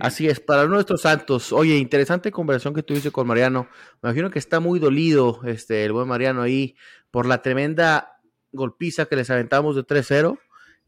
Así 0.00 0.28
es, 0.28 0.40
para 0.40 0.66
nuestros 0.66 1.02
santos. 1.02 1.52
Oye, 1.52 1.76
interesante 1.76 2.30
conversación 2.30 2.74
que 2.74 2.82
tuviste 2.82 3.10
con 3.10 3.26
Mariano. 3.26 3.68
Me 4.02 4.08
imagino 4.08 4.30
que 4.30 4.38
está 4.38 4.60
muy 4.60 4.78
dolido 4.78 5.40
este, 5.44 5.84
el 5.84 5.92
buen 5.92 6.08
Mariano 6.08 6.42
ahí 6.42 6.74
por 7.10 7.26
la 7.26 7.42
tremenda 7.42 8.20
golpiza 8.52 9.06
que 9.06 9.16
les 9.16 9.30
aventamos 9.30 9.76
de 9.76 9.82
3-0. 9.82 10.38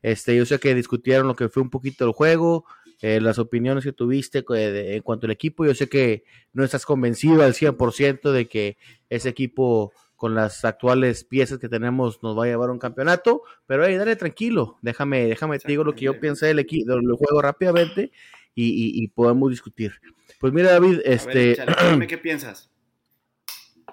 Este, 0.03 0.37
yo 0.37 0.45
sé 0.47 0.59
que 0.59 0.75
discutieron 0.75 1.29
lo 1.29 1.37
que 1.37 1.49
fue 1.49 1.63
un 1.63 1.71
poquito 1.71 2.05
el 2.05 2.13
juego, 2.13 2.65
eh, 3.01 3.21
las 3.21 3.39
opiniones 3.39 3.85
que 3.85 3.93
tuviste 3.93 4.45
eh, 4.55 4.97
en 4.97 5.03
cuanto 5.03 5.27
al 5.27 5.33
equipo. 5.33 5.65
Yo 5.65 5.75
sé 5.75 5.89
que 5.89 6.25
no 6.53 6.65
estás 6.65 6.85
convencido 6.85 7.43
al 7.43 7.55
100% 7.55 8.33
de 8.33 8.49
que 8.49 8.79
ese 9.09 9.29
equipo 9.29 9.93
con 10.23 10.37
las 10.37 10.65
actuales 10.65 11.25
piezas 11.25 11.59
que 11.59 11.69
tenemos 11.69 12.23
nos 12.23 12.39
va 12.39 12.45
a 12.45 12.47
llevar 12.47 12.69
a 12.69 12.73
un 12.73 12.79
campeonato, 12.79 13.43
pero 13.67 13.85
hey, 13.85 13.97
dale 13.97 14.15
tranquilo, 14.15 14.79
déjame, 14.81 15.27
déjame 15.27 15.59
te 15.59 15.67
digo 15.67 15.83
lo 15.83 15.97
que 15.97 16.05
yo 16.05 16.21
pensé 16.21 16.47
del 16.47 16.61
equipo, 16.61 16.93
del 16.93 17.13
juego 17.15 17.43
rápidamente 17.43 18.13
y, 18.55 19.09
podemos 19.09 19.51
discutir. 19.51 19.95
Pues 20.39 20.53
mira, 20.53 20.71
David, 20.71 21.01
este. 21.05 21.57
¿qué 22.09 22.19
piensas? 22.19 22.71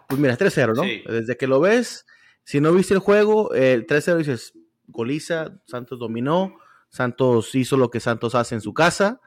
Pues 0.08 0.22
mira, 0.22 0.38
3-0, 0.38 0.76
¿no? 0.76 1.12
Desde 1.12 1.36
que 1.36 1.48
lo 1.48 1.60
ves, 1.62 2.06
si 2.44 2.62
no 2.62 2.74
viste 2.74 2.94
el 2.94 3.00
juego, 3.00 3.52
el 3.56 3.88
3-0 3.88 4.18
dices, 4.18 4.54
goliza, 4.86 5.60
Santos 5.66 5.98
dominó, 5.98 6.60
Santos 6.90 7.56
hizo 7.56 7.76
lo 7.76 7.90
que 7.90 8.00
Santos 8.00 8.36
hace 8.36 8.54
en 8.54 8.62
su 8.62 8.76
casa, 8.76 9.20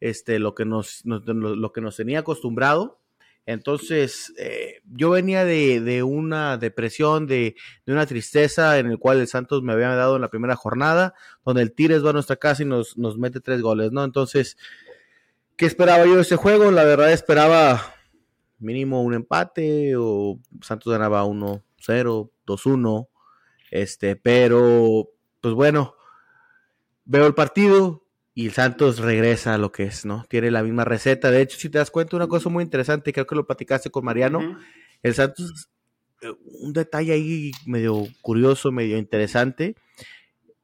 este, 0.00 0.40
lo 0.40 0.56
que 0.56 0.64
nos, 0.64 1.02
lo 1.04 1.72
que 1.72 1.80
nos 1.80 1.94
tenía 1.94 2.18
acostumbrado. 2.18 2.98
Entonces, 3.48 4.34
eh, 4.36 4.82
yo 4.84 5.08
venía 5.08 5.42
de, 5.42 6.02
una 6.02 6.58
depresión, 6.58 7.26
de, 7.26 7.56
una 7.86 8.04
tristeza 8.04 8.78
en 8.78 8.88
el 8.88 8.98
cual 8.98 9.20
el 9.20 9.26
Santos 9.26 9.62
me 9.62 9.72
había 9.72 9.88
dado 9.94 10.16
en 10.16 10.20
la 10.20 10.28
primera 10.28 10.54
jornada, 10.54 11.14
donde 11.46 11.62
el 11.62 11.72
Tires 11.72 12.04
va 12.04 12.10
a 12.10 12.12
nuestra 12.12 12.36
casa 12.36 12.62
y 12.62 12.66
nos, 12.66 12.98
nos 12.98 13.16
mete 13.16 13.40
tres 13.40 13.62
goles, 13.62 13.90
¿no? 13.90 14.04
Entonces, 14.04 14.58
¿qué 15.56 15.64
esperaba 15.64 16.04
yo 16.04 16.16
de 16.16 16.20
ese 16.20 16.36
juego? 16.36 16.70
La 16.70 16.84
verdad 16.84 17.10
esperaba 17.10 17.94
mínimo 18.58 19.02
un 19.02 19.14
empate 19.14 19.96
o 19.96 20.38
Santos 20.60 20.92
ganaba 20.92 21.24
1-0, 21.24 21.62
2-1, 22.46 23.08
este, 23.70 24.14
pero, 24.16 25.08
pues 25.40 25.54
bueno, 25.54 25.94
veo 27.06 27.26
el 27.26 27.34
partido 27.34 28.04
y 28.38 28.46
el 28.46 28.52
Santos 28.52 29.00
regresa 29.00 29.54
a 29.54 29.58
lo 29.58 29.72
que 29.72 29.82
es, 29.82 30.04
¿no? 30.04 30.24
Tiene 30.28 30.52
la 30.52 30.62
misma 30.62 30.84
receta. 30.84 31.32
De 31.32 31.42
hecho, 31.42 31.58
si 31.58 31.68
te 31.70 31.78
das 31.78 31.90
cuenta, 31.90 32.14
una 32.14 32.28
cosa 32.28 32.48
muy 32.48 32.62
interesante, 32.62 33.12
creo 33.12 33.26
que 33.26 33.34
lo 33.34 33.44
platicaste 33.44 33.90
con 33.90 34.04
Mariano, 34.04 34.56
el 35.02 35.12
Santos, 35.12 35.68
eh, 36.22 36.32
un 36.60 36.72
detalle 36.72 37.14
ahí 37.14 37.50
medio 37.66 38.06
curioso, 38.22 38.70
medio 38.70 38.96
interesante. 38.96 39.74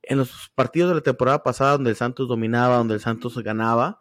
En 0.04 0.18
los 0.18 0.52
partidos 0.54 0.90
de 0.90 0.94
la 0.94 1.00
temporada 1.00 1.42
pasada 1.42 1.72
donde 1.72 1.90
el 1.90 1.96
Santos 1.96 2.28
dominaba, 2.28 2.76
donde 2.76 2.94
el 2.94 3.00
Santos 3.00 3.36
ganaba, 3.42 3.98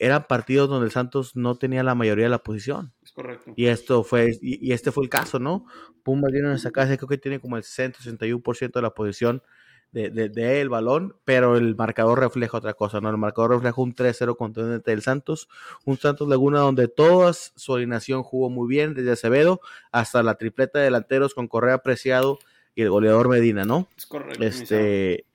eran 0.00 0.26
partidos 0.26 0.68
donde 0.68 0.86
el 0.86 0.92
Santos 0.92 1.36
no 1.36 1.54
tenía 1.54 1.84
la 1.84 1.94
mayoría 1.94 2.24
de 2.24 2.30
la 2.30 2.42
posición. 2.42 2.92
Es 3.04 3.12
correcto. 3.12 3.52
Y 3.54 3.66
esto 3.66 4.02
fue, 4.02 4.36
y, 4.42 4.72
este 4.72 4.90
fue 4.90 5.04
el 5.04 5.10
caso, 5.10 5.38
¿no? 5.38 5.64
Pumas 6.02 6.34
en 6.34 6.46
esa 6.46 6.72
casa, 6.72 6.96
creo 6.96 7.08
que 7.08 7.18
tiene 7.18 7.38
como 7.38 7.56
el 7.56 7.62
60-61% 7.62 8.72
de 8.72 8.82
la 8.82 8.90
posición 8.90 9.44
de, 9.92 10.10
de, 10.10 10.60
el 10.60 10.68
balón, 10.68 11.16
pero 11.24 11.56
el 11.56 11.74
marcador 11.74 12.20
refleja 12.20 12.58
otra 12.58 12.74
cosa, 12.74 13.00
¿no? 13.00 13.10
El 13.10 13.16
marcador 13.16 13.50
refleja 13.50 13.80
un 13.80 13.94
3-0 13.94 14.36
contundente 14.36 14.90
del 14.92 15.02
Santos, 15.02 15.48
un 15.84 15.98
Santos 15.98 16.28
Laguna 16.28 16.60
donde 16.60 16.86
toda 16.86 17.32
su 17.32 17.74
alineación 17.74 18.22
jugó 18.22 18.50
muy 18.50 18.68
bien, 18.68 18.94
desde 18.94 19.12
Acevedo 19.12 19.60
hasta 19.90 20.22
la 20.22 20.36
tripleta 20.36 20.78
de 20.78 20.84
delanteros 20.86 21.34
con 21.34 21.48
Correa 21.48 21.78
Preciado 21.78 22.38
y 22.74 22.82
el 22.82 22.90
goleador 22.90 23.28
Medina, 23.28 23.64
¿no? 23.64 23.88
Es 23.96 24.06
correcto. 24.06 24.44
Este, 24.44 25.26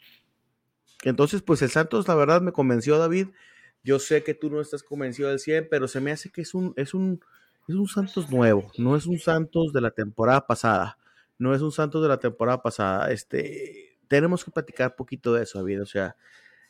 entonces, 1.04 1.42
pues 1.42 1.62
el 1.62 1.70
Santos, 1.70 2.08
la 2.08 2.16
verdad, 2.16 2.42
me 2.42 2.54
convenció, 2.54 2.98
David. 2.98 3.28
Yo 3.84 4.00
sé 4.00 4.24
que 4.24 4.34
tú 4.34 4.50
no 4.50 4.62
estás 4.62 4.84
convencido 4.84 5.30
del 5.30 5.40
100, 5.40 5.68
pero 5.70 5.88
se 5.88 6.00
me 6.00 6.12
hace 6.12 6.32
que 6.32 6.42
es 6.42 6.54
un, 6.54 6.74
es 6.78 6.94
un, 6.94 7.20
es 7.68 7.76
un 7.76 7.88
Santos 7.88 8.32
nuevo, 8.32 8.72
no 8.78 8.96
es 8.96 9.06
un 9.06 9.20
Santos 9.20 9.74
de 9.74 9.82
la 9.82 9.92
temporada 9.92 10.48
pasada, 10.48 10.98
no 11.38 11.54
es 11.54 11.62
un 11.62 11.72
Santos 11.72 12.02
de 12.02 12.08
la 12.08 12.20
temporada 12.20 12.64
pasada. 12.64 13.12
Este, 13.12 13.95
tenemos 14.08 14.46
que 14.46 14.52
platicar 14.52 14.96
poquito 14.96 15.34
de 15.34 15.44
eso, 15.44 15.60
David. 15.60 15.82
O 15.82 15.86
sea, 15.86 16.16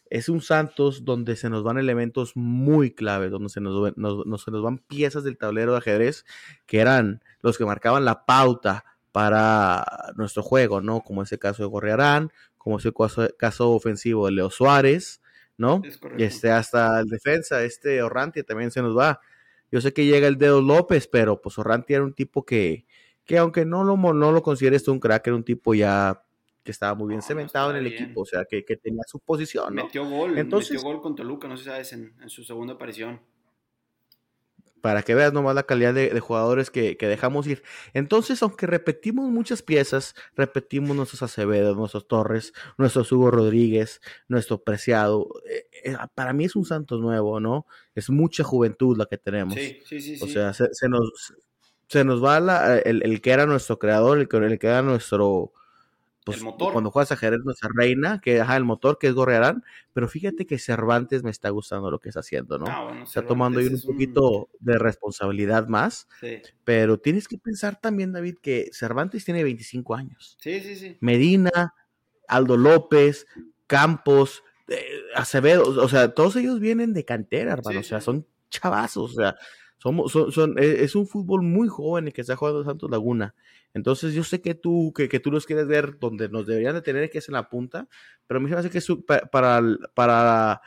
es 0.09 0.29
un 0.29 0.41
Santos 0.41 1.03
donde 1.03 1.36
se 1.36 1.49
nos 1.49 1.63
van 1.63 1.77
elementos 1.77 2.36
muy 2.36 2.91
claves, 2.91 3.31
donde 3.31 3.49
se 3.49 3.61
nos, 3.61 3.93
se 3.93 4.51
nos 4.51 4.63
van 4.63 4.77
piezas 4.77 5.23
del 5.23 5.38
tablero 5.38 5.71
de 5.71 5.79
ajedrez 5.79 6.25
que 6.65 6.79
eran 6.79 7.23
los 7.41 7.57
que 7.57 7.65
marcaban 7.65 8.05
la 8.05 8.25
pauta 8.25 8.86
para 9.11 9.86
nuestro 10.15 10.43
juego, 10.43 10.81
¿no? 10.81 11.01
Como 11.01 11.23
ese 11.23 11.39
caso 11.39 11.63
de 11.63 11.69
Gorriarán, 11.69 12.31
como 12.57 12.77
ese 12.77 12.91
caso, 12.91 13.27
caso 13.38 13.71
ofensivo 13.71 14.25
de 14.25 14.33
Leo 14.33 14.49
Suárez, 14.49 15.21
¿no? 15.57 15.81
Y 16.17 16.23
este, 16.23 16.51
hasta 16.51 16.99
el 16.99 17.07
defensa, 17.07 17.63
este 17.63 18.03
Orrantia 18.03 18.43
también 18.43 18.71
se 18.71 18.81
nos 18.81 18.97
va. 18.97 19.21
Yo 19.71 19.81
sé 19.81 19.93
que 19.93 20.05
llega 20.05 20.27
el 20.27 20.38
dedo 20.38 20.61
López, 20.61 21.07
pero 21.07 21.41
pues 21.41 21.57
Orrantia 21.57 21.95
era 21.95 22.05
un 22.05 22.13
tipo 22.13 22.45
que, 22.45 22.86
que 23.25 23.38
aunque 23.38 23.65
no 23.65 23.83
lo, 23.83 23.95
no 23.95 24.31
lo 24.31 24.43
consideres 24.43 24.88
un 24.88 24.99
crack, 24.99 25.27
era 25.27 25.36
un 25.36 25.43
tipo 25.43 25.73
ya 25.73 26.24
que 26.66 26.72
estaba 26.72 26.95
muy 26.95 27.09
bien 27.09 27.22
cementado 27.22 27.70
en 27.70 27.78
el 27.78 27.88
equipo, 27.88 28.22
o 28.22 28.26
sea, 28.26 28.43
que, 28.43 28.63
tenía 28.63 29.03
su 29.07 29.20
posición. 29.20 29.74
Metió 29.76 30.03
gol, 30.09 30.38
Entonces, 30.38 30.72
metió 30.72 30.89
gol 30.89 30.99
con 30.99 31.16
Toluca, 31.16 31.47
no 31.47 31.55
sé 31.55 31.63
si 31.63 31.70
sabes, 31.70 31.93
en, 31.93 32.13
su 32.28 32.43
segunda 32.43 32.74
aparición. 32.74 33.22
Para 34.82 35.03
que 35.03 35.13
veas 35.13 35.32
nomás 35.32 35.53
la 35.53 35.63
calidad 35.63 35.93
de, 35.93 36.20
jugadores 36.20 36.72
que, 36.72 36.97
dejamos 36.99 37.45
ir. 37.45 37.61
Entonces, 37.93 38.41
aunque 38.41 38.66
repetimos 38.66 39.30
muchas 39.30 39.61
piezas, 39.61 40.16
repetimos 40.36 40.95
nuestros 40.95 41.22
Acevedo, 41.22 41.76
nuestros 41.76 42.07
Torres, 42.07 42.51
nuestro 42.80 43.03
Hugo 43.11 43.30
Rodríguez, 43.30 44.01
nuestro 44.28 44.63
Preciado, 44.63 45.30
eh, 45.47 45.68
eh, 45.84 45.97
para 46.16 46.34
mí 46.34 46.45
es 46.45 46.55
un 46.55 46.66
Santos 46.66 46.99
nuevo, 46.99 47.39
¿no? 47.39 47.68
Es 47.93 48.09
mucha 48.09 48.43
juventud 48.43 48.97
la 48.97 49.05
que 49.05 49.20
tenemos. 49.20 49.53
Sí, 49.53 49.82
sí, 49.86 50.01
sí. 50.01 50.18
O 50.20 50.28
sea, 50.28 50.51
se, 50.53 50.89
nos, 50.89 51.36
se 51.88 52.03
nos 52.03 52.24
va 52.24 52.38
el, 52.80 53.22
que 53.22 53.32
era 53.32 53.45
nuestro 53.45 53.78
creador, 53.78 54.18
el 54.18 54.28
que 54.28 54.68
era 54.68 54.82
nuestro 54.82 55.53
pues, 56.26 56.43
cuando 56.57 56.89
juegas 56.89 57.11
a 57.11 57.17
Jerez 57.17 57.41
nuestra 57.43 57.69
reina, 57.73 58.19
que 58.19 58.34
deja 58.34 58.57
el 58.57 58.63
motor, 58.63 58.97
que 58.97 59.07
es 59.07 59.13
Gorrearán, 59.13 59.63
pero 59.93 60.07
fíjate 60.07 60.47
que 60.47 60.57
Cervantes 60.57 61.23
me 61.23 61.30
está 61.30 61.49
gustando 61.51 61.91
lo 61.91 61.99
que 61.99 62.09
está 62.09 62.21
haciendo, 62.21 62.57
¿no? 62.57 62.65
Ah, 62.67 62.99
está 63.03 63.26
tomando 63.28 63.59
ahí 63.59 63.67
un 63.67 63.80
poquito 63.80 64.49
de 64.59 64.80
responsabilidad 64.80 65.67
más, 65.67 66.07
pero 66.63 66.99
tienes 66.99 67.28
que 67.28 67.38
pensar 67.38 67.80
también, 67.80 68.11
David, 68.11 68.38
que 68.41 68.71
Cervantes 68.73 69.23
tiene 69.23 69.43
25 69.43 69.93
años. 69.93 70.36
Sí, 70.41 70.59
sí, 70.61 70.76
sí. 70.76 70.97
Medina, 70.99 71.76
Aldo 72.28 72.57
López, 72.57 73.28
Campos, 73.67 74.43
eh, 74.67 74.84
Acevedo, 75.13 75.63
o 75.63 75.88
sea, 75.88 76.15
todos 76.15 76.36
ellos 76.38 76.59
vienen 76.59 76.93
de 76.93 77.05
cantera, 77.05 77.53
hermano, 77.53 77.82
o 77.82 77.84
sea, 77.84 78.01
son 78.01 78.26
chavazos, 78.49 79.11
o 79.11 79.15
sea, 79.15 79.36
somos, 79.78 80.11
son, 80.11 80.57
e, 80.57 80.84
es 80.84 80.95
un 80.95 81.07
fútbol 81.07 81.41
muy 81.41 81.67
joven 81.67 82.07
el 82.07 82.13
que 82.13 82.21
está 82.21 82.36
jugando 82.36 82.63
Santos 82.63 82.89
Laguna. 82.89 83.36
Entonces 83.73 84.13
yo 84.13 84.23
sé 84.23 84.41
que 84.41 84.55
tú, 84.55 84.93
que, 84.95 85.09
que, 85.09 85.19
tú 85.19 85.32
los 85.32 85.45
quieres 85.45 85.67
ver 85.67 85.99
donde 85.99 86.30
nos 86.30 86.47
deberían 86.47 86.76
de 86.76 86.82
tener, 86.82 87.09
que 87.09 87.17
es 87.17 87.28
en 87.28 87.34
la 87.34 87.49
punta, 87.49 87.88
pero 88.26 88.39
a 88.39 88.41
mí 88.41 88.47
se 88.49 88.55
me 88.55 88.59
hace 88.59 88.69
que 88.69 88.82
para, 89.30 89.61
para 89.93 90.61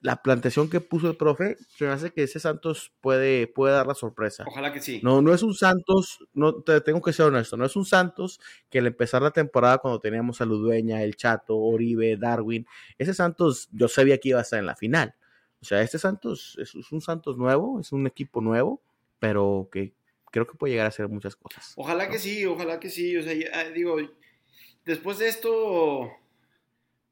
la 0.00 0.22
plantación 0.22 0.70
que 0.70 0.80
puso 0.80 1.10
el 1.10 1.16
profe, 1.16 1.56
se 1.76 1.84
me 1.84 1.90
hace 1.90 2.10
que 2.10 2.22
ese 2.22 2.40
Santos 2.40 2.92
puede, 3.00 3.46
puede 3.46 3.74
dar 3.74 3.86
la 3.86 3.94
sorpresa. 3.94 4.44
Ojalá 4.46 4.72
que 4.72 4.80
sí. 4.80 5.00
No, 5.02 5.22
no 5.22 5.34
es 5.34 5.42
un 5.42 5.54
Santos, 5.54 6.26
no 6.34 6.54
te 6.54 6.80
tengo 6.80 7.02
que 7.02 7.12
ser 7.12 7.26
honesto, 7.26 7.56
no 7.56 7.64
es 7.64 7.76
un 7.76 7.84
Santos 7.84 8.40
que 8.70 8.78
al 8.78 8.86
empezar 8.86 9.22
la 9.22 9.30
temporada 9.30 9.78
cuando 9.78 10.00
teníamos 10.00 10.40
a 10.40 10.44
Ludueña, 10.44 11.02
El 11.02 11.16
Chato, 11.16 11.56
Oribe, 11.56 12.16
Darwin, 12.16 12.66
ese 12.96 13.14
Santos 13.14 13.68
yo 13.72 13.88
sabía 13.88 14.18
que 14.18 14.30
iba 14.30 14.38
a 14.38 14.42
estar 14.42 14.58
en 14.58 14.66
la 14.66 14.76
final. 14.76 15.14
O 15.60 15.64
sea, 15.64 15.82
este 15.82 15.98
Santos 15.98 16.56
es 16.60 16.74
un 16.92 17.00
Santos 17.00 17.36
nuevo, 17.36 17.80
es 17.80 17.92
un 17.92 18.06
equipo 18.06 18.40
nuevo, 18.40 18.80
pero 19.18 19.68
que 19.72 19.92
creo 20.30 20.46
que 20.46 20.54
puede 20.54 20.72
llegar 20.72 20.86
a 20.86 20.90
hacer 20.90 21.08
muchas 21.08 21.36
cosas. 21.36 21.72
Ojalá 21.76 22.08
que 22.08 22.18
sí, 22.18 22.44
ojalá 22.46 22.80
que 22.80 22.90
sí. 22.90 23.16
O 23.16 23.22
sea, 23.22 23.34
ah, 23.54 23.64
digo, 23.64 23.96
después 24.84 25.18
de 25.18 25.28
esto, 25.28 26.10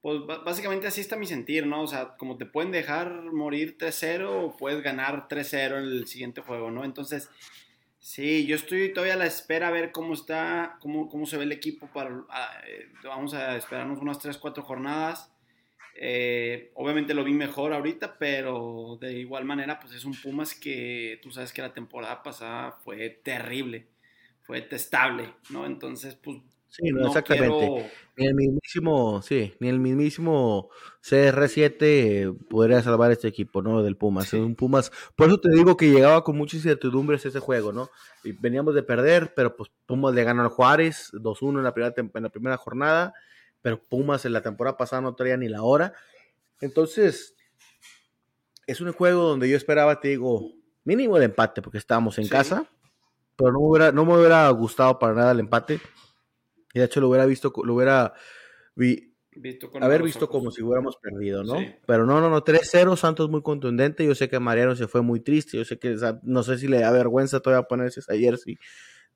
pues 0.01 0.21
básicamente 0.45 0.87
así 0.87 1.01
está 1.01 1.17
mi 1.17 1.27
sentir, 1.27 1.67
¿no? 1.67 1.83
O 1.83 1.87
sea, 1.87 2.17
como 2.17 2.37
te 2.37 2.47
pueden 2.47 2.73
dejar 2.73 3.33
morir 3.33 3.77
3-0 3.79 4.29
o 4.29 4.57
puedes 4.57 4.83
ganar 4.83 5.29
3-0 5.29 5.79
en 5.79 5.85
el 5.85 6.07
siguiente 6.07 6.41
juego, 6.41 6.71
¿no? 6.71 6.85
Entonces, 6.85 7.31
sí, 7.99 8.47
yo 8.47 8.57
estoy 8.57 8.93
todavía 8.93 9.15
a 9.15 9.19
la 9.19 9.27
espera 9.27 9.69
a 9.69 9.73
ver 9.73 9.93
cómo 9.93 10.15
está, 10.15 10.79
cómo, 10.81 11.09
cómo 11.09 11.27
se 11.27 11.37
ve 11.37 11.45
el 11.45 11.53
equipo 11.53 11.89
para, 11.93 12.25
ah, 12.31 12.61
eh, 12.67 12.87
vamos 13.05 13.35
a 13.35 13.57
esperarnos 13.57 14.01
unas 14.01 14.19
3-4 14.21 14.63
jornadas. 14.63 15.33
Eh, 15.99 16.73
obviamente 16.75 17.15
lo 17.15 17.25
vi 17.25 17.33
mejor 17.33 17.73
ahorita, 17.73 18.19
pero 18.19 18.99
de 19.01 19.15
igual 19.15 19.45
manera, 19.45 19.81
pues 19.81 19.95
es 19.95 20.05
un 20.05 20.15
Pumas 20.15 20.55
que 20.55 21.19
tú 21.23 21.31
sabes 21.31 21.53
que 21.53 21.63
la 21.63 21.73
temporada 21.73 22.23
pasada 22.23 22.73
fue 22.73 23.09
terrible, 23.09 23.87
fue 24.43 24.61
testable, 24.63 25.33
¿no? 25.51 25.65
Entonces, 25.65 26.15
pues. 26.15 26.39
Sí, 26.69 26.91
no, 26.91 27.07
exactamente. 27.07 27.91
Ni 28.17 28.27
el 28.27 28.35
mismísimo, 28.35 29.23
sí, 29.23 29.55
ni 29.61 29.69
el 29.69 29.79
mismísimo 29.79 30.69
CR7 31.03 32.37
podría 32.49 32.83
salvar 32.83 33.13
este 33.13 33.29
equipo, 33.29 33.63
¿no? 33.63 33.83
Del 33.83 33.97
Pumas. 33.97 34.27
Es 34.27 34.41
un 34.41 34.57
Pumas. 34.57 34.93
Por 35.15 35.29
eso 35.29 35.39
te 35.39 35.51
digo 35.51 35.77
que 35.77 35.91
llegaba 35.91 36.23
con 36.25 36.37
muchas 36.37 36.57
incertidumbres 36.57 37.25
ese 37.25 37.41
juego, 37.41 37.73
¿no? 37.73 37.89
Y 38.25 38.33
veníamos 38.33 38.75
de 38.75 38.83
perder, 38.83 39.33
pero 39.35 39.57
pues 39.57 39.71
Pumas 39.87 40.15
le 40.15 40.25
ganó 40.25 40.43
al 40.43 40.49
Juárez 40.49 41.11
2-1 41.15 41.59
en 41.59 41.65
la 41.65 41.73
primera 41.73 41.95
en 41.97 42.23
la 42.23 42.31
primera 42.31 42.57
jornada 42.59 43.15
pero 43.67 43.83
Pumas 43.83 44.25
en 44.25 44.33
la 44.33 44.43
temporada 44.43 44.77
pasada 44.77 45.03
no 45.03 45.17
traía 45.17 45.37
ni 45.37 45.49
la 45.49 45.65
hora. 45.65 45.93
Entonces, 46.61 47.35
es 48.65 48.81
un 48.81 48.93
juego 48.93 49.25
donde 49.25 49.51
yo 49.51 49.57
esperaba, 49.57 49.99
te 49.99 50.07
digo, 50.07 50.53
mínimo 50.85 51.17
el 51.17 51.25
empate, 51.25 51.63
porque 51.63 51.79
estábamos 51.79 52.17
en 52.21 52.29
casa, 52.29 52.71
pero 53.35 53.51
no 53.51 53.59
me, 53.59 53.67
hubiera, 53.67 53.91
no 53.91 54.05
me 54.05 54.17
hubiera 54.17 54.49
gustado 54.51 55.01
para 55.01 55.15
nada 55.15 55.33
el 55.33 55.41
empate. 55.41 55.81
Y 56.75 56.79
de 56.79 56.85
hecho 56.85 57.01
lo 57.01 57.09
hubiera 57.09 57.27
visto, 57.27 57.53
lo 57.65 57.75
hubiera, 57.75 58.15
Visto 59.35 59.73
con 59.73 59.83
haber 59.83 60.05
visto 60.05 60.27
ojos. 60.27 60.37
como 60.37 60.53
si 60.53 60.63
hubiéramos 60.63 60.97
perdido, 60.99 61.43
¿no? 61.43 61.59
Sí. 61.59 61.75
Pero 61.89 62.07
no, 62.07 62.21
no, 62.21 62.31
no, 62.31 62.45
3-0, 62.45 62.97
Santos 62.97 63.29
muy 63.31 63.43
contundente. 63.43 64.07
Yo 64.07 64.15
sé 64.15 64.29
que 64.29 64.39
Mariano 64.39 64.77
se 64.77 64.87
fue 64.87 65.03
muy 65.03 65.19
triste. 65.19 65.57
Yo 65.57 65.65
sé 65.65 65.77
que 65.81 65.97
no 66.23 66.45
sé 66.45 66.59
si 66.59 66.69
le 66.69 66.79
da 66.79 66.93
vergüenza 66.93 67.41
todavía 67.41 67.67
ponerse 67.67 67.99
esa 67.99 68.17
jersey 68.17 68.61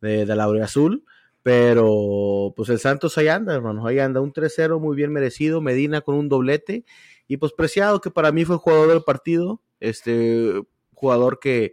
de, 0.00 0.26
de 0.26 0.34
la 0.34 0.46
azul. 0.64 1.04
Pero 1.42 2.52
pues 2.56 2.68
el 2.68 2.78
Santos 2.78 3.16
ahí 3.18 3.28
anda, 3.28 3.54
hermano. 3.54 3.86
Ahí 3.86 3.98
anda 3.98 4.20
un 4.20 4.32
3-0 4.32 4.78
muy 4.78 4.94
bien 4.96 5.12
merecido. 5.12 5.60
Medina 5.60 6.00
con 6.02 6.14
un 6.16 6.28
doblete. 6.28 6.84
Y 7.26 7.36
pues 7.38 7.52
Preciado, 7.52 8.00
que 8.00 8.10
para 8.10 8.32
mí 8.32 8.44
fue 8.44 8.56
el 8.56 8.60
jugador 8.60 8.88
del 8.88 9.02
partido. 9.02 9.62
Este 9.80 10.60
jugador 10.94 11.38
que 11.40 11.72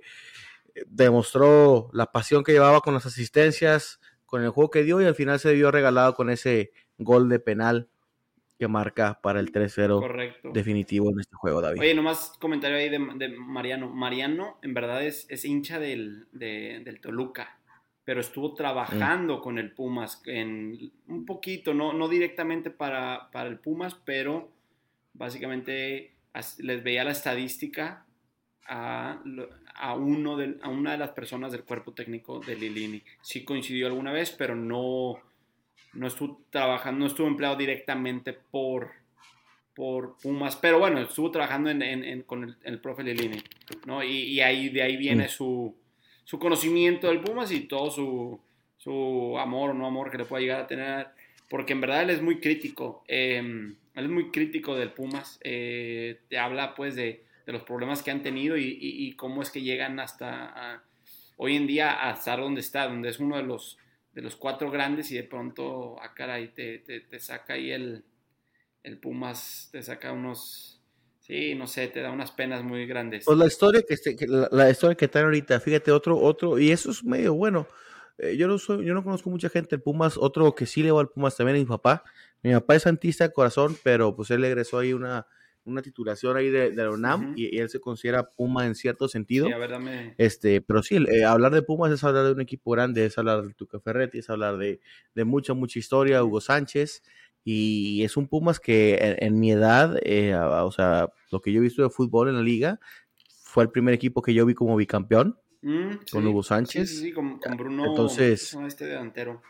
demostró 0.85 1.89
la 1.93 2.11
pasión 2.11 2.43
que 2.43 2.51
llevaba 2.53 2.81
con 2.81 2.93
las 2.93 3.05
asistencias, 3.05 3.99
con 4.25 4.43
el 4.43 4.49
juego 4.51 4.69
que 4.69 4.83
dio 4.83 5.01
y 5.01 5.05
al 5.05 5.15
final 5.15 5.39
se 5.39 5.53
vio 5.53 5.71
regalado 5.71 6.13
con 6.13 6.29
ese 6.29 6.71
gol 6.97 7.29
de 7.29 7.39
penal 7.39 7.89
que 8.59 8.67
marca 8.67 9.19
para 9.21 9.39
el 9.39 9.51
3-0 9.51 9.99
Correcto. 9.99 10.49
definitivo 10.53 11.11
en 11.11 11.19
este 11.19 11.35
juego, 11.35 11.61
David. 11.61 11.79
Oye, 11.79 11.93
nomás 11.93 12.33
comentario 12.39 12.77
ahí 12.77 12.89
de, 12.89 12.99
de 13.15 13.29
Mariano. 13.37 13.89
Mariano, 13.89 14.57
en 14.63 14.73
verdad, 14.73 15.03
es, 15.05 15.27
es 15.29 15.45
hincha 15.45 15.79
del, 15.79 16.27
de- 16.31 16.81
del 16.83 16.99
Toluca, 16.99 17.56
pero 18.07 18.21
estuvo 18.21 18.53
trabajando 18.53 19.41
con 19.41 19.57
el 19.59 19.71
Pumas 19.73 20.21
en 20.27 20.93
un 21.09 21.25
poquito, 21.25 21.73
no, 21.73 21.91
no 21.91 22.07
directamente 22.07 22.69
para, 22.71 23.29
para 23.33 23.49
el 23.49 23.59
Pumas, 23.59 23.95
pero 24.05 24.49
básicamente 25.13 26.13
les 26.59 26.83
veía 26.83 27.03
la 27.03 27.11
estadística 27.11 28.05
a, 28.65 29.21
a, 29.75 29.93
uno 29.95 30.37
del- 30.37 30.57
a 30.61 30.69
una 30.69 30.93
de 30.93 30.99
las 30.99 31.09
personas 31.09 31.51
del 31.51 31.65
cuerpo 31.65 31.91
técnico 31.91 32.39
de 32.39 32.55
Lilini. 32.55 33.03
Sí 33.21 33.43
coincidió 33.43 33.87
alguna 33.87 34.13
vez, 34.13 34.31
pero 34.31 34.55
no, 34.55 35.19
no 35.93 36.07
estuvo 36.07 36.43
trabajando, 36.49 37.01
no 37.01 37.07
estuvo 37.07 37.27
empleado 37.27 37.57
directamente 37.57 38.31
por, 38.31 38.91
por 39.75 40.15
Pumas, 40.23 40.55
pero 40.55 40.79
bueno, 40.79 41.01
estuvo 41.01 41.29
trabajando 41.29 41.69
en, 41.71 41.81
en- 41.81 42.05
en- 42.05 42.21
con 42.23 42.45
el, 42.45 42.55
el 42.63 42.79
profe 42.79 43.03
Lilini, 43.03 43.43
¿no? 43.85 44.01
Y, 44.01 44.11
y 44.31 44.39
ahí, 44.39 44.69
de 44.69 44.81
ahí 44.83 44.95
viene 44.95 45.25
Mm. 45.25 45.29
su, 45.29 45.75
su 46.27 46.39
conocimiento 46.39 47.07
del 47.07 47.21
Pumas 47.21 47.53
y 47.53 47.61
todo 47.61 47.89
su, 47.89 48.41
su 48.75 49.39
amor 49.39 49.69
o 49.69 49.73
no 49.73 49.87
amor 49.87 50.11
que 50.11 50.17
le 50.17 50.25
pueda 50.25 50.41
llegar 50.41 50.59
a 50.59 50.67
tener, 50.67 51.07
porque 51.49 51.71
en 51.71 51.79
verdad 51.79 52.03
él 52.03 52.09
es 52.09 52.21
muy 52.21 52.41
crítico, 52.41 53.05
eh, 53.07 53.37
él 53.37 54.03
es 54.03 54.09
muy 54.09 54.29
crítico 54.29 54.75
del 54.75 54.91
Pumas, 54.91 55.39
eh, 55.41 56.19
te 56.27 56.37
habla 56.37 56.75
pues 56.75 56.97
de, 56.97 57.23
de 57.45 57.53
los 57.53 57.63
problemas 57.63 58.03
que 58.03 58.11
han 58.11 58.23
tenido 58.23 58.57
y, 58.57 59.13
cómo 59.15 59.41
es 59.41 59.49
que 59.49 59.61
llegan 59.61 60.01
hasta 60.01 60.83
hoy 61.37 61.55
en 61.55 61.65
día 61.65 62.05
a 62.05 62.11
estar 62.11 62.41
donde 62.41 62.59
está, 62.59 62.89
donde 62.89 63.07
es 63.07 63.19
uno 63.19 63.37
de 63.37 63.43
los, 63.43 63.77
de 64.11 64.21
los 64.21 64.35
cuatro 64.35 64.69
grandes 64.69 65.09
y 65.11 65.15
de 65.15 65.23
pronto, 65.23 65.95
a 66.03 66.13
caray, 66.13 66.49
te, 66.49 66.79
te, 66.79 66.99
te 66.99 67.19
saca 67.21 67.53
ahí 67.53 67.71
el, 67.71 68.03
el 68.83 68.97
Pumas, 68.97 69.69
te 69.71 69.81
saca 69.81 70.11
unos, 70.11 70.76
sí, 71.27 71.55
no 71.55 71.67
sé, 71.67 71.87
te 71.87 72.01
da 72.01 72.11
unas 72.11 72.31
penas 72.31 72.63
muy 72.63 72.85
grandes. 72.85 73.25
Pues 73.25 73.37
la 73.37 73.47
historia 73.47 73.83
que, 73.87 73.93
este- 73.93 74.15
que 74.15 74.27
la, 74.27 74.47
la 74.51 74.69
historia 74.69 74.95
que 74.95 75.07
traen 75.07 75.25
ahorita, 75.25 75.59
fíjate, 75.59 75.91
otro, 75.91 76.17
otro, 76.17 76.57
y 76.59 76.71
eso 76.71 76.91
es 76.91 77.03
medio 77.03 77.33
bueno. 77.33 77.67
Eh, 78.17 78.35
yo 78.35 78.47
no 78.47 78.57
soy, 78.57 78.85
yo 78.85 78.93
no 78.93 79.03
conozco 79.03 79.29
mucha 79.29 79.49
gente 79.49 79.75
del 79.75 79.81
Pumas, 79.81 80.17
otro 80.17 80.55
que 80.55 80.65
sí 80.65 80.81
le 80.81 80.91
va 80.91 81.01
al 81.01 81.09
Pumas 81.09 81.35
también 81.35 81.57
es 81.57 81.63
mi 81.63 81.67
papá. 81.67 82.03
Mi 82.41 82.51
papá 82.53 82.75
es 82.75 82.83
santista 82.83 83.27
de 83.27 83.33
corazón, 83.33 83.77
pero 83.83 84.15
pues 84.15 84.31
él 84.31 84.41
le 84.41 84.47
egresó 84.47 84.79
ahí 84.79 84.93
una, 84.93 85.27
una 85.65 85.81
titulación 85.81 86.35
ahí 86.37 86.49
de, 86.49 86.71
de 86.71 86.83
la 86.83 86.89
UNAM 86.91 87.21
Ujú. 87.31 87.33
y, 87.35 87.55
y 87.55 87.59
él 87.59 87.69
se 87.69 87.79
considera 87.79 88.29
Puma 88.31 88.65
en 88.65 88.73
cierto 88.73 89.07
sentido. 89.07 89.47
Sí, 89.47 89.53
a 89.53 89.57
ver, 89.57 89.69
dame. 89.71 90.15
Este, 90.17 90.61
pero 90.61 90.81
sí, 90.81 90.97
eh, 91.11 91.25
hablar 91.25 91.51
de 91.53 91.61
Pumas 91.61 91.91
es 91.91 92.03
hablar 92.03 92.25
de 92.25 92.31
un 92.31 92.41
equipo 92.41 92.71
grande, 92.71 93.05
es 93.05 93.17
hablar 93.17 93.43
de 93.43 93.53
Tuca 93.53 93.79
Ferretti, 93.79 94.19
es 94.19 94.29
hablar 94.29 94.57
de, 94.57 94.79
de 95.13 95.25
mucha, 95.25 95.53
mucha 95.53 95.77
historia, 95.77 96.23
Hugo 96.23 96.41
Sánchez, 96.41 97.03
y 97.49 98.03
es 98.03 98.17
un 98.17 98.27
Pumas 98.27 98.59
que 98.59 98.95
en, 98.95 99.15
en 99.25 99.39
mi 99.39 99.51
edad, 99.53 99.97
eh, 100.03 100.35
o 100.35 100.71
sea, 100.71 101.13
lo 101.31 101.41
que 101.41 101.53
yo 101.53 101.59
he 101.59 101.63
visto 101.63 101.81
de 101.81 101.89
fútbol 101.89 102.27
en 102.27 102.35
la 102.35 102.41
liga, 102.41 102.79
fue 103.41 103.63
el 103.63 103.69
primer 103.71 103.93
equipo 103.93 104.21
que 104.21 104.33
yo 104.33 104.45
vi 104.45 104.53
como 104.53 104.75
bicampeón 104.75 105.39
Mm, 105.61 105.89
con 106.11 106.21
sí, 106.23 106.27
Hugo 106.29 106.43
Sánchez. 106.43 106.89
sí, 106.89 106.95
sí, 106.97 107.11
con, 107.13 107.39
con 107.39 107.57
Bruno. 107.57 107.85
Entonces- 107.85 108.41
¿cómo 108.41 108.47
se 108.49 108.55
llama 108.57 108.67
este 108.67 108.85
delantero. 108.85 109.41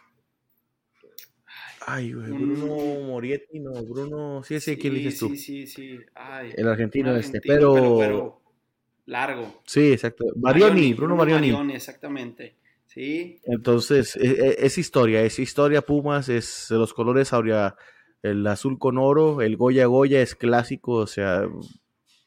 Ay, 1.85 2.13
güey, 2.13 2.31
Un- 2.31 2.37
Bruno 2.37 3.07
Morietti, 3.07 3.59
no, 3.59 3.71
Bruno, 3.83 4.43
sí, 4.43 4.59
sí, 4.59 4.77
¿quién 4.77 4.93
dices 4.93 5.17
tú? 5.19 5.29
Sí, 5.29 5.37
sí, 5.37 5.67
sí. 5.67 5.99
Ay, 6.15 6.51
El 6.55 6.67
argentino 6.67 7.15
este, 7.15 7.37
argentino, 7.37 7.73
pero... 7.73 7.97
pero 7.97 8.41
largo. 9.05 9.61
Sí, 9.65 9.91
exacto. 9.93 10.25
Marioni, 10.35 10.93
Bruno 10.93 11.15
Marioni. 11.15 11.73
exactamente. 11.73 12.55
Sí, 12.97 13.39
Entonces, 13.43 14.15
e- 14.15 14.25
e- 14.25 14.65
es, 14.65 14.79
historia, 14.79 15.21
es 15.21 15.37
historia 15.37 15.83
Pumas, 15.83 16.29
es 16.29 16.71
los 16.71 16.95
colores 16.95 17.31
aurea, 17.31 17.75
el 18.23 18.45
azul 18.47 18.79
con 18.79 18.97
oro, 18.97 19.43
el 19.43 19.55
Goya 19.55 19.85
Goya 19.85 20.19
es 20.19 20.33
clásico, 20.33 20.93
o 20.93 21.05
sea, 21.05 21.47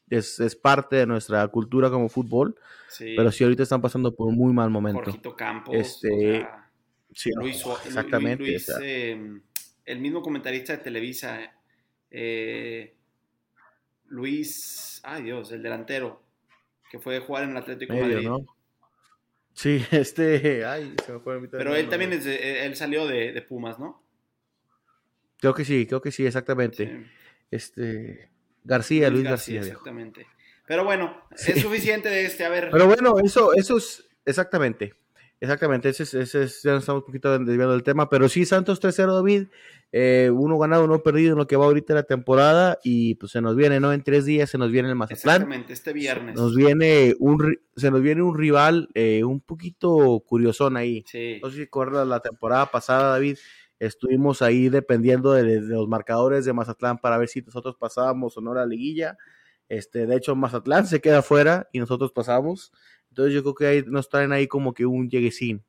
es, 0.09 0.39
es 0.39 0.55
parte 0.55 0.95
de 0.95 1.05
nuestra 1.05 1.45
cultura 1.49 1.89
como 1.89 2.07
fútbol, 2.07 2.55
sí. 2.87 3.15
pero 3.17 3.33
sí 3.33 3.43
ahorita 3.43 3.63
están 3.63 3.81
pasando 3.81 4.15
por 4.15 4.29
un 4.29 4.37
muy 4.37 4.53
mal 4.53 4.69
momento. 4.69 5.03
Jorgito 5.03 5.35
Campos. 5.35 5.75
Este, 5.75 6.07
o 6.09 6.39
sea, 6.39 6.71
Sí, 7.13 7.29
no, 7.35 7.41
Luis, 7.41 7.65
exactamente. 7.85 8.41
Luis, 8.41 8.71
eh, 8.81 9.41
el 9.83 9.99
mismo 9.99 10.21
comentarista 10.21 10.71
de 10.71 10.79
Televisa, 10.79 11.53
eh, 12.09 12.95
Luis, 14.07 15.01
ay 15.03 15.23
Dios, 15.23 15.51
el 15.51 15.63
delantero, 15.63 16.23
que 16.89 16.97
fue 16.97 17.17
a 17.17 17.21
jugar 17.21 17.43
en 17.43 17.49
el 17.49 17.57
Atlético 17.57 17.91
de 17.91 18.01
Madrid. 18.01 18.29
¿no? 18.29 18.45
Sí, 19.53 19.83
este, 19.91 20.65
ay, 20.65 20.95
se 21.05 21.11
me 21.13 21.19
fue 21.19 21.35
ahorita 21.35 21.57
Pero 21.57 21.75
él 21.75 21.89
también 21.89 22.13
es 22.13 22.23
de- 22.25 22.65
él 22.65 22.75
salió 22.75 23.05
de, 23.07 23.31
de 23.33 23.41
Pumas, 23.41 23.79
¿no? 23.79 24.03
Creo 25.39 25.53
que 25.53 25.65
sí, 25.65 25.85
creo 25.87 26.01
que 26.01 26.11
sí, 26.11 26.25
exactamente. 26.25 26.85
Sí. 26.87 27.05
Este, 27.49 28.29
García, 28.63 29.09
Luis, 29.09 29.23
García. 29.23 29.61
exactamente. 29.61 30.27
Pero 30.67 30.83
bueno, 30.85 31.21
Sí. 31.35 31.51
es 31.53 31.61
suficiente 31.61 32.09
de 32.09 32.25
este, 32.25 32.45
a 32.45 32.49
ver. 32.49 32.69
Pero 32.71 32.85
bueno, 32.87 33.15
eso, 33.19 33.53
eso 33.55 33.77
es 33.77 34.07
exactamente. 34.25 34.93
Exactamente, 35.41 35.89
ese 35.89 36.03
es, 36.03 36.13
ese 36.13 36.43
es- 36.43 36.61
ya 36.61 36.71
nos 36.73 36.83
estamos 36.83 37.01
un 37.01 37.05
poquito 37.07 37.31
desviando 37.39 37.71
del 37.73 37.81
tema, 37.83 38.07
pero 38.09 38.29
sí, 38.29 38.45
Santos 38.45 38.79
3-0, 38.79 39.15
David, 39.15 39.47
eh, 39.91 40.29
uno 40.31 40.57
ganado, 40.59 40.85
uno 40.85 41.01
perdido 41.01 41.31
en 41.33 41.39
lo 41.39 41.47
que 41.47 41.55
va 41.57 41.65
ahorita 41.65 41.95
la 41.95 42.03
temporada, 42.03 42.77
y 42.83 43.15
pues 43.15 43.31
se 43.31 43.41
nos 43.41 43.55
viene, 43.55 43.79
¿no? 43.79 43.91
En 43.91 44.03
tres 44.03 44.25
días 44.25 44.51
se 44.51 44.59
nos 44.59 44.71
viene 44.71 44.87
el 44.89 44.95
Mazatlán, 44.95 45.35
Exactamente, 45.37 45.73
este 45.73 45.93
viernes. 45.93 46.35
nos 46.35 46.55
viene 46.55 47.15
un, 47.19 47.57
se 47.75 47.89
nos 47.89 48.01
viene 48.03 48.21
un 48.21 48.37
rival 48.37 48.89
eh, 48.93 49.23
un 49.23 49.41
poquito 49.41 50.23
curiosón 50.27 50.77
ahí. 50.77 51.03
Sí. 51.07 51.39
No 51.41 51.49
sé 51.49 51.55
si 51.55 51.61
recuerdas 51.61 52.07
la 52.07 52.19
temporada 52.19 52.67
pasada, 52.67 53.09
David, 53.13 53.37
estuvimos 53.79 54.43
ahí 54.43 54.69
dependiendo 54.69 55.33
de, 55.33 55.43
de 55.59 55.73
los 55.75 55.87
marcadores 55.87 56.45
de 56.45 56.53
Mazatlán 56.53 56.99
para 56.99 57.17
ver 57.17 57.27
si 57.29 57.41
nosotros 57.41 57.75
pasábamos 57.79 58.37
o 58.37 58.41
no 58.41 58.53
la 58.53 58.67
liguilla. 58.67 59.17
Este, 59.69 60.05
de 60.05 60.17
hecho, 60.17 60.35
Mazatlán 60.35 60.85
se 60.85 61.01
queda 61.01 61.21
fuera 61.23 61.67
y 61.71 61.79
nosotros 61.79 62.11
pasamos. 62.11 62.71
Entonces 63.11 63.33
yo 63.33 63.41
creo 63.43 63.55
que 63.55 63.65
ahí 63.67 63.83
nos 63.85 64.09
traen 64.09 64.31
ahí 64.31 64.47
como 64.47 64.73
que 64.73 64.85
un 64.85 65.09
lleguesín. 65.09 65.63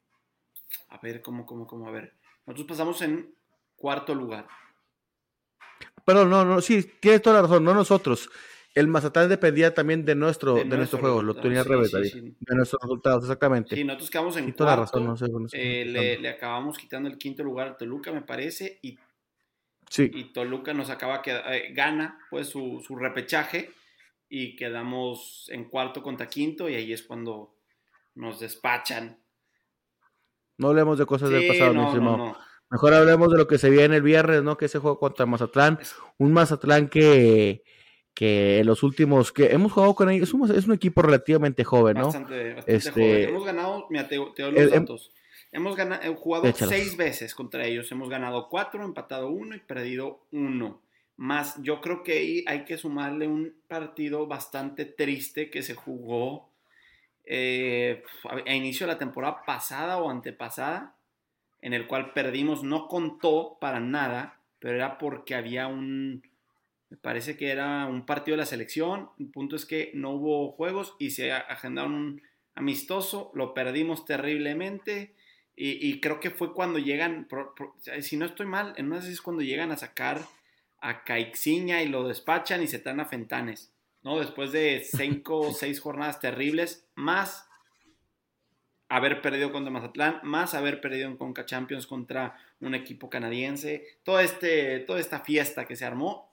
A 0.89 0.99
ver, 0.99 1.21
¿cómo, 1.21 1.45
cómo, 1.45 1.67
cómo? 1.67 1.89
A 1.89 1.91
ver. 1.91 2.15
Nosotros 2.47 2.69
pasamos 2.69 3.03
en 3.03 3.35
cuarto 3.77 4.15
lugar. 4.15 4.47
Pero 6.05 6.25
no, 6.25 6.45
no, 6.45 6.61
sí, 6.61 6.83
tienes 7.01 7.23
toda 7.23 7.37
la 7.37 7.43
razón, 7.43 7.65
no 7.65 7.75
nosotros. 7.75 8.31
El 8.75 8.89
Mazatlán 8.89 9.29
dependía 9.29 9.75
también 9.75 10.05
de 10.05 10.15
nuestro, 10.15 10.55
de, 10.55 10.65
nuestro 10.65 10.99
juego, 10.99 11.23
lo 11.23 11.35
tenía 11.35 11.61
al 11.61 11.67
revés, 11.67 11.91
sí, 11.91 12.09
sí. 12.09 12.37
De 12.41 12.55
nuestros 12.57 12.81
resultados, 12.81 13.25
exactamente. 13.25 13.77
Sí, 13.77 13.85
nosotros 13.85 14.11
quedamos 14.11 14.37
en 14.39 14.55
toda 14.55 14.71
la 14.71 14.77
cuarto. 14.77 14.99
razón, 14.99 15.09
no 15.09 15.17
sé. 15.17 15.25
no 15.29 15.49
sé 15.49 15.59
cómo 15.59 15.71
eh, 15.71 15.83
estamos 15.87 16.23
le, 16.23 16.29
acabamos 16.31 16.79
quitando 16.79 17.09
el 17.11 17.19
quinto 17.19 17.45
lugar 17.45 17.69
a 17.69 17.77
Toluca, 17.77 18.13
me 18.13 18.23
parece, 18.23 18.79
y, 18.83 18.97
Sí, 19.93 20.11
y 20.15 20.33
Toluca 20.33 20.73
nos 20.73 20.89
acaba 20.89 21.21
que 21.21 21.33
eh, 21.33 21.73
gana 21.75 22.19
pues 22.31 22.49
su, 22.49 22.83
su 22.87 22.97
repechaje 22.97 23.73
y 24.35 24.57
quedamos 24.57 25.47
en 25.53 25.67
cuarto 25.69 26.03
contra 26.03 26.27
quinto 26.27 26.67
y 26.67 26.75
ahí 26.75 26.91
es 26.93 27.03
cuando 27.03 27.55
nos 28.15 28.41
despachan. 28.41 29.23
no 30.57 30.69
hablemos 30.69 30.99
de 30.99 31.05
cosas 31.07 31.29
del 31.29 31.47
pasado, 31.49 31.75
mi 31.75 31.81
no, 31.81 31.89
estimado. 31.89 32.17
no, 32.17 32.27
no. 32.29 32.39
Mejor 32.71 32.95
hablemos 32.95 33.31
de 33.31 33.37
lo 33.37 33.47
que 33.47 33.59
se 33.59 33.69
viene 33.69 33.97
el 33.97 34.03
viernes, 34.03 34.43
¿no? 34.43 34.57
Que 34.57 34.65
ese 34.65 34.79
juego 34.79 34.99
contra 34.99 35.27
Mazatlán. 35.27 35.79
Un 36.17 36.33
Mazatlán 36.33 36.89
que, 36.89 37.63
que 38.15 38.63
los 38.65 38.83
últimos 38.83 39.33
que 39.33 39.53
hemos 39.53 39.73
jugado 39.73 39.95
con 39.95 40.09
ellos, 40.09 40.29
es 40.29 40.35
un, 40.35 40.51
es 40.57 40.67
un 40.67 40.73
equipo 40.73 41.03
relativamente 41.03 41.63
joven, 41.65 41.99
¿no? 41.99 42.05
Bastante, 42.07 42.55
bastante 42.55 42.75
Este- 42.75 42.91
joven. 42.91 43.29
Hemos 43.29 43.45
ganado, 43.45 43.87
mira, 43.91 44.09
te, 44.09 44.19
te 44.35 44.43
doy 44.45 44.53
los 44.53 44.61
El- 44.63 44.73
em- 44.73 44.81
datos. 44.85 45.13
Hemos 45.55 45.77
ganado, 45.77 46.15
jugado 46.17 46.47
Échalos. 46.47 46.75
seis 46.75 46.97
veces 46.97 47.35
contra 47.35 47.67
ellos. 47.67 47.93
Hemos 47.93 48.09
ganado 48.09 48.49
cuatro, 48.49 48.83
empatado 48.83 49.29
uno 49.29 49.55
y 49.55 49.61
perdido 49.61 50.21
uno. 50.33 50.81
Más, 51.17 51.63
yo 51.63 51.81
creo 51.81 52.03
que 52.03 52.13
ahí 52.13 52.45
hay 52.47 52.65
que 52.65 52.79
sumarle 52.79 53.29
un 53.29 53.55
partido 53.69 54.27
bastante 54.27 54.85
triste 54.85 55.51
que 55.51 55.63
se 55.63 55.75
jugó 55.75 56.49
eh, 57.25 58.03
a 58.25 58.55
inicio 58.55 58.87
de 58.87 58.93
la 58.95 58.99
temporada 58.99 59.45
pasada 59.45 59.99
o 59.99 60.11
antepasada, 60.11 60.97
en 61.61 61.75
el 61.75 61.87
cual 61.87 62.13
perdimos, 62.13 62.65
no 62.65 62.89
contó 62.89 63.57
para 63.61 63.79
nada, 63.79 64.41
pero 64.59 64.75
era 64.75 64.99
porque 64.99 65.35
había 65.35 65.69
un, 65.69 66.23
me 66.93 66.99
parece 66.99 67.39
que 67.39 67.51
era 67.51 67.87
un 67.87 68.05
partido 68.05 68.37
de 68.37 68.43
la 68.43 68.47
selección. 68.47 69.09
El 69.19 69.29
punto 69.29 69.57
es 69.57 69.65
que 69.65 69.93
no 69.95 70.11
hubo 70.11 70.53
juegos 70.53 70.95
y 70.99 71.13
se 71.13 71.33
agendaron 71.33 71.95
un 71.95 72.23
amistoso, 72.55 73.31
lo 73.35 73.55
perdimos 73.55 74.05
terriblemente. 74.05 75.15
Y, 75.57 75.89
y 75.89 76.01
creo 76.01 76.21
que 76.21 76.31
fue 76.31 76.53
cuando 76.53 76.79
llegan, 76.79 77.29
si 78.01 78.19
no 78.19 78.27
estoy 78.27 78.45
mal, 78.45 78.75
en 78.77 78.87
una 78.87 78.99
esas 78.99 79.11
es 79.11 79.23
cuando 79.23 79.43
llegan 79.43 79.71
a 79.71 79.79
sacar 79.79 80.21
a 80.83 81.05
Caixinha 81.05 81.81
y 81.83 81.89
lo 81.89 82.07
despachan 82.07 82.63
y 82.63 82.67
se 82.67 82.81
traen 82.81 83.01
a 83.01 83.07
Fentanes, 83.07 83.73
¿no? 84.03 84.19
Después 84.19 84.51
de 84.53 84.85
cinco 84.85 85.39
o 85.39 85.53
seis 85.53 85.81
jornadas 85.81 86.21
terribles, 86.21 86.87
más 86.97 87.49
haber 88.89 89.23
perdido 89.23 89.53
contra 89.53 89.71
Mazatlán, 89.71 90.21
más 90.25 90.55
haber 90.55 90.81
perdido 90.81 91.09
en 91.09 91.17
Conca 91.17 91.47
Champions 91.47 91.87
contra 91.87 92.37
un 92.61 92.75
equipo 92.75 93.09
canadiense, 93.09 93.87
todo 94.03 94.21
este, 94.21 94.81
toda 94.81 95.01
esta 95.01 95.21
fiesta 95.21 95.67
que 95.67 95.77
se 95.77 95.85
armó, 95.85 96.31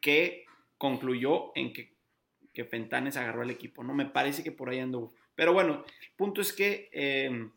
que 0.00 0.46
concluyó 0.78 1.50
en 1.56 1.72
que, 1.72 1.92
que 2.54 2.64
Fentanes 2.64 3.16
agarró 3.16 3.42
al 3.42 3.50
equipo, 3.50 3.82
¿no? 3.82 3.94
Me 3.94 4.06
parece 4.06 4.44
que 4.44 4.52
por 4.52 4.70
ahí 4.70 4.78
anduvo. 4.78 5.12
Pero 5.34 5.52
bueno, 5.52 5.84
el 6.00 6.10
punto 6.16 6.40
es 6.40 6.52
que... 6.52 6.88
Eh, 6.92 7.50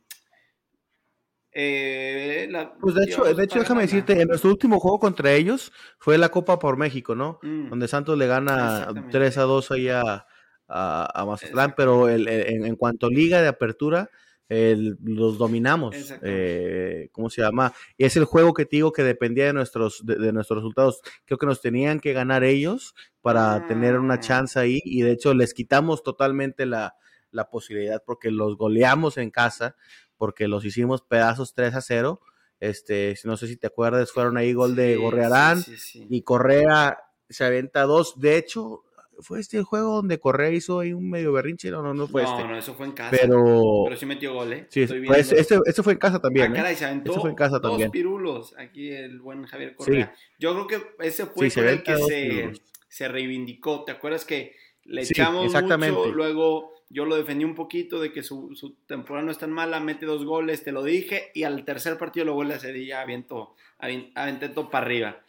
eh, 1.54 2.50
pues 2.80 2.96
de 2.96 3.04
hecho, 3.04 3.24
de 3.24 3.44
hecho 3.44 3.60
déjame 3.60 3.84
decirte, 3.84 4.20
en 4.20 4.28
nuestro 4.28 4.50
último 4.50 4.80
juego 4.80 5.00
contra 5.00 5.34
ellos 5.34 5.72
fue 6.00 6.18
la 6.18 6.30
Copa 6.30 6.60
por 6.60 6.78
México, 6.78 7.16
¿no? 7.16 7.40
Mm. 7.44 7.70
Donde 7.70 7.88
Santos 7.88 8.18
le 8.18 8.28
gana 8.28 8.88
3 9.12 9.38
a 9.38 9.42
2 9.44 9.72
ahí 9.72 9.90
a, 9.90 10.26
a, 10.68 11.26
Mazatlán, 11.28 11.74
pero 11.78 12.10
el, 12.10 12.28
en, 12.28 12.76
cuanto 12.76 13.08
a 13.08 13.10
liga 13.10 13.42
de 13.42 13.48
apertura, 13.48 14.10
los 14.50 15.38
dominamos. 15.38 15.96
Eh, 16.22 17.10
¿Cómo 17.12 17.30
se 17.30 17.42
llama? 17.42 17.74
Y 17.98 18.06
es 18.06 18.16
el 18.18 18.26
juego 18.26 18.54
que 18.54 18.66
te 18.66 18.78
digo 18.78 18.92
que 18.92 19.04
dependía 19.04 19.46
de 19.46 19.54
nuestros, 19.54 20.06
de, 20.06 20.32
nuestros 20.32 20.58
resultados. 20.58 21.02
Creo 21.26 21.38
que 21.38 21.46
nos 21.46 21.62
tenían 21.62 22.00
que 22.00 22.14
ganar 22.14 22.44
ellos 22.44 22.94
para 23.22 23.68
tener 23.68 24.00
una 24.00 24.16
ah. 24.16 24.20
chance 24.20 24.60
ahí 24.60 24.80
y 24.84 25.02
de 25.02 25.12
hecho 25.12 25.34
les 25.34 25.54
quitamos 25.54 26.04
totalmente 26.04 26.66
la, 26.66 26.96
la 27.34 27.50
posibilidad 27.50 28.02
porque 28.06 28.32
los 28.32 28.56
goleamos 28.58 29.18
en 29.18 29.32
casa 29.32 29.76
porque 30.18 30.48
los 30.48 30.66
hicimos 30.66 31.02
pedazos 31.02 31.54
3 31.54 31.76
a 31.76 31.82
0. 31.82 32.22
Este, 32.60 33.16
no 33.26 33.36
sé 33.36 33.48
si 33.48 33.58
te 33.58 33.68
acuerdas, 33.68 34.12
fueron 34.12 34.38
ahí 34.38 34.54
gol 34.54 34.76
de 34.76 34.96
Gorrearán 34.96 35.64
y 36.10 36.22
Correa 36.22 36.98
se 37.30 37.44
aventa 37.44 37.82
dos. 37.84 38.20
De 38.20 38.38
hecho, 38.38 38.84
fue 39.20 39.40
este 39.40 39.58
el 39.58 39.64
juego 39.64 39.96
donde 39.96 40.20
Correa 40.20 40.50
hizo 40.50 40.80
ahí 40.80 40.94
un 40.94 41.10
medio 41.10 41.34
berrinche, 41.34 41.70
no, 41.72 41.82
no, 41.82 41.94
no 41.94 42.08
fue 42.08 42.24
este. 42.24 42.42
No, 42.42 42.50
no, 42.50 42.58
eso 42.58 42.74
fue 42.74 42.86
en 42.86 42.94
casa. 42.94 43.12
Pero, 43.12 43.84
pero 43.86 43.98
sí 43.98 44.06
metió 44.06 44.34
gol, 44.34 44.54
¿eh? 44.54 44.68
Sí, 44.70 44.86
pues, 45.06 45.32
este, 45.32 45.60
este, 45.66 45.84
fue 45.84 45.94
en 45.94 46.00
casa 46.00 46.20
también. 46.20 46.52
Ah, 46.52 46.56
caray, 46.56 46.76
se 46.76 46.86
aventó 46.86 47.14
fue 47.20 47.30
en 47.30 47.36
casa 47.36 47.60
dos 47.60 47.72
también. 47.72 47.92
pirulos 47.92 48.56
aquí 48.58 48.92
el 48.92 49.20
buen 49.20 49.46
Javier 49.46 49.76
Correa. 49.76 50.14
Yo 50.40 50.54
creo 50.54 50.68
que 50.68 51.06
ese 51.06 51.26
fue 51.26 51.48
el 51.48 51.84
que 51.84 51.98
se, 51.98 52.54
se, 52.88 53.08
reivindicó. 53.08 53.84
¿Te 53.84 53.92
acuerdas 53.92 54.26
que 54.26 54.56
le 54.86 55.04
echamos 55.04 55.54
mucho, 55.54 56.12
luego 56.12 56.73
yo 56.94 57.06
lo 57.06 57.16
defendí 57.16 57.44
un 57.44 57.56
poquito 57.56 58.00
de 58.00 58.12
que 58.12 58.22
su, 58.22 58.78
temporada 58.86 59.26
no 59.26 59.32
es 59.32 59.40
tan 59.40 59.52
mala, 59.52 59.80
mete 59.80 60.06
dos 60.06 60.24
goles, 60.26 60.64
te 60.64 60.72
lo 60.72 60.84
dije, 60.84 61.32
y 61.34 61.44
al 61.44 61.66
tercer 61.66 61.98
partido 61.98 62.28
lo 62.28 62.36
vuelve 62.36 62.54
a 62.54 62.58
hacer 62.58 62.76
y 62.76 62.86
ya 62.86 63.02
aviento, 63.02 63.56
aventé 63.80 64.50
todo 64.50 64.70
para 64.70 64.86
arriba. 64.86 65.24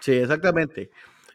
Sí, 0.00 0.12
exactamente. 0.12 0.90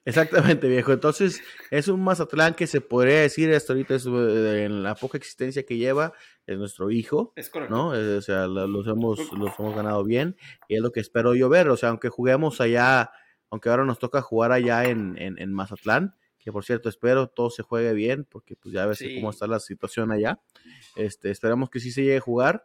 Exactamente, 0.06 0.68
viejo. 0.68 0.92
Entonces, 0.92 1.42
es 1.72 1.88
un 1.88 2.04
Mazatlán 2.04 2.54
que 2.54 2.68
se 2.68 2.82
podría 2.82 3.22
decir 3.22 3.52
hasta 3.54 3.74
ahorita 3.74 3.96
eh, 3.96 4.64
en 4.66 4.84
la 4.84 4.96
poca 4.96 5.18
existencia 5.18 5.66
que 5.66 5.78
lleva, 5.78 6.14
es 6.46 6.58
nuestro 6.58 6.92
hijo. 6.92 7.34
Es 7.36 7.50
correcto. 7.50 7.76
¿no? 7.76 7.88
O 7.90 8.22
sea, 8.22 8.48
los 8.48 8.88
hemos, 8.88 9.32
los 9.34 9.60
hemos 9.60 9.76
ganado 9.76 10.04
bien 10.04 10.36
y 10.68 10.76
es 10.76 10.82
lo 10.82 10.92
que 10.92 11.00
espero 11.00 11.34
yo 11.34 11.50
ver. 11.50 11.70
O 11.70 11.78
sea, 11.78 11.90
aunque 11.90 12.10
juguemos 12.10 12.62
allá, 12.62 13.12
aunque 13.50 13.70
ahora 13.70 13.86
nos 13.86 13.98
toca 13.98 14.22
jugar 14.22 14.52
allá 14.52 14.86
en, 14.86 15.16
en 15.18 15.54
Mazatlán, 15.54 16.16
que 16.46 16.52
por 16.52 16.64
cierto 16.64 16.90
espero 16.90 17.28
todo 17.28 17.50
se 17.50 17.64
juegue 17.64 17.92
bien, 17.94 18.24
porque 18.24 18.56
pues 18.56 18.72
ya 18.72 18.86
ves 18.86 19.04
cómo 19.16 19.32
está 19.32 19.48
la 19.48 19.60
situación 19.60 20.12
allá. 20.12 20.40
Este, 20.96 21.32
esperamos 21.32 21.72
que 21.72 21.80
sí 21.80 21.92
se 21.92 22.04
llegue 22.04 22.18
a 22.18 22.22
jugar. 22.22 22.64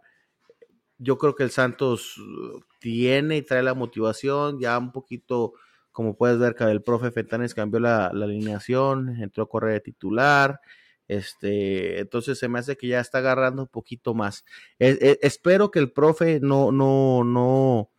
Yo 0.98 1.16
creo 1.16 1.34
que 1.34 1.44
el 1.44 1.50
Santos 1.50 2.18
uh, 2.18 2.60
tiene 2.78 3.38
y 3.38 3.42
trae 3.42 3.62
la 3.62 3.72
motivación, 3.72 4.60
ya 4.60 4.76
un 4.76 4.92
poquito, 4.92 5.54
como 5.92 6.14
puedes 6.14 6.38
ver, 6.38 6.54
que 6.54 6.64
el 6.64 6.82
profe 6.82 7.10
Fentanes 7.10 7.54
cambió 7.54 7.80
la, 7.80 8.08
alineación, 8.08 9.16
entró 9.18 9.44
a 9.44 9.48
correr 9.48 9.72
de 9.72 9.80
titular, 9.80 10.60
este, 11.08 12.00
entonces 12.00 12.38
se 12.38 12.48
me 12.48 12.58
hace 12.58 12.76
que 12.76 12.86
ya 12.86 13.00
está 13.00 13.16
agarrando 13.16 13.62
un 13.62 13.68
poquito 13.68 14.12
más. 14.12 14.44
E, 14.78 14.90
e, 15.00 15.18
espero 15.22 15.70
que 15.70 15.78
el 15.78 15.90
profe 15.90 16.38
no, 16.38 16.70
no, 16.70 17.24
no 17.24 17.90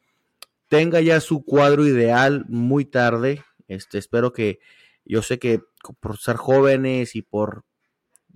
tenga 0.67 1.01
ya 1.01 1.19
su 1.21 1.43
cuadro 1.43 1.87
ideal 1.87 2.45
muy 2.49 2.85
tarde. 2.85 3.41
Este, 3.67 3.97
espero 3.97 4.31
que, 4.31 4.59
yo 5.05 5.21
sé 5.21 5.39
que 5.39 5.61
por 5.99 6.17
ser 6.17 6.35
jóvenes 6.35 7.15
y 7.15 7.21
por 7.21 7.63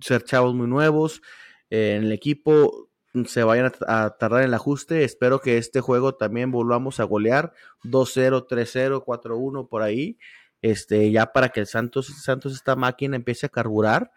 ser 0.00 0.24
chavos 0.24 0.54
muy 0.54 0.66
nuevos 0.66 1.22
eh, 1.70 1.94
en 1.96 2.04
el 2.04 2.12
equipo 2.12 2.90
se 3.24 3.42
vayan 3.44 3.72
a, 3.86 4.16
tardar 4.18 4.42
en 4.42 4.48
el 4.48 4.54
ajuste. 4.54 5.04
Espero 5.04 5.40
que 5.40 5.56
este 5.56 5.80
juego 5.80 6.14
también 6.14 6.50
volvamos 6.50 7.00
a 7.00 7.04
golear 7.04 7.52
2-0, 7.84 8.46
3-0, 8.46 9.04
4-1 9.04 9.68
por 9.68 9.82
ahí. 9.82 10.18
Este, 10.60 11.10
ya 11.10 11.32
para 11.32 11.48
que 11.50 11.60
el 11.60 11.66
Santos, 11.66 12.06
Santos 12.22 12.52
esta 12.54 12.76
máquina 12.76 13.16
empiece 13.16 13.46
a 13.46 13.48
carburar 13.48 14.10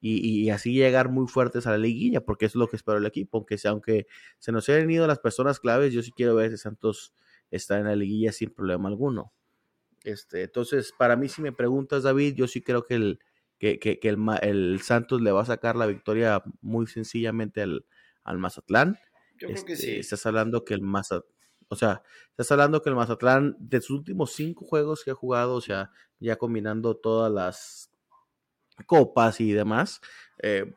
y, 0.00 0.48
así 0.50 0.72
llegar 0.74 1.08
muy 1.08 1.26
fuertes 1.26 1.66
a 1.66 1.72
la 1.72 1.78
liguilla, 1.78 2.20
porque 2.20 2.46
es 2.46 2.54
lo 2.54 2.68
que 2.68 2.76
espero 2.76 2.98
el 2.98 3.06
equipo. 3.06 3.38
Aunque, 3.38 3.58
aunque 3.66 4.06
se 4.38 4.52
nos 4.52 4.68
hayan 4.68 4.90
ido 4.90 5.06
las 5.06 5.18
personas 5.18 5.60
claves, 5.60 5.92
yo 5.92 6.02
sí 6.02 6.12
quiero 6.12 6.34
ver 6.36 6.50
si 6.50 6.56
Santos 6.56 7.12
está 7.50 7.78
en 7.78 7.86
la 7.86 7.96
liguilla 7.96 8.32
sin 8.32 8.50
problema 8.50 8.88
alguno. 8.88 9.32
Este, 10.04 10.44
entonces, 10.44 10.92
para 10.96 11.16
mí, 11.16 11.28
si 11.28 11.42
me 11.42 11.52
preguntas, 11.52 12.02
David, 12.02 12.34
yo 12.34 12.46
sí 12.46 12.62
creo 12.62 12.84
que 12.86 12.94
el, 12.94 13.18
que, 13.58 13.78
que, 13.78 13.98
el, 14.02 14.18
el, 14.42 14.80
Santos 14.82 15.20
le 15.20 15.32
va 15.32 15.42
a 15.42 15.46
sacar 15.46 15.76
la 15.76 15.86
victoria 15.86 16.42
muy 16.60 16.86
sencillamente 16.86 17.62
al, 17.62 17.84
al 18.24 18.38
Mazatlán. 18.38 18.98
Yo 19.36 19.48
creo 19.48 19.64
que 19.64 19.76
sí. 19.76 19.86
Este, 19.86 20.00
estás 20.00 20.26
hablando 20.26 20.64
que 20.64 20.74
el 20.74 20.82
Mazatlán, 20.82 21.32
o 21.68 21.76
sea, 21.76 22.02
estás 22.30 22.50
hablando 22.52 22.82
que 22.82 22.88
el 22.88 22.96
Mazatlán, 22.96 23.56
de 23.58 23.80
sus 23.80 23.98
últimos 23.98 24.32
cinco 24.32 24.64
juegos 24.64 25.04
que 25.04 25.10
ha 25.10 25.14
jugado, 25.14 25.54
o 25.54 25.60
sea, 25.60 25.90
ya 26.18 26.36
combinando 26.36 26.96
todas 26.96 27.30
las 27.30 27.90
copas 28.86 29.40
y 29.40 29.52
demás, 29.52 30.00
eh, 30.42 30.74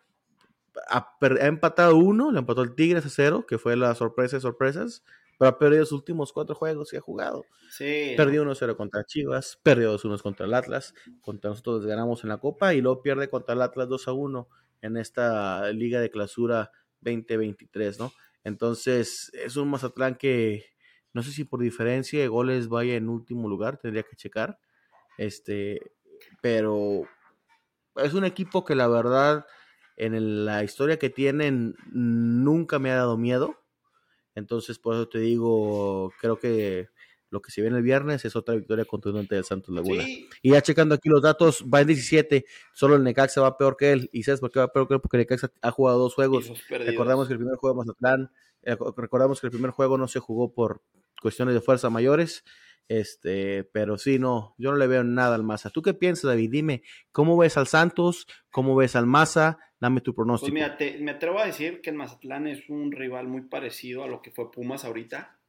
ha, 0.89 1.15
empatado 1.41 1.95
uno, 1.95 2.31
le 2.31 2.39
empató 2.39 2.61
el 2.61 2.75
Tigres 2.75 3.05
a 3.05 3.09
cero, 3.09 3.45
que 3.47 3.57
fue 3.57 3.75
la 3.77 3.95
sorpresa 3.95 4.37
de 4.37 4.41
sorpresas, 4.41 5.03
pero 5.41 5.49
ha 5.49 5.57
perdido 5.57 5.79
los 5.79 5.91
últimos 5.91 6.31
cuatro 6.31 6.53
juegos 6.53 6.91
que 6.91 6.97
ha 6.97 7.01
jugado. 7.01 7.45
Sí. 7.71 8.13
Perdió 8.15 8.43
1-0 8.43 8.77
contra 8.77 9.03
Chivas, 9.05 9.59
perdió 9.63 9.91
2-1 9.91 10.21
contra 10.21 10.45
el 10.45 10.53
Atlas, 10.53 10.93
contra 11.19 11.49
nosotros 11.49 11.83
ganamos 11.83 12.21
en 12.21 12.29
la 12.29 12.37
Copa 12.37 12.75
y 12.75 12.81
luego 12.81 13.01
pierde 13.01 13.27
contra 13.27 13.55
el 13.55 13.63
Atlas 13.63 13.87
2-1 13.87 14.47
en 14.83 14.97
esta 14.97 15.71
Liga 15.71 15.99
de 15.99 16.11
Clausura 16.11 16.69
2023, 16.99 17.97
¿no? 17.97 18.11
Entonces, 18.43 19.31
es 19.33 19.55
un 19.55 19.71
Mazatlán 19.71 20.13
que 20.13 20.63
no 21.11 21.23
sé 21.23 21.31
si 21.31 21.43
por 21.43 21.59
diferencia 21.59 22.19
de 22.19 22.27
goles 22.27 22.69
vaya 22.69 22.93
en 22.93 23.09
último 23.09 23.49
lugar, 23.49 23.77
tendría 23.79 24.03
que 24.03 24.15
checar. 24.15 24.59
Este, 25.17 25.81
pero 26.43 27.05
es 27.95 28.13
un 28.13 28.25
equipo 28.25 28.63
que 28.63 28.75
la 28.75 28.87
verdad 28.87 29.47
en 29.97 30.45
la 30.45 30.63
historia 30.63 30.99
que 30.99 31.09
tienen 31.09 31.73
nunca 31.91 32.77
me 32.77 32.91
ha 32.91 32.95
dado 32.97 33.17
miedo. 33.17 33.60
Entonces, 34.35 34.79
por 34.79 34.95
eso 34.95 35.07
te 35.07 35.19
digo, 35.19 36.11
creo 36.19 36.39
que 36.39 36.89
lo 37.31 37.41
que 37.41 37.49
se 37.49 37.61
viene 37.61 37.77
el 37.77 37.83
viernes 37.83 38.25
es 38.25 38.35
otra 38.35 38.55
victoria 38.55 38.83
contundente 38.83 39.35
del 39.35 39.45
Santos 39.45 39.73
Laguna. 39.73 40.03
Y 40.41 40.51
ya 40.51 40.61
checando 40.61 40.95
aquí 40.95 41.07
los 41.07 41.21
datos, 41.21 41.63
va 41.73 41.79
en 41.79 41.87
17, 41.87 42.45
solo 42.73 42.95
el 42.95 43.03
Necaxa 43.03 43.41
va 43.41 43.57
peor 43.57 43.77
que 43.77 43.93
él. 43.93 44.09
¿Y 44.11 44.23
sabes 44.23 44.41
por 44.41 44.51
qué 44.51 44.59
va 44.59 44.67
peor 44.67 44.87
que 44.87 44.95
él? 44.95 45.01
Porque 45.01 45.17
el 45.17 45.21
Necaxa 45.21 45.51
ha 45.61 45.71
jugado 45.71 45.97
dos 45.97 46.13
juegos. 46.13 46.51
Recordamos 46.69 47.27
que 47.27 47.33
el 47.33 47.39
primer 47.39 47.55
juego 47.55 47.73
de 47.73 47.87
Mazatlán, 47.87 48.31
eh, 48.63 48.75
recordamos 48.97 49.39
que 49.39 49.47
el 49.47 49.51
primer 49.51 49.71
juego 49.71 49.97
no 49.97 50.09
se 50.09 50.19
jugó 50.19 50.53
por 50.53 50.81
cuestiones 51.21 51.55
de 51.55 51.61
fuerza 51.61 51.89
mayores. 51.89 52.43
Este, 52.87 53.63
pero 53.63 53.97
sí, 53.97 54.19
no, 54.19 54.53
yo 54.57 54.71
no 54.71 54.77
le 54.77 54.87
veo 54.87 55.03
nada 55.03 55.35
al 55.35 55.43
Maza. 55.43 55.69
¿Tú 55.69 55.81
qué 55.81 55.93
piensas, 55.93 56.25
David? 56.25 56.49
Dime, 56.51 56.83
¿cómo 57.11 57.37
ves 57.37 57.57
al 57.57 57.67
Santos? 57.67 58.27
¿Cómo 58.49 58.75
ves 58.75 58.95
al 58.95 59.07
Maza? 59.07 59.59
Dame 59.79 60.01
tu 60.01 60.13
pronóstico. 60.13 60.51
Pues 60.51 60.79
mira, 60.79 60.99
me 60.99 61.11
atrevo 61.11 61.39
a 61.39 61.45
decir 61.45 61.81
que 61.81 61.89
el 61.89 61.95
Mazatlán 61.95 62.47
es 62.47 62.69
un 62.69 62.91
rival 62.91 63.27
muy 63.27 63.41
parecido 63.41 64.03
a 64.03 64.07
lo 64.07 64.21
que 64.21 64.31
fue 64.31 64.51
Pumas 64.51 64.83
ahorita. 64.83 65.39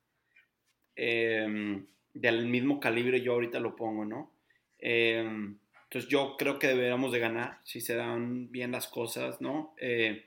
Em, 0.95 1.87
del 2.15 2.47
mismo 2.47 2.79
calibre 2.79 3.23
yo 3.23 3.33
ahorita 3.33 3.59
lo 3.61 3.75
pongo, 3.75 4.05
¿no? 4.05 4.33
Em, 4.79 5.59
entonces 5.85 6.09
yo 6.09 6.37
creo 6.39 6.59
que 6.59 6.69
deberíamos 6.69 7.13
de 7.13 7.19
ganar 7.19 7.59
si 7.65 7.81
se 7.81 7.95
dan 7.95 8.51
bien 8.51 8.73
las 8.73 8.89
cosas, 8.89 9.41
¿no? 9.41 9.75
Eh, 9.79 10.27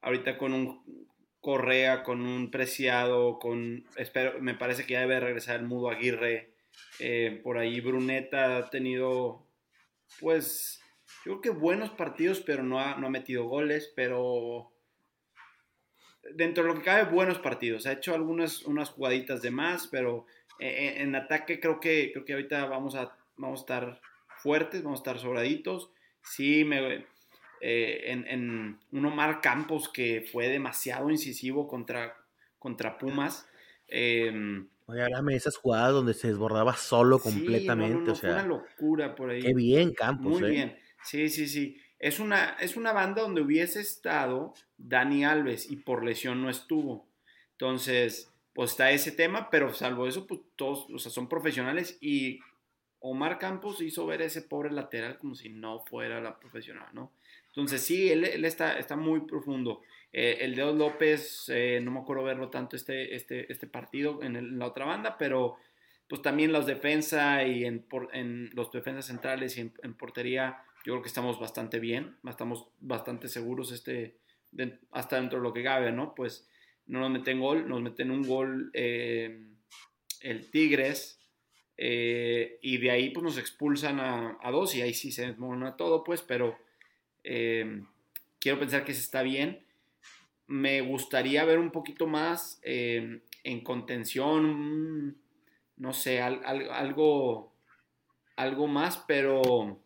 ahorita 0.00 0.36
con 0.36 0.52
un 0.52 1.06
Correa, 1.42 2.04
con 2.04 2.20
un 2.22 2.50
Preciado, 2.50 3.38
con, 3.40 3.84
espero, 3.96 4.40
me 4.40 4.54
parece 4.54 4.86
que 4.86 4.94
ya 4.94 5.00
debe 5.00 5.18
regresar 5.20 5.56
el 5.56 5.66
Mudo 5.66 5.90
Aguirre. 5.90 6.54
Eh, 7.00 7.40
por 7.42 7.58
ahí 7.58 7.80
Bruneta 7.80 8.56
ha 8.56 8.70
tenido, 8.70 9.44
pues, 10.20 10.80
yo 11.26 11.40
creo 11.40 11.40
que 11.40 11.60
buenos 11.60 11.90
partidos, 11.90 12.40
pero 12.40 12.62
no 12.62 12.78
ha, 12.80 12.96
no 12.96 13.08
ha 13.08 13.10
metido 13.10 13.44
goles, 13.44 13.92
pero 13.96 14.72
dentro 16.34 16.62
de 16.62 16.70
lo 16.70 16.76
que 16.76 16.84
cabe, 16.84 17.10
buenos 17.10 17.40
partidos. 17.40 17.86
Ha 17.86 17.92
hecho 17.92 18.14
algunas 18.14 18.62
unas 18.62 18.90
jugaditas 18.90 19.42
de 19.42 19.50
más, 19.50 19.88
pero 19.88 20.26
eh, 20.60 20.94
en, 20.98 21.16
ataque 21.16 21.58
creo 21.58 21.80
que, 21.80 22.12
creo 22.12 22.24
que 22.24 22.34
ahorita 22.34 22.66
vamos 22.66 22.94
a, 22.94 23.16
vamos 23.36 23.60
a 23.60 23.62
estar 23.62 24.00
fuertes, 24.38 24.84
vamos 24.84 25.00
a 25.00 25.02
estar 25.02 25.18
sobraditos. 25.18 25.90
Sí, 26.22 26.64
me, 26.64 27.04
eh, 27.64 28.10
en, 28.28 28.76
un 28.90 29.06
Omar 29.06 29.40
Campos 29.40 29.88
que 29.88 30.26
fue 30.32 30.48
demasiado 30.48 31.10
incisivo 31.10 31.68
contra, 31.68 32.16
contra 32.58 32.98
Pumas. 32.98 33.46
Eh, 33.86 34.64
Oye, 34.86 35.00
háblame 35.00 35.34
de 35.34 35.38
esas 35.38 35.56
jugadas 35.56 35.92
donde 35.92 36.12
se 36.12 36.26
desbordaba 36.26 36.74
solo 36.74 37.20
sí, 37.20 37.28
no, 37.28 37.34
no, 37.34 37.40
completamente. 37.40 38.04
no, 38.06 38.12
o 38.12 38.16
fue 38.16 38.30
sea, 38.30 38.40
una 38.40 38.46
locura 38.48 39.14
por 39.14 39.30
ahí. 39.30 39.42
qué 39.42 39.54
bien, 39.54 39.94
Campos. 39.94 40.40
Muy 40.40 40.48
¿eh? 40.48 40.50
bien. 40.50 40.76
Sí, 41.04 41.28
sí, 41.28 41.46
sí. 41.46 41.80
Es 42.00 42.18
una, 42.18 42.56
es 42.60 42.76
una 42.76 42.92
banda 42.92 43.22
donde 43.22 43.42
hubiese 43.42 43.80
estado 43.80 44.54
Dani 44.76 45.24
Alves 45.24 45.70
y 45.70 45.76
por 45.76 46.04
lesión 46.04 46.42
no 46.42 46.50
estuvo. 46.50 47.06
Entonces, 47.52 48.28
pues 48.54 48.72
está 48.72 48.90
ese 48.90 49.12
tema, 49.12 49.50
pero 49.50 49.72
salvo 49.72 50.08
eso, 50.08 50.26
pues 50.26 50.40
todos, 50.56 50.90
o 50.92 50.98
sea, 50.98 51.12
son 51.12 51.28
profesionales 51.28 51.96
y 52.00 52.40
Omar 52.98 53.38
Campos 53.38 53.80
hizo 53.82 54.04
ver 54.04 54.22
a 54.22 54.24
ese 54.24 54.42
pobre 54.42 54.72
lateral 54.72 55.16
como 55.18 55.36
si 55.36 55.48
no 55.48 55.78
fuera 55.78 56.20
la 56.20 56.40
profesional, 56.40 56.88
¿no? 56.92 57.12
Entonces, 57.54 57.82
sí, 57.82 58.10
él, 58.10 58.24
está, 58.46 58.78
está 58.78 58.96
muy 58.96 59.20
profundo. 59.20 59.82
Eh, 60.10 60.38
el 60.40 60.54
Deos 60.54 60.74
López, 60.74 61.50
eh, 61.50 61.80
no 61.82 61.90
me 61.90 62.00
acuerdo 62.00 62.24
verlo 62.24 62.48
tanto 62.48 62.76
este, 62.76 63.14
este, 63.14 63.52
este 63.52 63.66
partido 63.66 64.22
en, 64.22 64.58
la 64.58 64.66
otra 64.66 64.86
banda, 64.86 65.18
pero 65.18 65.56
pues 66.08 66.22
también 66.22 66.50
los 66.52 66.66
defensa 66.66 67.44
y 67.44 67.64
en, 67.64 67.82
por- 67.82 68.08
en 68.14 68.50
los 68.54 68.72
defensas 68.72 69.06
centrales 69.06 69.56
y 69.58 69.60
en, 69.82 69.94
portería, 69.94 70.64
yo 70.84 70.94
creo 70.94 71.02
que 71.02 71.08
estamos 71.08 71.38
bastante 71.38 71.78
bien, 71.78 72.16
estamos 72.26 72.68
bastante 72.80 73.28
seguros 73.28 73.70
este, 73.70 74.16
hasta 74.90 75.16
dentro 75.16 75.38
de 75.38 75.42
lo 75.42 75.52
que 75.52 75.62
cabe, 75.62 75.92
¿no? 75.92 76.14
Pues 76.14 76.48
no 76.86 77.00
nos 77.00 77.10
meten 77.10 77.38
gol, 77.38 77.68
nos 77.68 77.82
meten 77.82 78.10
un 78.10 78.26
gol 78.26 78.70
eh, 78.72 79.46
el 80.22 80.50
Tigres 80.50 81.20
eh, 81.76 82.58
y 82.62 82.78
de 82.78 82.90
ahí 82.90 83.10
pues 83.10 83.24
nos 83.24 83.38
expulsan 83.38 84.00
a, 84.00 84.38
a 84.40 84.50
dos 84.50 84.74
y 84.74 84.82
ahí 84.82 84.94
sí 84.94 85.12
se 85.12 85.26
desmorona 85.26 85.76
todo, 85.76 86.02
pues, 86.02 86.22
pero 86.22 86.58
eh, 87.24 87.82
quiero 88.40 88.58
pensar 88.58 88.84
que 88.84 88.94
se 88.94 89.00
está 89.00 89.22
bien. 89.22 89.60
Me 90.46 90.80
gustaría 90.82 91.44
ver 91.44 91.58
un 91.58 91.70
poquito 91.70 92.06
más 92.06 92.60
eh, 92.62 93.20
en 93.44 93.60
contención, 93.62 95.16
no 95.76 95.92
sé, 95.92 96.20
al- 96.20 96.42
al- 96.44 96.70
algo, 96.70 97.52
algo 98.36 98.66
más, 98.66 98.98
pero 99.06 99.78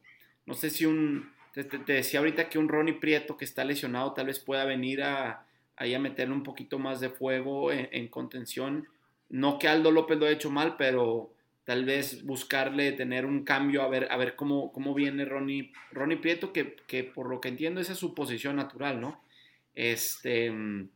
no 0.47 0.55
sé 0.55 0.70
si 0.70 0.87
un, 0.87 1.30
te 1.55 1.93
decía 1.93 2.20
ahorita 2.20 2.49
que 2.49 2.59
un 2.59 2.68
Ronnie 2.68 2.95
Prieto 2.95 3.37
que 3.37 3.45
está 3.45 3.64
lesionado 3.64 4.12
tal 4.14 4.26
vez 4.26 4.41
pueda 4.41 4.64
venir 4.64 5.03
a, 5.03 5.47
ahí 5.76 5.95
a 5.95 5.99
meterle 6.01 6.34
un 6.34 6.43
poquito 6.43 6.78
más 6.78 7.01
de 7.01 7.11
fuego 7.11 7.72
en, 7.72 7.89
en 7.93 8.09
contención. 8.09 8.89
No 9.28 9.59
que 9.59 9.68
Aldo 9.68 9.91
López 9.91 10.18
lo 10.18 10.26
ha 10.26 10.30
hecho 10.30 10.51
mal, 10.51 10.76
pero 10.76 11.32
tal 11.66 11.84
vez 11.84 12.24
buscarle 12.24 12.92
tener 12.92 13.26
un 13.26 13.44
cambio 13.44 13.82
a 13.82 13.88
ver, 13.88 14.08
a 14.10 14.16
ver 14.16 14.36
cómo, 14.36 14.72
cómo 14.72 14.94
viene 14.94 15.26
Ronnie, 15.26 15.72
Ronnie 15.92 16.16
Prieto, 16.18 16.54
que, 16.54 16.76
que 16.86 17.04
por 17.04 17.28
lo 17.28 17.40
que 17.42 17.48
entiendo 17.48 17.82
esa 17.82 17.92
es 17.92 17.98
su 17.98 18.14
posición 18.14 18.56
natural, 18.56 19.00
¿no? 19.00 19.22
Este, 19.74 20.50
mm, 20.50 20.88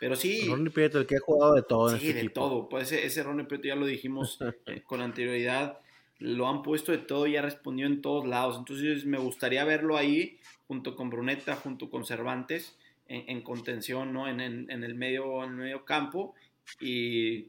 pero 0.00 0.16
sí. 0.16 0.40
Ronnie 0.48 0.70
Prieto, 0.72 0.98
el 0.98 1.06
que 1.06 1.16
ha 1.16 1.20
jugado 1.20 1.54
de 1.54 1.62
todo 1.62 1.90
en 1.90 2.00
Sí, 2.00 2.08
este 2.08 2.14
de 2.14 2.20
equipo. 2.26 2.40
todo. 2.40 2.68
Pues 2.68 2.90
ese, 2.90 3.06
ese 3.06 3.22
Ronnie 3.22 3.46
Prieto 3.46 3.68
ya 3.68 3.76
lo 3.76 3.86
dijimos 3.86 4.40
eh, 4.66 4.82
con 4.86 5.00
anterioridad. 5.00 5.78
Lo 6.18 6.48
han 6.48 6.62
puesto 6.62 6.92
de 6.92 6.98
todo 6.98 7.26
y 7.26 7.36
ha 7.36 7.42
respondido 7.42 7.88
en 7.88 8.00
todos 8.02 8.26
lados. 8.26 8.56
Entonces 8.58 9.04
me 9.04 9.18
gustaría 9.18 9.64
verlo 9.64 9.96
ahí 9.96 10.38
junto 10.68 10.96
con 10.96 11.10
Bruneta, 11.10 11.56
junto 11.56 11.90
con 11.90 12.04
Cervantes, 12.04 12.78
en, 13.08 13.28
en 13.28 13.42
contención, 13.42 14.12
¿no? 14.12 14.28
En, 14.28 14.40
en- 14.40 14.70
en 14.70 14.84
el 14.84 14.94
medio, 14.94 15.44
en 15.44 15.50
el 15.50 15.56
medio 15.56 15.84
campo. 15.84 16.34
Y 16.80 17.48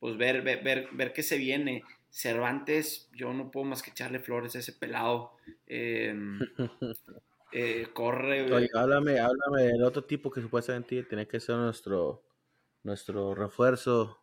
pues 0.00 0.16
ver, 0.18 0.42
ver, 0.42 0.64
ver, 0.64 0.88
ver 0.92 1.12
qué 1.12 1.22
se 1.22 1.38
viene. 1.38 1.84
Cervantes, 2.10 3.08
yo 3.14 3.32
no 3.34 3.50
puedo 3.52 3.66
más 3.66 3.82
que 3.82 3.90
echarle 3.90 4.20
flores 4.20 4.56
a 4.56 4.60
ese 4.60 4.72
pelado. 4.72 5.32
Eh, 5.68 6.14
eh, 7.52 7.86
corre. 7.92 8.42
Oye, 8.52 8.68
háblame, 8.74 9.18
háblame 9.18 9.62
del 9.64 9.82
otro 9.84 10.04
tipo 10.04 10.30
que 10.30 10.40
supuestamente 10.40 11.02
tenía 11.04 11.26
que 11.28 11.40
ser 11.40 11.56
nuestro, 11.56 12.22
nuestro 12.82 13.34
refuerzo. 13.34 14.18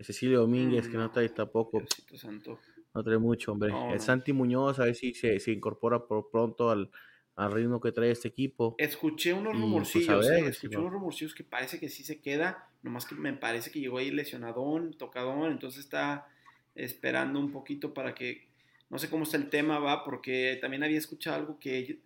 Cecilio 0.00 0.40
Domínguez, 0.40 0.88
que 0.88 0.98
no 0.98 1.10
No, 1.10 1.12
trae 1.12 1.28
tampoco, 1.30 1.82
santo. 2.16 2.58
no 2.94 3.04
trae 3.04 3.18
mucho, 3.18 3.52
hombre. 3.52 3.70
No, 3.70 3.80
el 3.88 4.00
no. 4.00 4.00
Santi 4.00 4.32
Muñoz, 4.32 4.78
a 4.80 4.84
ver 4.84 4.94
si 4.94 5.14
se, 5.14 5.40
se 5.40 5.52
incorpora 5.52 6.06
por 6.06 6.30
pronto 6.30 6.70
al, 6.70 6.90
al 7.38 7.52
ritmo 7.52 7.80
que 7.80 7.92
trae 7.92 8.10
este 8.10 8.26
equipo. 8.26 8.74
Escuché 8.78 9.32
unos 9.32 9.54
Y, 9.54 9.58
pues, 9.58 9.62
rumorcillos, 9.62 10.28
ver, 10.28 10.44
eh, 10.44 10.48
escuché 10.48 10.76
unos 10.76 10.92
rumorcillos 10.92 11.34
que 11.36 11.44
parece 11.44 11.78
que 11.78 11.88
sí 11.88 12.02
se 12.02 12.20
queda, 12.20 12.68
nomás 12.82 13.06
que 13.06 13.14
me 13.14 13.32
parece 13.32 13.70
que 13.70 13.78
llegó 13.78 13.98
ahí 13.98 14.10
lesionadón, 14.10 14.94
tocadón, 14.94 15.52
entonces 15.52 15.84
está 15.84 16.26
esperando 16.74 17.38
un 17.38 17.52
poquito 17.52 17.94
para 17.94 18.12
que, 18.12 18.48
no 18.90 18.98
sé 18.98 19.08
cómo 19.08 19.22
está 19.22 19.36
el 19.36 19.50
tema, 19.50 19.78
va, 19.78 20.02
porque 20.02 20.58
también 20.60 20.82
había 20.82 20.98
escuchado 20.98 21.36
algo 21.36 21.60
que, 21.60 22.00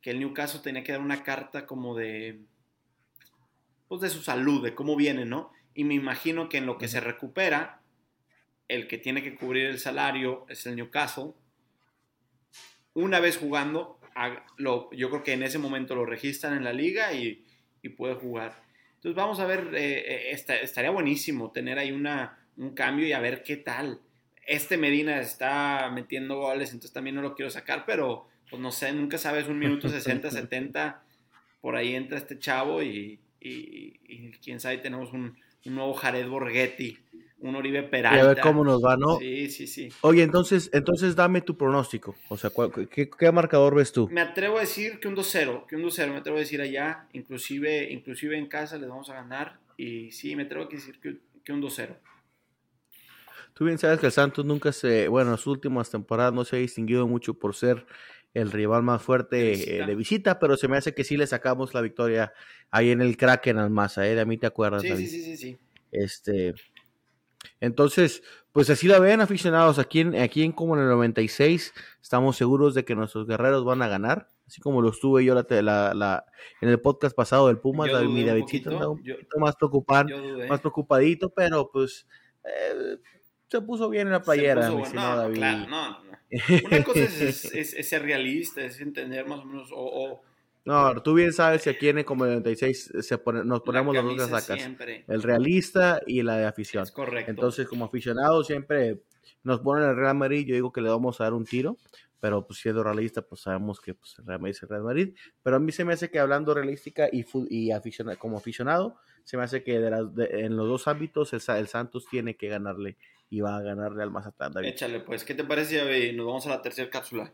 que 0.00 0.12
el 0.12 0.18
Newcastle 0.18 0.60
tenía 0.62 0.82
que 0.82 0.92
dar 0.92 1.02
una 1.02 1.24
carta 1.24 1.66
como 1.66 1.94
de, 1.94 2.40
pues 3.86 4.00
de 4.00 4.08
su 4.08 4.22
salud, 4.22 4.64
de 4.64 4.74
cómo 4.74 4.96
viene, 4.96 5.26
¿no? 5.26 5.52
Y 5.74 5.84
me 5.84 5.92
imagino 5.92 6.48
que 6.48 6.56
en 6.56 6.64
lo 6.64 6.78
que 6.78 6.88
se 6.88 7.00
recupera, 7.00 7.82
el 8.66 8.88
que 8.88 8.96
tiene 8.96 9.22
que 9.22 9.34
cubrir 9.34 9.66
el 9.66 9.78
salario 9.78 10.46
es 10.48 10.64
el 10.64 10.76
Newcastle, 10.76 11.32
una 12.94 13.20
vez 13.20 13.36
jugando, 13.36 13.99
ha- 14.14 14.44
lo- 14.56 14.90
yo 14.92 15.10
creo 15.10 15.22
que 15.22 15.32
en 15.32 15.42
ese 15.42 15.58
momento 15.58 15.94
lo 15.94 16.04
registran 16.06 16.56
en 16.56 16.64
la 16.64 16.72
liga 16.72 17.12
y, 17.12 17.44
y 17.82 17.88
puede 17.90 18.14
jugar. 18.14 18.62
Entonces 18.96 19.14
vamos 19.16 19.40
a 19.40 19.46
ver, 19.46 19.70
eh, 19.74 19.98
eh, 19.98 20.30
esta- 20.32 20.56
estaría 20.60 20.90
buenísimo 20.90 21.50
tener 21.52 21.78
ahí 21.78 21.92
una, 21.92 22.38
un 22.56 22.74
cambio 22.74 23.06
y 23.06 23.12
a 23.12 23.20
ver 23.20 23.42
qué 23.42 23.56
tal. 23.56 24.00
Este 24.46 24.76
Medina 24.76 25.20
está 25.20 25.90
metiendo 25.94 26.36
goles, 26.38 26.70
entonces 26.70 26.92
también 26.92 27.16
no 27.16 27.22
lo 27.22 27.34
quiero 27.34 27.50
sacar, 27.50 27.84
pero 27.86 28.26
pues 28.50 28.60
no 28.60 28.72
sé, 28.72 28.92
nunca 28.92 29.16
sabes, 29.16 29.46
un 29.48 29.58
minuto 29.58 29.88
60, 29.88 30.30
70, 30.30 31.02
por 31.60 31.76
ahí 31.76 31.94
entra 31.94 32.18
este 32.18 32.38
chavo 32.38 32.82
y, 32.82 33.20
y- 33.40 34.00
y 34.08 34.30
quién 34.42 34.60
sabe, 34.60 34.78
tenemos 34.78 35.12
un, 35.12 35.36
un 35.64 35.74
nuevo 35.74 35.94
Jared 35.94 36.26
Borghetti, 36.28 36.98
un 37.40 37.56
Oribe 37.56 37.80
Y 37.80 37.86
Peralta. 37.90 38.20
a 38.24 38.26
ver 38.28 38.40
cómo 38.40 38.64
nos 38.64 38.82
va, 38.82 38.96
¿no? 38.96 39.18
Sí, 39.18 39.48
sí, 39.50 39.66
sí. 39.66 39.88
Oye, 40.02 40.22
entonces, 40.22 40.70
entonces 40.72 41.16
dame 41.16 41.40
tu 41.40 41.56
pronóstico. 41.56 42.14
O 42.28 42.36
sea, 42.36 42.50
¿cuál- 42.50 42.70
qué, 42.88 43.08
qué 43.10 43.32
marcador 43.32 43.74
ves 43.74 43.92
tú? 43.92 44.08
Me 44.10 44.20
atrevo 44.20 44.58
a 44.58 44.60
decir 44.60 44.98
que 45.00 45.08
un 45.08 45.14
2-0, 45.14 45.66
que 45.66 45.76
un 45.76 45.82
2-0, 45.82 46.12
me 46.12 46.18
atrevo 46.18 46.36
a 46.38 46.40
decir 46.40 46.60
allá, 46.60 47.06
inclusive, 47.12 47.90
inclusive 47.90 48.36
en 48.38 48.46
casa 48.46 48.78
les 48.78 48.88
vamos 48.88 49.10
a 49.10 49.14
ganar 49.14 49.58
y 49.76 50.10
sí, 50.12 50.36
me 50.36 50.44
atrevo 50.44 50.64
a 50.66 50.68
decir 50.68 51.00
que, 51.00 51.18
que 51.44 51.52
un 51.52 51.60
2-0. 51.62 51.96
Tú 53.54 53.64
bien 53.64 53.78
sabes 53.78 54.00
que 54.00 54.06
el 54.06 54.12
Santos 54.12 54.44
nunca 54.44 54.72
se, 54.72 55.08
bueno, 55.08 55.32
en 55.32 55.36
sus 55.36 55.48
últimas 55.48 55.90
temporadas 55.90 56.32
no 56.32 56.44
se 56.44 56.56
ha 56.56 56.58
distinguido 56.58 57.06
mucho 57.06 57.34
por 57.34 57.54
ser 57.54 57.84
el 58.32 58.52
rival 58.52 58.82
más 58.82 59.02
fuerte 59.02 59.36
De 59.36 59.42
eh, 59.42 59.56
visita. 59.56 59.86
de 59.86 59.94
visita, 59.96 60.38
pero 60.38 60.56
se 60.56 60.68
me 60.68 60.76
hace 60.76 60.94
que 60.94 61.04
sí 61.04 61.16
le 61.16 61.26
sacamos 61.26 61.74
la 61.74 61.80
victoria 61.80 62.32
ahí 62.70 62.90
en 62.90 63.00
el 63.02 63.16
Kraken 63.16 63.58
al 63.58 63.70
Maza, 63.70 64.06
¿eh? 64.06 64.14
De 64.14 64.20
a 64.20 64.24
mí 64.24 64.38
te 64.38 64.46
acuerdas, 64.46 64.82
Sí, 64.82 64.88
David? 64.88 65.06
sí, 65.06 65.10
sí, 65.10 65.22
sí, 65.24 65.36
sí. 65.36 65.58
Este, 65.92 66.54
entonces, 67.60 68.22
pues 68.52 68.68
así 68.70 68.86
la 68.88 68.98
ven, 68.98 69.20
aficionados. 69.20 69.78
Aquí 69.78 70.00
en, 70.00 70.16
aquí 70.16 70.42
en 70.42 70.52
como 70.52 70.76
en 70.76 70.82
el 70.82 70.88
96, 70.88 71.72
estamos 72.02 72.36
seguros 72.36 72.74
de 72.74 72.84
que 72.84 72.94
nuestros 72.94 73.26
guerreros 73.26 73.64
van 73.64 73.82
a 73.82 73.88
ganar. 73.88 74.28
Así 74.46 74.60
como 74.60 74.82
lo 74.82 74.90
estuve 74.90 75.24
yo 75.24 75.34
la, 75.34 75.46
la- 75.62 75.94
la- 75.94 76.24
en 76.60 76.68
el 76.68 76.80
podcast 76.80 77.14
pasado 77.14 77.46
del 77.46 77.58
Pumas, 77.58 77.88
Yo 77.90 78.02
mi 78.08 78.24
Davidcito 78.24 78.70
andaba 78.70 78.90
un 78.90 79.02
yo- 79.04 79.14
poquito 79.14 79.38
más 79.38 79.54
preocupado, 79.56 80.08
Yo 80.08 80.48
más 80.48 80.60
preocupadito, 80.60 81.30
pero 81.30 81.70
pues 81.72 82.06
eh, 82.44 82.96
se 83.48 83.60
puso 83.60 83.88
bien 83.88 84.08
en 84.08 84.14
la 84.14 84.22
playera, 84.22 84.68
puso 84.70 84.90
mi 84.90 84.96
No, 84.96 85.16
David. 85.16 85.34
claro, 85.36 85.66
no, 85.68 85.90
no. 86.02 86.10
Una 86.66 86.82
cosa 86.84 87.00
es, 87.00 87.20
es- 87.22 87.44
es- 87.54 87.74
es 87.74 87.88
ser 87.88 88.02
realista, 88.02 88.62
es 88.62 88.80
entender 88.80 89.24
más 89.26 89.38
o 89.40 89.44
menos, 89.44 89.70
o, 89.72 89.76
o 89.78 90.22
No, 90.64 91.02
tú 91.02 91.14
bien 91.14 91.32
sabes 91.32 91.62
que 91.64 91.70
aquí 91.70 91.88
en 91.88 91.98
el 91.98 92.04
como 92.04 92.24
el 92.26 92.30
96 92.32 92.92
se 93.00 93.18
pone- 93.18 93.44
nos 93.44 93.62
ponemos 93.62 93.94
las 93.94 94.04
dos 94.04 94.44
siempre. 94.58 95.04
el 95.08 95.22
realista 95.22 96.00
y 96.06 96.22
la 96.22 96.36
de 96.36 96.44
afición. 96.46 96.82
Es 96.84 96.92
correcto. 96.92 97.30
Entonces, 97.30 97.66
como 97.66 97.86
aficionados, 97.86 98.46
siempre 98.46 99.00
nos 99.42 99.60
ponen 99.60 99.88
el 99.88 99.96
Real 99.96 100.14
Madrid. 100.16 100.44
Yo 100.46 100.54
digo 100.54 100.70
que 100.72 100.80
le 100.82 100.90
vamos 100.90 101.20
a 101.20 101.24
dar 101.24 101.32
un 101.32 101.44
tiro, 101.46 101.76
pero 102.20 102.46
pues 102.46 102.60
siendo 102.60 102.82
realista, 102.84 103.22
pues 103.22 103.40
sabemos 103.40 103.80
que 103.80 103.94
pues, 103.94 104.18
el 104.18 104.26
Real 104.26 104.40
Madrid 104.40 104.54
es 104.56 104.62
el 104.62 104.68
Real 104.68 104.82
Madrid. 104.82 105.14
Pero 105.42 105.56
a 105.56 105.58
mí 105.60 105.72
se 105.72 105.84
me 105.86 105.94
hace 105.94 106.10
que 106.10 106.18
hablando 106.18 106.52
realística 106.52 107.08
y, 107.10 107.24
y 107.48 107.70
aficiona- 107.70 108.16
como 108.16 108.36
aficionado, 108.36 108.96
se 109.24 109.38
me 109.38 109.44
hace 109.44 109.62
que 109.62 109.78
de 109.80 109.90
las- 109.90 110.14
de- 110.14 110.40
en 110.44 110.56
los 110.56 110.68
dos 110.68 110.88
ámbitos 110.88 111.32
el 111.32 111.68
Santos 111.68 112.06
tiene 112.10 112.36
que 112.36 112.48
ganarle 112.48 112.96
y 113.30 113.40
va 113.40 113.56
a 113.56 113.62
ganarle 113.62 114.02
al 114.02 114.10
Mazatlán. 114.10 114.52
David. 114.52 114.68
Échale, 114.68 115.00
pues, 115.00 115.24
¿qué 115.24 115.34
te 115.34 115.44
parece? 115.44 115.78
David? 115.78 116.14
Nos 116.16 116.26
vamos 116.26 116.46
a 116.46 116.50
la 116.50 116.60
tercera 116.62 116.90
cápsula. 116.90 117.32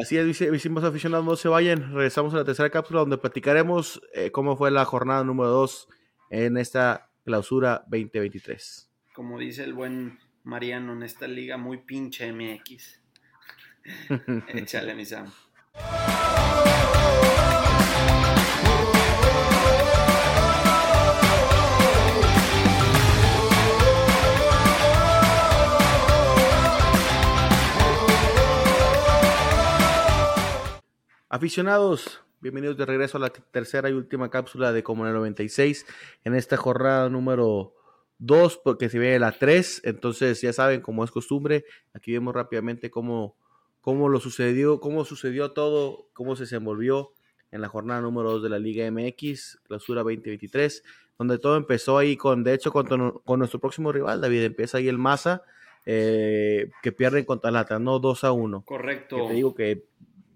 Así 0.00 0.18
es, 0.18 0.40
hicimos 0.40 0.84
aficionados, 0.84 1.24
no 1.24 1.36
se 1.36 1.48
vayan. 1.48 1.92
Regresamos 1.94 2.34
a 2.34 2.38
la 2.38 2.44
tercera 2.44 2.68
cápsula 2.70 3.00
donde 3.00 3.18
platicaremos 3.18 4.02
eh, 4.12 4.30
cómo 4.30 4.56
fue 4.56 4.70
la 4.70 4.84
jornada 4.84 5.24
número 5.24 5.48
2 5.50 5.88
en 6.30 6.58
esta 6.58 7.10
clausura 7.24 7.82
2023. 7.88 8.90
Como 9.14 9.38
dice 9.38 9.64
el 9.64 9.72
buen 9.72 10.18
Mariano 10.44 10.92
en 10.92 11.02
esta 11.02 11.26
liga 11.26 11.56
muy 11.56 11.78
pinche 11.78 12.30
MX. 12.32 13.02
Échale, 14.48 14.94
mi 14.94 15.06
Sam. 15.06 15.32
Aficionados, 31.36 32.22
bienvenidos 32.40 32.78
de 32.78 32.86
regreso 32.86 33.18
a 33.18 33.20
la 33.20 33.28
tercera 33.28 33.90
y 33.90 33.92
última 33.92 34.30
cápsula 34.30 34.72
de 34.72 34.82
Como 34.82 35.04
en 35.04 35.10
el 35.10 35.16
96 35.16 35.84
en 36.24 36.34
esta 36.34 36.56
jornada 36.56 37.10
número 37.10 37.74
2 38.20 38.62
porque 38.64 38.88
se 38.88 38.98
viene 38.98 39.18
la 39.18 39.32
3, 39.32 39.82
entonces 39.84 40.40
ya 40.40 40.54
saben, 40.54 40.80
como 40.80 41.04
es 41.04 41.10
costumbre, 41.10 41.66
aquí 41.92 42.10
vemos 42.12 42.34
rápidamente 42.34 42.90
cómo, 42.90 43.36
cómo 43.82 44.08
lo 44.08 44.18
sucedió, 44.18 44.80
cómo 44.80 45.04
sucedió 45.04 45.52
todo, 45.52 46.08
cómo 46.14 46.36
se 46.36 46.44
desenvolvió 46.44 47.12
en 47.50 47.60
la 47.60 47.68
jornada 47.68 48.00
número 48.00 48.32
2 48.32 48.44
de 48.44 48.48
la 48.48 48.58
Liga 48.58 48.90
MX, 48.90 49.60
clausura 49.64 50.00
2023, 50.04 50.84
donde 51.18 51.38
todo 51.38 51.58
empezó 51.58 51.98
ahí 51.98 52.16
con, 52.16 52.44
de 52.44 52.54
hecho, 52.54 52.72
con, 52.72 52.86
con 53.10 53.38
nuestro 53.38 53.60
próximo 53.60 53.92
rival, 53.92 54.22
David, 54.22 54.42
empieza 54.44 54.78
ahí 54.78 54.88
el 54.88 54.96
Maza, 54.96 55.42
eh, 55.84 56.70
que 56.82 56.92
pierden 56.92 57.26
contra 57.26 57.50
Lata, 57.50 57.78
no 57.78 57.98
2 57.98 58.24
a 58.24 58.32
1. 58.32 58.62
Correcto. 58.62 59.16
Que 59.16 59.22
te 59.28 59.34
digo 59.34 59.54
que 59.54 59.84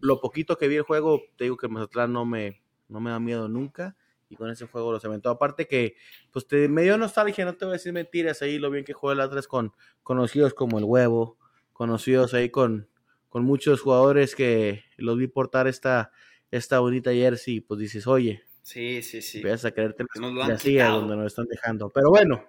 lo 0.01 0.21
poquito 0.21 0.57
que 0.57 0.69
vi 0.69 0.77
el 0.77 0.83
juego, 0.83 1.23
te 1.37 1.45
digo 1.45 1.57
que 1.57 1.69
Mazatlán 1.69 2.13
no 2.13 2.25
me, 2.25 2.63
no 2.89 3.01
me 3.01 3.11
da 3.11 3.21
miedo 3.21 3.49
nunca 3.49 3.97
y 4.29 4.37
con 4.37 4.51
ese 4.51 4.67
juego 4.67 4.93
los 4.93 5.05
aventó. 5.05 5.31
Aparte 5.31 5.67
que, 5.67 5.97
pues 6.31 6.47
te, 6.47 6.69
me 6.69 6.83
dio 6.83 6.97
nostalgia, 6.97 7.45
no 7.45 7.57
te 7.57 7.65
voy 7.65 7.73
a 7.73 7.79
decir 7.79 7.93
mentiras, 7.93 8.43
ahí 8.43 8.59
lo 8.59 8.71
bien 8.71 8.85
que 8.85 8.93
juega 8.93 9.15
el 9.15 9.21
Atlas 9.21 9.47
con 9.49 9.73
conocidos 10.03 10.55
como 10.55 10.79
el 10.79 10.85
Huevo, 10.85 11.37
conocidos 11.73 12.35
ahí 12.35 12.51
con, 12.51 12.89
con 13.29 13.45
muchos 13.45 13.81
jugadores 13.81 14.35
que 14.35 14.85
los 14.97 15.19
vi 15.19 15.27
portar 15.27 15.67
esta, 15.67 16.13
esta 16.51 16.79
bonita 16.79 17.13
jersey, 17.13 17.61
pues 17.61 17.81
dices, 17.81 18.07
oye, 18.07 18.43
sí, 18.63 19.03
sí, 19.03 19.21
sí. 19.21 19.43
Vas 19.43 19.65
a 19.65 19.73
quererte 19.73 20.05
así 20.53 20.77
donde 20.77 21.17
nos 21.17 21.27
están 21.27 21.47
dejando. 21.47 21.91
Pero 21.91 22.11
bueno, 22.11 22.45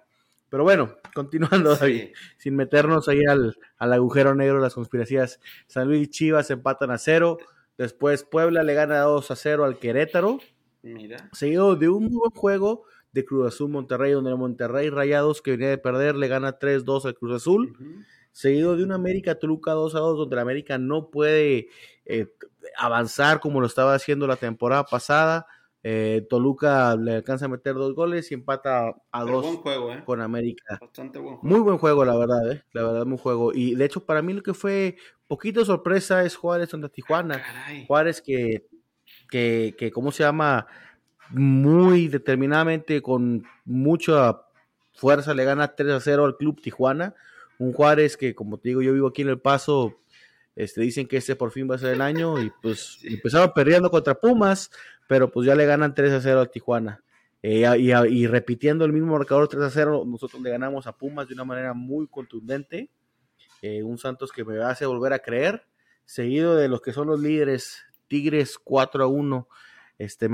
pero 0.52 0.64
bueno, 0.64 0.96
continuando, 1.14 1.74
sin 2.36 2.56
meternos 2.56 3.08
ahí 3.08 3.24
al, 3.24 3.56
al 3.78 3.92
agujero 3.94 4.34
negro 4.34 4.56
de 4.56 4.60
las 4.60 4.74
conspiraciones, 4.74 5.40
San 5.66 5.88
Luis 5.88 6.02
y 6.02 6.10
Chivas 6.10 6.50
empatan 6.50 6.90
a 6.90 6.98
cero. 6.98 7.38
Después 7.78 8.24
Puebla 8.24 8.62
le 8.62 8.74
gana 8.74 9.00
2 9.00 9.30
a 9.30 9.34
0 9.34 9.64
al 9.64 9.78
Querétaro. 9.78 10.40
Mira. 10.82 11.30
Seguido 11.32 11.74
de 11.74 11.88
un 11.88 12.10
buen 12.10 12.32
juego 12.32 12.84
de 13.12 13.24
Cruz 13.24 13.48
Azul 13.48 13.70
Monterrey, 13.70 14.12
donde 14.12 14.28
el 14.28 14.36
Monterrey 14.36 14.90
Rayados, 14.90 15.40
que 15.40 15.52
venía 15.52 15.70
de 15.70 15.78
perder, 15.78 16.16
le 16.16 16.28
gana 16.28 16.58
3-2 16.58 17.06
al 17.06 17.14
Cruz 17.14 17.32
Azul. 17.32 17.74
Seguido 18.32 18.76
de 18.76 18.84
un 18.84 18.92
América 18.92 19.36
Toluca 19.36 19.70
2 19.72 19.94
2, 19.94 20.18
donde 20.18 20.34
el 20.34 20.40
América 20.40 20.76
no 20.76 21.08
puede 21.08 21.68
eh, 22.04 22.26
avanzar 22.76 23.40
como 23.40 23.62
lo 23.62 23.66
estaba 23.66 23.94
haciendo 23.94 24.26
la 24.26 24.36
temporada 24.36 24.84
pasada. 24.84 25.46
Eh, 25.84 26.26
Toluca 26.30 26.94
le 26.96 27.16
alcanza 27.16 27.46
a 27.46 27.48
meter 27.48 27.74
dos 27.74 27.94
goles 27.94 28.30
y 28.30 28.34
empata 28.34 28.94
a 29.10 29.24
dos 29.24 29.44
¿eh? 29.66 30.02
con 30.04 30.20
América. 30.20 30.78
Bastante 30.80 31.18
buen 31.18 31.36
juego. 31.36 31.56
Muy 31.56 31.60
buen 31.64 31.78
juego, 31.78 32.04
la 32.04 32.16
verdad, 32.16 32.52
¿eh? 32.52 32.62
La 32.72 32.84
verdad, 32.84 33.06
muy 33.06 33.18
juego. 33.18 33.52
Y 33.52 33.74
de 33.74 33.84
hecho, 33.84 34.04
para 34.04 34.22
mí 34.22 34.32
lo 34.32 34.42
que 34.42 34.54
fue 34.54 34.96
poquito 35.26 35.64
sorpresa 35.64 36.24
es 36.24 36.36
Juárez 36.36 36.70
contra 36.70 36.88
Tijuana. 36.88 37.42
Juárez 37.88 38.22
que 38.22 38.66
que, 39.32 39.74
que, 39.78 39.90
¿cómo 39.90 40.12
se 40.12 40.22
llama? 40.22 40.66
Muy 41.30 42.08
determinadamente, 42.08 43.00
con 43.00 43.44
mucha 43.64 44.42
fuerza, 44.92 45.34
le 45.34 45.44
gana 45.44 45.74
3 45.74 45.92
a 45.92 46.00
0 46.00 46.24
al 46.26 46.36
Club 46.36 46.60
Tijuana. 46.60 47.14
Un 47.58 47.72
Juárez 47.72 48.16
que, 48.16 48.34
como 48.34 48.58
te 48.58 48.70
digo, 48.70 48.82
yo 48.82 48.92
vivo 48.92 49.08
aquí 49.08 49.22
en 49.22 49.30
El 49.30 49.40
Paso, 49.40 49.96
este, 50.54 50.82
dicen 50.82 51.06
que 51.06 51.16
este 51.16 51.34
por 51.34 51.50
fin 51.50 51.70
va 51.70 51.76
a 51.76 51.78
ser 51.78 51.94
el 51.94 52.02
año 52.02 52.38
y 52.42 52.52
pues 52.60 52.98
empezaron 53.04 53.52
perdiendo 53.54 53.90
contra 53.90 54.14
Pumas, 54.14 54.70
pero 55.06 55.30
pues 55.30 55.46
ya 55.46 55.54
le 55.54 55.66
ganan 55.66 55.94
3 55.94 56.12
a 56.12 56.20
0 56.20 56.40
al 56.40 56.50
Tijuana. 56.50 57.02
Eh, 57.42 57.66
y, 57.78 58.26
repitiendo 58.26 58.84
el 58.84 58.92
mismo 58.92 59.16
marcador 59.16 59.48
3 59.48 59.64
a 59.64 59.70
0, 59.70 60.04
nosotros 60.06 60.40
le 60.42 60.50
ganamos 60.50 60.86
a 60.86 60.96
Pumas 60.96 61.26
de 61.26 61.34
una 61.34 61.44
manera 61.44 61.74
muy 61.74 62.06
contundente. 62.06 62.88
Eh, 63.62 63.82
un 63.82 63.98
Santos 63.98 64.32
que 64.32 64.44
me 64.44 64.62
hace 64.62 64.86
volver 64.86 65.12
a 65.12 65.20
creer, 65.20 65.66
seguido 66.04 66.56
de 66.56 66.68
los 66.68 66.80
que 66.82 66.92
son 66.92 67.08
los 67.08 67.20
líderes 67.20 67.84
Tigres 68.08 68.58
4 68.62 69.04
a 69.04 69.06
1. 69.06 69.48
Este, 69.98 70.28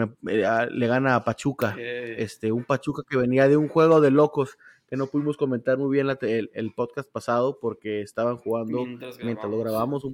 ah, 0.47 0.67
le 0.71 0.87
gana 0.87 1.15
a 1.15 1.25
Pachuca. 1.25 1.77
Este, 1.79 2.53
un 2.53 2.65
Pachuca 2.65 3.03
que 3.09 3.17
venía 3.17 3.49
de 3.49 3.57
un 3.57 3.69
juego 3.69 4.01
de 4.01 4.11
locos 4.11 4.59
que 4.89 4.97
no 4.97 5.07
pudimos 5.07 5.37
comentar 5.37 5.77
muy 5.77 5.91
bien 5.91 6.09
el, 6.21 6.73
podcast 6.75 7.11
pasado 7.11 7.59
porque 7.61 8.01
estaban 8.01 8.39
jugando 8.39 8.87
mientras, 8.87 9.19
lo 9.19 9.59
grabamos. 9.59 10.07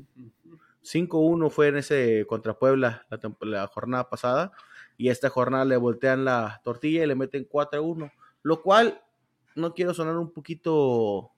5-1 0.85 1.51
fue 1.51 1.69
en 1.69 1.79
ese 1.79 2.27
contra 2.27 2.59
Puebla 2.59 3.07
la, 3.41 3.67
jornada 3.67 4.09
pasada 4.09 4.53
y 4.97 5.09
esta 5.09 5.31
jornada 5.31 5.65
le 5.65 5.77
voltean 5.77 6.25
la 6.25 6.61
tortilla 6.63 7.03
y 7.03 7.07
le 7.07 7.15
meten 7.15 7.49
4-1, 7.49 8.13
lo 8.43 8.63
cual 8.63 9.03
no 9.57 9.75
quiero 9.75 9.95
sonar 9.95 10.17
un 10.17 10.33
poquito 10.33 11.33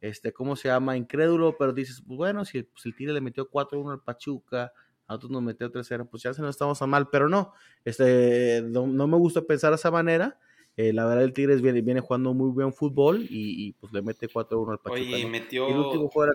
este, 0.00 0.32
¿cómo 0.32 0.56
se 0.56 0.68
llama? 0.68 0.96
Incrédulo, 0.96 1.56
pero 1.58 1.72
dices, 1.72 2.02
pues 2.06 2.16
bueno, 2.16 2.44
si, 2.44 2.62
pues 2.62 2.84
el 2.86 2.94
Tigre 2.94 3.14
le 3.14 3.20
metió 3.20 3.50
4-1 3.50 3.92
al 3.92 4.02
Pachuca, 4.02 4.72
a 5.06 5.14
nosotros 5.14 5.32
nos 5.32 5.42
metió 5.42 5.70
3-0, 5.70 6.08
pues 6.08 6.22
ya 6.22 6.34
se 6.34 6.42
nos 6.42 6.50
estamos 6.50 6.80
a 6.82 6.86
mal, 6.86 7.08
pero 7.08 7.28
no, 7.28 7.52
este, 7.84 8.62
no, 8.66 8.86
me 8.86 9.16
gusta 9.16 9.42
pensar 9.42 9.70
de 9.70 9.76
esa 9.76 9.90
manera. 9.90 10.38
Eh, 10.76 10.92
la 10.92 11.06
verdad, 11.06 11.24
el 11.24 11.32
Tigres 11.32 11.62
viene, 11.62 11.80
viene 11.80 12.00
jugando 12.00 12.34
muy 12.34 12.50
buen 12.50 12.72
fútbol 12.72 13.26
y, 13.30 13.72
pues 13.80 13.92
le 13.94 14.02
mete 14.02 14.28
4-1 14.28 14.72
al 14.72 14.78
Pachuca. 14.78 14.92
Oye, 14.92 15.26
metió, 15.26 15.66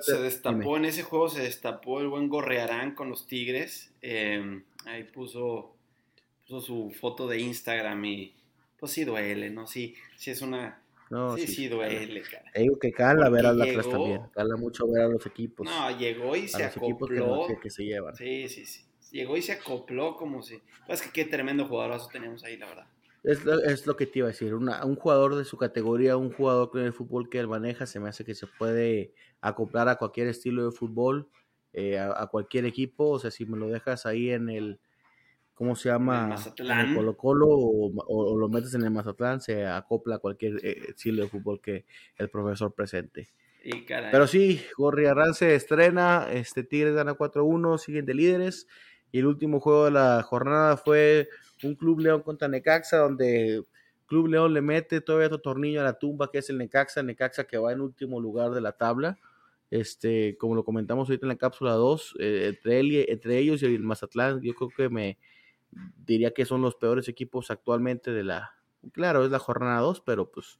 se 0.02 0.20
destapó 0.20 0.78
en 0.78 0.86
ese 0.86 1.04
juego, 1.04 1.30
se 1.30 1.44
destapó 1.44 2.02
el 2.02 2.08
buen 2.08 2.28
Gorrearán 2.28 2.96
con 2.96 3.10
los 3.10 3.28
Tigres. 3.28 3.94
Em, 4.02 4.64
ahí 4.86 5.04
puso, 5.04 5.76
puso 6.48 6.60
su 6.60 6.92
foto 7.00 7.28
de 7.28 7.40
Instagram 7.40 8.04
y 8.06 8.34
pues 8.80 8.94
sí 8.94 9.04
duele, 9.04 9.52
¿no? 9.52 9.68
Sí, 9.68 9.94
sí 10.18 10.32
es 10.32 10.42
una, 10.42 10.82
no, 11.12 11.36
sí, 11.36 11.46
sí, 11.46 11.68
duele, 11.68 12.22
cara. 12.22 12.50
digo 12.56 12.80
que 12.80 12.94
cala 12.94 13.28
ver 13.28 13.46
a 13.46 13.52
la 13.52 13.66
llegó, 13.66 13.82
también. 13.82 14.22
Cala 14.34 14.56
mucho 14.56 14.88
ver 14.90 15.04
a 15.04 15.08
los 15.10 15.26
equipos. 15.26 15.68
No, 15.68 15.92
llegó 15.98 16.38
y 16.38 16.48
se 16.48 16.64
acopló. 16.64 17.48
Que, 17.62 17.70
se 17.70 17.84
llevan. 17.84 18.16
Sí, 18.16 18.48
sí, 18.48 18.66
sí. 18.66 18.86
Llegó 19.12 19.36
y 19.36 19.42
se 19.42 19.52
acopló 19.52 20.16
como 20.16 20.42
si. 20.42 20.62
Es 20.88 21.02
que 21.02 21.12
qué 21.12 21.26
tremendo 21.26 21.68
jugadorazo 21.68 22.08
tenemos 22.08 22.46
ahí, 22.46 22.56
la 22.56 22.68
verdad. 22.68 22.88
Es 23.24 23.46
lo, 23.46 23.62
es 23.62 23.86
lo 23.86 23.96
que 23.96 24.08
te 24.08 24.20
iba 24.20 24.28
a 24.28 24.32
decir. 24.32 24.54
un 24.56 24.96
jugador 24.96 25.36
de 25.36 25.46
su 25.46 25.58
categoría, 25.58 26.18
un 26.18 26.32
jugador 26.32 26.72
con 26.72 26.82
el 26.82 26.94
fútbol 26.94 27.30
que 27.30 27.40
él 27.40 27.48
maneja, 27.48 27.86
se 27.86 28.00
me 28.00 28.10
hace 28.10 28.26
que 28.26 28.34
se 28.34 28.48
puede 28.48 29.14
acoplar 29.42 29.90
a 29.90 29.98
cualquier 29.98 30.28
estilo 30.28 30.66
de 30.66 30.72
fútbol, 30.72 31.30
eh, 31.74 32.00
a, 32.00 32.26
cualquier 32.28 32.66
equipo. 32.66 33.10
O 33.10 33.20
sea, 33.20 33.30
si 33.30 33.46
me 33.46 33.58
lo 33.58 33.68
dejas 33.68 34.06
ahí 34.06 34.32
en 34.32 34.50
el 34.50 34.80
¿cómo 35.54 35.76
se 35.76 35.90
llama? 35.90 36.36
En 36.58 36.72
el 36.72 36.96
Colo 36.96 37.16
Colo 37.16 37.48
o, 37.48 38.38
lo 38.40 38.50
metes 38.50 38.74
en 38.74 38.82
el 38.82 38.90
Mazatlán, 38.90 39.42
se 39.42 39.68
acopla 39.68 40.16
a 40.16 40.20
cualquier 40.20 40.60
eh, 40.66 40.86
estilo 40.90 41.22
de 41.22 41.30
fútbol 41.30 41.62
que 41.62 41.86
el 42.18 42.30
profesor 42.30 42.74
presente. 42.74 43.30
Pero 43.88 44.26
sí, 44.26 44.60
Gorri 44.76 45.06
se 45.36 45.54
estrena, 45.54 46.28
este 46.32 46.64
Tigres 46.64 46.96
gana 46.96 47.14
4-1, 47.14 47.78
siguen 47.78 48.08
de 48.08 48.16
líderes. 48.16 48.68
Y 49.12 49.20
el 49.20 49.28
último 49.28 49.60
juego 49.60 49.86
de 49.86 49.92
la 49.92 50.24
jornada 50.24 50.78
fue 50.78 51.30
un 51.64 51.76
Club 51.76 52.00
León 52.00 52.22
contra 52.22 52.48
Necaxa, 52.48 52.98
donde 52.98 53.64
Club 54.06 54.28
León 54.28 54.54
le 54.54 54.62
mete 54.62 55.02
todavía 55.02 55.28
otro 55.28 55.40
tornillo 55.40 55.82
a 55.82 55.84
la 55.84 56.00
tumba, 56.00 56.32
que 56.32 56.40
es 56.40 56.50
el 56.50 56.58
Necaxa, 56.58 57.04
Necaxa 57.04 57.46
que 57.46 57.58
va 57.58 57.72
en 57.72 57.82
último 57.82 58.20
lugar 58.20 58.52
de 58.52 58.62
la 58.62 58.74
tabla. 58.74 59.18
Este, 59.70 60.38
como 60.38 60.56
lo 60.56 60.66
comentamos 60.66 61.08
ahorita 61.08 61.26
en 61.26 61.30
la 61.30 61.38
cápsula 61.38 61.72
2, 61.74 62.16
eh, 62.20 62.48
entre, 62.50 63.12
entre 63.12 63.38
ellos 63.38 63.64
y 63.64 63.68
el 63.68 63.84
Mazatlán, 63.84 64.42
yo 64.42 64.54
creo 64.54 64.70
que 64.76 64.90
me, 64.90 65.18
diría 66.06 66.32
que 66.32 66.46
son 66.46 66.62
los 66.62 66.76
peores 66.76 67.08
equipos 67.08 67.52
actualmente 67.52 68.12
de 68.12 68.24
la... 68.24 68.52
Claro, 68.94 69.24
es 69.24 69.32
la 69.32 69.40
jornada 69.40 69.80
2, 69.82 70.02
pero 70.02 70.32
pues 70.32 70.60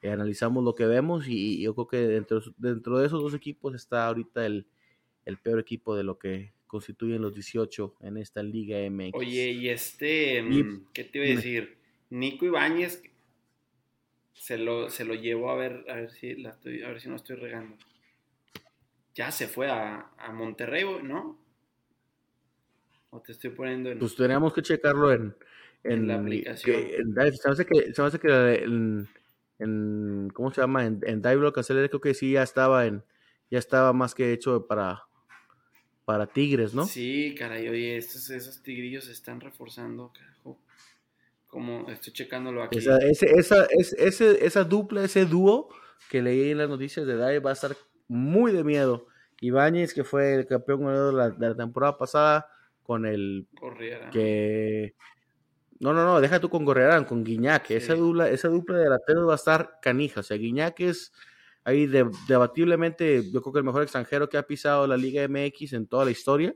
eh, 0.00 0.10
analizamos 0.10 0.64
lo 0.64 0.74
que 0.74 0.86
vemos 0.86 1.26
y, 1.28 1.60
yo 1.60 1.74
creo 1.74 1.88
que 1.88 1.96
dentro, 2.08 2.40
dentro 2.56 2.98
de 2.98 3.06
esos 3.06 3.22
dos 3.22 3.34
equipos 3.34 3.74
está 3.74 4.06
ahorita 4.06 4.46
el, 4.46 4.66
peor 5.42 5.60
equipo 5.60 5.94
de 5.94 6.04
lo 6.04 6.18
que 6.18 6.54
constituyen 6.68 7.20
los 7.20 7.34
18 7.34 7.96
en 8.02 8.18
esta 8.18 8.42
Liga 8.42 8.78
MX. 8.88 9.14
Oye, 9.14 9.50
y 9.50 9.68
este, 9.68 10.40
mm, 10.42 10.86
¿qué 10.92 11.04
te 11.04 11.18
iba 11.18 11.26
a 11.26 11.36
decir? 11.36 11.78
Nico 12.10 12.44
Ibáñez 12.44 13.02
se 14.34 14.56
lo, 14.56 14.88
se 14.88 15.04
lo 15.04 15.14
llevó 15.14 15.50
a 15.50 15.56
ver, 15.56 15.84
a 15.88 15.94
ver 15.94 16.12
si 16.12 16.36
la 16.36 16.50
estoy, 16.50 16.82
a 16.82 16.88
ver 16.88 17.00
si 17.00 17.08
no 17.08 17.16
estoy 17.16 17.36
regando. 17.36 17.76
Ya 19.14 19.32
se 19.32 19.48
fue 19.48 19.68
a, 19.68 20.12
a 20.16 20.32
Monterrey, 20.32 20.84
¿no? 21.02 21.38
¿O 23.10 23.20
te 23.20 23.32
estoy 23.32 23.50
poniendo 23.50 23.90
en.? 23.90 23.98
Pues 23.98 24.14
tenemos 24.14 24.52
que 24.52 24.62
checarlo 24.62 25.12
en. 25.12 25.34
En, 25.84 26.06
la 26.06 26.16
aplicación. 26.16 26.76
se 26.82 27.04
me 27.04 27.52
hace 27.52 27.64
que, 27.64 27.94
se 27.94 28.02
me 28.02 28.08
hace 28.08 28.18
que 28.18 29.06
en, 29.58 30.30
¿Cómo 30.34 30.52
se 30.52 30.60
llama? 30.60 30.84
En, 30.84 31.00
en 31.04 31.22
Dive 31.22 31.52
creo 31.52 32.00
que 32.00 32.14
sí 32.14 32.32
ya 32.32 32.42
estaba 32.42 32.86
en. 32.86 33.02
Ya 33.50 33.58
estaba 33.58 33.92
más 33.92 34.14
que 34.14 34.32
hecho 34.32 34.66
para. 34.66 35.07
Para 36.08 36.26
Tigres, 36.26 36.72
¿no? 36.72 36.86
Sí, 36.86 37.34
caray, 37.38 37.68
oye, 37.68 37.98
estos, 37.98 38.30
esos 38.30 38.62
tigrillos 38.62 39.04
se 39.04 39.12
están 39.12 39.42
reforzando, 39.42 40.10
carajo. 40.10 40.58
Como 41.46 41.86
estoy 41.90 42.14
checándolo 42.14 42.62
aquí. 42.62 42.78
Esa, 42.78 42.96
ese, 42.96 43.30
esa, 43.38 43.66
ese, 43.98 44.46
esa 44.46 44.64
dupla, 44.64 45.04
ese 45.04 45.26
dúo 45.26 45.68
que 46.08 46.22
leí 46.22 46.52
en 46.52 46.56
las 46.56 46.70
noticias 46.70 47.06
de 47.06 47.12
Dive 47.12 47.40
va 47.40 47.50
a 47.50 47.52
estar 47.52 47.76
muy 48.06 48.52
de 48.52 48.64
miedo. 48.64 49.06
Ibáñez, 49.42 49.92
que 49.92 50.02
fue 50.02 50.36
el 50.36 50.46
campeón 50.46 50.86
de 50.86 51.12
la, 51.12 51.28
de 51.28 51.48
la 51.50 51.54
temporada 51.54 51.98
pasada, 51.98 52.48
con 52.82 53.04
el 53.04 53.46
que 54.10 54.94
no, 55.78 55.92
no, 55.92 56.06
no, 56.06 56.22
deja 56.22 56.40
tú 56.40 56.48
con 56.48 56.64
Gorriarán, 56.64 57.04
con 57.04 57.22
Guiñac, 57.22 57.70
esa 57.70 57.94
dupla, 57.94 58.30
esa 58.30 58.48
dupla 58.48 58.78
de 58.78 58.84
delanteros 58.84 59.28
va 59.28 59.32
a 59.32 59.36
estar 59.36 59.78
canija, 59.82 60.20
o 60.20 60.22
sea, 60.22 60.38
Guiñac 60.38 60.80
es 60.80 61.12
ahí 61.68 61.86
debatiblemente, 61.86 63.22
yo 63.30 63.42
creo 63.42 63.52
que 63.52 63.58
el 63.58 63.64
mejor 63.64 63.82
extranjero 63.82 64.28
que 64.28 64.38
ha 64.38 64.42
pisado 64.46 64.86
la 64.86 64.96
Liga 64.96 65.22
MX 65.22 65.72
en 65.74 65.86
toda 65.86 66.04
la 66.04 66.10
historia. 66.10 66.54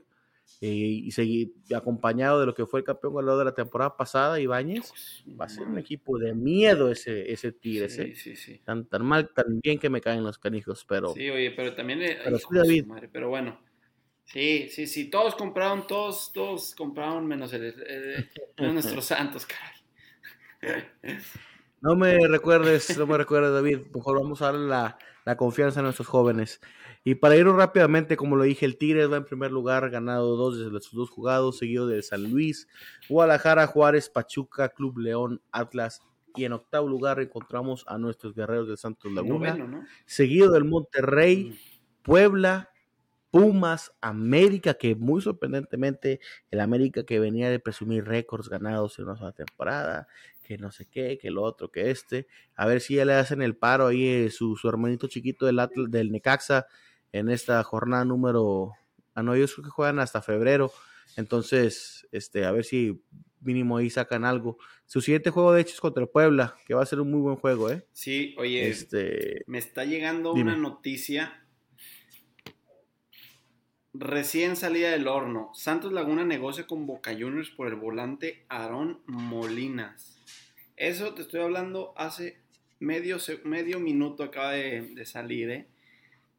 eh, 0.61 0.67
y 0.67 1.11
seguir 1.11 1.53
acompañado 1.75 2.39
de 2.39 2.45
lo 2.45 2.53
que 2.53 2.65
fue 2.65 2.79
el 2.81 2.85
campeón 2.85 3.13
goleador 3.13 3.39
de 3.39 3.45
la 3.45 3.53
temporada 3.55 3.95
pasada, 3.97 4.39
Ibáñez, 4.39 4.91
va 5.39 5.45
a 5.45 5.49
ser 5.49 5.63
un 5.63 5.77
equipo 5.77 6.17
de 6.17 6.33
miedo 6.33 6.89
ese, 6.91 7.31
ese 7.31 7.51
Tigres. 7.53 7.95
Sí, 7.95 8.01
¿eh? 8.01 8.15
sí, 8.15 8.35
sí. 8.35 8.59
Tan, 8.63 8.85
tan 8.85 9.05
mal, 9.05 9.29
tan 9.33 9.59
bien 9.61 9.79
que 9.79 9.89
me 9.89 9.99
caen 10.01 10.23
los 10.23 10.37
canijos, 10.37 10.85
pero 10.87 11.13
Sí, 11.13 11.29
oye, 11.29 11.51
pero 11.51 11.73
también. 11.73 11.99
Pero 12.23 12.37
de 12.37 12.59
David. 12.59 12.85
madre, 12.85 13.09
pero 13.11 13.29
bueno. 13.29 13.59
Sí, 14.25 14.67
sí, 14.69 14.85
sí. 14.87 15.09
Todos 15.09 15.35
compraron, 15.35 15.85
todos, 15.87 16.31
todos 16.33 16.75
compraron 16.75 17.25
menos, 17.25 17.51
el, 17.53 17.63
el- 17.65 18.29
menos 18.57 18.73
nuestros 18.75 19.05
santos, 19.05 19.45
caray. 19.45 20.85
No 21.83 21.95
me 21.95 22.17
recuerdes, 22.27 22.97
no 22.97 23.05
me 23.05 23.17
recuerdes, 23.17 23.51
David. 23.53 23.79
Mejor 23.93 24.21
vamos 24.21 24.41
a 24.41 24.45
darle 24.45 24.67
la, 24.67 24.97
la 25.25 25.37
confianza 25.37 25.81
a 25.81 25.83
nuestros 25.83 26.07
jóvenes. 26.07 26.61
Y 27.03 27.15
para 27.15 27.35
irnos 27.35 27.57
rápidamente, 27.57 28.15
como 28.15 28.37
lo 28.37 28.43
dije, 28.43 28.65
el 28.65 28.77
Tigres 28.77 29.11
va 29.11 29.17
en 29.17 29.25
primer 29.25 29.51
lugar, 29.51 29.89
ganado 29.89 30.37
dos 30.37 30.57
de 30.57 30.79
sus 30.79 30.93
dos 30.93 31.09
jugados, 31.09 31.57
seguido 31.57 31.85
de 31.85 32.01
San 32.01 32.23
Luis, 32.31 32.67
Guadalajara, 33.09 33.67
Juárez, 33.67 34.09
Pachuca, 34.09 34.69
Club 34.69 34.97
León, 34.99 35.41
Atlas. 35.51 36.01
Y 36.35 36.45
en 36.45 36.53
octavo 36.53 36.87
lugar 36.87 37.19
encontramos 37.19 37.83
a 37.87 37.97
nuestros 37.97 38.33
guerreros 38.33 38.67
del 38.67 38.77
Santos 38.77 39.11
Laguna, 39.11 39.49
Noveno, 39.51 39.67
¿no? 39.67 39.85
seguido 40.05 40.51
del 40.51 40.63
Monterrey, 40.65 41.51
Mm. 41.51 42.03
Puebla, 42.03 42.69
Pumas, 43.31 43.91
América, 44.01 44.75
que 44.75 44.93
muy 44.95 45.21
sorprendentemente, 45.21 46.19
el 46.51 46.59
América 46.59 47.03
que 47.03 47.19
venía 47.19 47.49
de 47.49 47.59
presumir 47.59 48.05
récords 48.05 48.47
ganados 48.47 48.99
en 48.99 49.05
una 49.05 49.15
sola 49.15 49.31
temporada, 49.31 50.07
que 50.43 50.57
no 50.57 50.71
sé 50.71 50.87
qué, 50.87 51.17
que 51.19 51.31
lo 51.31 51.41
otro, 51.43 51.71
que 51.71 51.89
este, 51.91 52.27
a 52.55 52.65
ver 52.67 52.81
si 52.81 52.95
ya 52.95 53.05
le 53.05 53.13
hacen 53.13 53.41
el 53.41 53.55
paro 53.55 53.87
ahí 53.87 54.05
eh, 54.07 54.29
su, 54.29 54.55
su 54.55 54.67
hermanito 54.69 55.07
chiquito 55.07 55.45
del, 55.45 55.57
Atl- 55.59 55.89
del 55.89 56.11
Necaxa 56.11 56.67
en 57.11 57.29
esta 57.29 57.63
jornada 57.63 58.05
número, 58.05 58.73
ah 59.15 59.23
no, 59.23 59.33
ellos 59.35 59.53
creo 59.53 59.65
que 59.65 59.71
juegan 59.71 59.99
hasta 59.99 60.21
febrero, 60.21 60.71
entonces, 61.15 62.07
este, 62.11 62.45
a 62.45 62.51
ver 62.51 62.65
si 62.65 63.03
mínimo 63.39 63.77
ahí 63.77 63.89
sacan 63.89 64.25
algo. 64.25 64.57
Su 64.85 65.01
siguiente 65.01 65.29
juego 65.29 65.53
de 65.53 65.61
hecho 65.61 65.73
es 65.73 65.81
contra 65.81 66.01
el 66.03 66.09
Puebla, 66.09 66.55
que 66.65 66.73
va 66.73 66.81
a 66.81 66.85
ser 66.87 66.99
un 66.99 67.11
muy 67.11 67.21
buen 67.21 67.35
juego, 67.35 67.69
¿eh? 67.69 67.85
Sí, 67.91 68.35
oye, 68.39 68.69
Este, 68.69 69.43
me 69.45 69.57
está 69.59 69.85
llegando 69.85 70.33
dime. 70.33 70.53
una 70.53 70.57
noticia 70.57 71.45
recién 73.93 74.55
salida 74.55 74.89
del 74.91 75.07
horno. 75.07 75.51
Santos 75.53 75.93
Laguna 75.93 76.25
negocia 76.25 76.65
con 76.65 76.87
Boca 76.87 77.11
Juniors 77.13 77.51
por 77.51 77.67
el 77.67 77.75
volante 77.75 78.45
Aarón 78.49 79.01
Molinas. 79.05 80.22
Eso 80.77 81.13
te 81.13 81.21
estoy 81.21 81.41
hablando 81.41 81.93
hace 81.97 82.39
medio, 82.79 83.17
medio 83.45 83.79
minuto 83.79 84.23
acaba 84.23 84.51
de, 84.51 84.81
de 84.93 85.05
salir, 85.05 85.49
¿eh? 85.49 85.67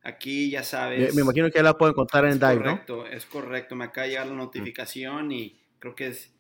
Aquí 0.03 0.51
ya 0.51 0.63
sabes. 0.63 1.15
me 1.15 1.23
imagino 1.23 1.47
que 1.51 1.55
ya 1.57 1.63
la 1.63 1.79
pueden 1.79 1.95
contar 1.95 2.27
en 2.27 2.39
Dive, 2.39 2.57
¿no? 2.57 2.61
correcto, 2.63 3.07
es 3.07 3.25
correcto. 3.25 3.75
Me 3.75 3.85
acaba 3.87 4.05
de 4.07 4.11
llegar 4.13 4.27
la 4.27 4.35
notificación 4.35 5.33
y 5.33 5.59
creo 5.79 5.95
que 5.95 6.09
es. 6.09 6.31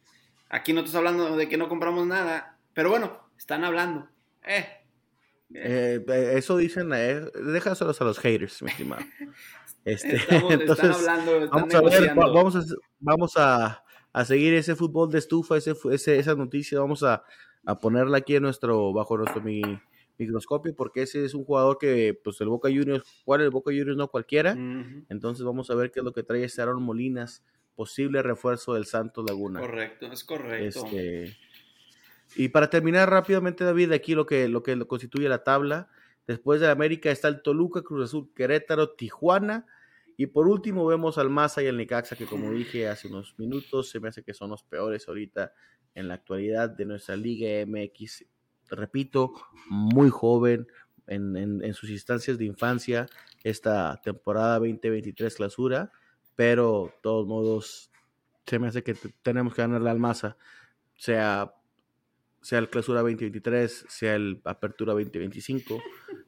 Aquí 0.51 0.73
no 0.75 0.81
estás 0.81 0.97
hablando 0.97 1.35
de 1.37 1.49
que 1.49 1.57
no 1.57 1.69
compramos 1.69 2.07
nada, 2.07 2.59
pero 2.75 2.91
bueno, 2.91 3.19
están 3.39 3.65
hablando. 3.65 4.09
Eh. 4.47 4.67
Eh, 5.55 6.05
eh, 6.07 6.33
eso 6.37 6.57
dicen, 6.59 6.91
eh, 6.95 7.21
déjaselos 7.53 8.01
a 8.01 8.05
los 8.05 8.19
haters, 8.19 8.63
mi 8.63 8.71
estimado. 8.71 9.03
Este, 9.87 10.17
Estamos- 10.17 10.51
están 10.53 10.61
entonces, 10.61 10.91
hablando, 10.97 11.45
están 11.45 11.69
vamos 11.69 11.75
a 11.75 11.81
ver, 12.01 12.15
vamos 12.15 12.57
a, 12.57 12.63
vamos 13.01 13.33
a, 13.37 13.85
a 14.15 14.25
seguir 14.25 14.55
ese 14.55 14.75
fútbol 14.77 15.11
de 15.11 15.19
estufa, 15.19 15.59
ese- 15.59 16.19
esa 16.19 16.35
noticia, 16.35 16.81
vamos 16.81 17.03
a, 17.03 17.23
a 17.67 17.79
ponerla 17.79 18.19
aquí 18.19 18.37
en 18.37 18.43
nuestro, 18.43 18.93
bajo 18.93 19.17
nuestro 19.17 19.41
mi- 19.43 19.63
microscopio, 20.19 20.75
porque 20.77 21.03
ese 21.03 21.25
es 21.25 21.35
un 21.35 21.45
jugador 21.45 21.79
que, 21.79 22.19
pues 22.23 22.41
el 22.41 22.49
Boca 22.49 22.69
Juniors, 22.69 23.05
¿cuál 23.25 23.41
el 23.41 23.51
Boca 23.51 23.71
Juniors 23.71 23.97
no 23.97 24.09
cualquiera? 24.09 24.53
Entonces 25.09 25.45
vamos 25.45 25.71
a 25.71 25.75
ver 25.75 25.91
qué 25.91 26.01
es 26.01 26.05
lo 26.05 26.13
que 26.13 26.23
trae 26.23 26.45
este 26.45 26.63
Aaron 26.63 26.83
Molinas, 26.83 27.43
posible 27.75 28.23
refuerzo 28.23 28.75
del 28.75 28.87
Santos 28.87 29.25
Laguna. 29.29 29.61
Correcto, 29.61 30.07
es 30.13 30.23
correcto. 30.25 30.85
Este, 30.87 31.37
y 32.37 32.49
para 32.49 32.71
terminar 32.71 33.11
rápidamente, 33.11 33.65
David, 33.65 33.93
aquí 33.93 34.15
lo 34.15 34.27
que, 34.27 34.49
lo 34.49 34.63
que 34.63 34.77
lo 34.77 34.87
constituye 34.87 35.29
la 35.29 35.43
tabla. 35.45 35.89
Después 36.27 36.61
de 36.61 36.69
América 36.71 37.11
está 37.11 37.29
el 37.29 37.43
Toluca, 37.43 37.83
Cruz 37.83 38.05
Azul, 38.05 38.31
Querétaro, 38.35 38.91
Tijuana. 38.91 39.67
Y 40.17 40.27
por 40.27 40.47
último 40.49 40.87
vemos 40.87 41.19
al 41.19 41.29
Maza 41.29 41.63
y 41.63 41.67
al 41.67 41.77
Necaxa, 41.77 42.17
que 42.17 42.27
como 42.27 42.51
dije 42.53 42.89
hace 42.89 43.09
unos 43.09 43.35
minutos, 43.39 43.91
se 43.91 44.01
me 44.01 44.09
hace 44.09 44.23
que 44.23 44.33
son 44.33 44.51
los 44.51 44.63
peores 44.63 45.09
ahorita 45.09 45.53
en 45.95 46.09
la 46.09 46.15
actualidad 46.15 46.71
de 46.71 46.85
nuestra 46.87 47.17
Liga 47.17 47.65
MX. 47.67 48.25
Repito, 48.71 49.33
muy 49.69 50.11
joven 50.11 50.67
en, 51.07 51.37
en- 51.37 51.75
sus 51.75 51.91
instancias 51.91 52.39
de 52.39 52.47
infancia 52.47 53.07
esta 53.43 54.01
temporada 54.03 54.59
2023 54.59 55.35
clausura, 55.37 55.93
pero 56.35 56.87
de 56.87 57.01
todos 57.03 57.27
modos 57.27 57.91
se 58.47 58.59
me 58.59 58.69
hace 58.69 58.83
que 58.83 58.95
te- 58.95 59.15
tenemos 59.23 59.55
que 59.55 59.63
ganarle 59.63 59.91
al 59.91 59.99
Maza, 59.99 60.37
sea, 60.97 61.55
sea 62.41 62.59
el 62.59 62.69
clausura 62.71 63.01
2023, 63.01 63.87
sea 63.89 64.17
el 64.17 64.41
apertura 64.45 64.93
2025. 64.95 65.83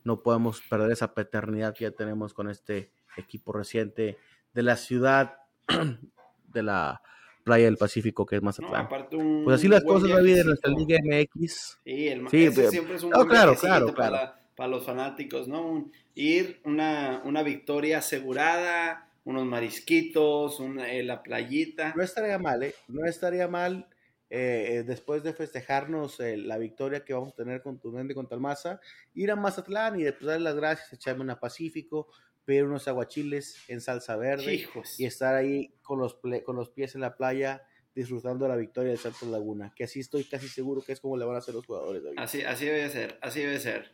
No 0.04 0.22
podemos 0.22 0.60
perder 0.62 0.92
esa 0.92 1.14
paternidad 1.14 1.74
que 1.74 1.84
ya 1.84 1.90
tenemos 1.90 2.32
con 2.34 2.48
este 2.50 2.92
equipo 3.16 3.52
reciente 3.52 4.18
de 4.52 4.62
la 4.62 4.76
ciudad 4.76 5.38
de 6.48 6.62
la 6.62 7.00
playa 7.46 7.66
del 7.66 7.76
Pacífico, 7.76 8.26
que 8.26 8.36
es 8.36 8.42
No, 8.42 8.46
Mazatlán. 8.46 8.88
un 9.12 9.44
pues 9.44 9.54
así 9.60 9.68
las 9.68 9.84
cosas, 9.84 10.10
David, 10.10 10.38
en 10.38 10.46
nuestra. 10.48 10.72
Liga 10.72 10.98
MX. 11.02 11.78
Sí, 11.84 12.08
el, 12.08 12.28
Sí, 12.28 12.44
ese 12.46 12.56
pero- 12.56 12.70
siempre 12.72 12.96
es 12.96 13.02
un 13.04 13.10
no, 13.10 13.26
claro, 13.26 13.54
claro, 13.54 13.86
para, 13.86 13.94
claro. 13.96 14.12
la- 14.16 14.40
para 14.56 14.68
los 14.68 14.84
fanáticos, 14.84 15.46
¿no? 15.46 15.64
Un- 15.66 15.92
ir, 16.16 16.60
una, 16.64 17.22
una 17.24 17.42
victoria 17.44 17.98
asegurada, 17.98 19.08
unos 19.24 19.46
marisquitos, 19.46 20.58
una, 20.58 20.90
eh, 20.92 21.04
la 21.04 21.22
playita. 21.22 21.94
No 21.96 22.02
estaría 22.02 22.38
mal, 22.38 22.62
¿eh? 22.64 22.74
No 22.88 23.06
estaría 23.06 23.46
mal 23.48 23.86
eh, 24.28 24.78
eh, 24.78 24.82
después 24.82 25.22
de 25.22 25.32
festejarnos 25.32 26.18
eh, 26.18 26.36
la 26.36 26.58
victoria 26.58 27.04
que 27.04 27.14
vamos 27.14 27.32
a 27.32 27.36
tener 27.36 27.62
contundente 27.62 28.12
contra 28.12 28.34
el 28.34 28.40
Maza, 28.40 28.80
ir 29.14 29.30
a 29.30 29.36
Mazatlán 29.36 30.00
y 30.00 30.02
después 30.02 30.26
darle 30.26 30.42
las 30.42 30.56
gracias, 30.56 30.92
echarme 30.92 31.22
una 31.22 31.38
Pacífico, 31.38 32.08
pedir 32.46 32.64
unos 32.64 32.88
aguachiles 32.88 33.56
en 33.68 33.82
salsa 33.82 34.16
verde 34.16 34.54
Hijos. 34.54 34.98
y 34.98 35.04
estar 35.04 35.34
ahí 35.34 35.74
con 35.82 35.98
los, 35.98 36.16
con 36.44 36.56
los 36.56 36.70
pies 36.70 36.94
en 36.94 37.02
la 37.02 37.16
playa 37.16 37.62
disfrutando 37.94 38.44
de 38.44 38.50
la 38.50 38.56
victoria 38.56 38.92
de 38.92 38.96
Santos 38.98 39.28
Laguna, 39.28 39.72
que 39.74 39.84
así 39.84 40.00
estoy 40.00 40.24
casi 40.24 40.48
seguro 40.48 40.82
que 40.82 40.92
es 40.92 41.00
como 41.00 41.16
le 41.16 41.24
van 41.24 41.34
a 41.34 41.38
hacer 41.38 41.54
los 41.54 41.66
jugadores, 41.66 42.02
David. 42.04 42.18
Así, 42.18 42.42
así 42.42 42.64
debe 42.66 42.88
ser, 42.90 43.18
así 43.22 43.40
debe 43.40 43.58
ser. 43.58 43.90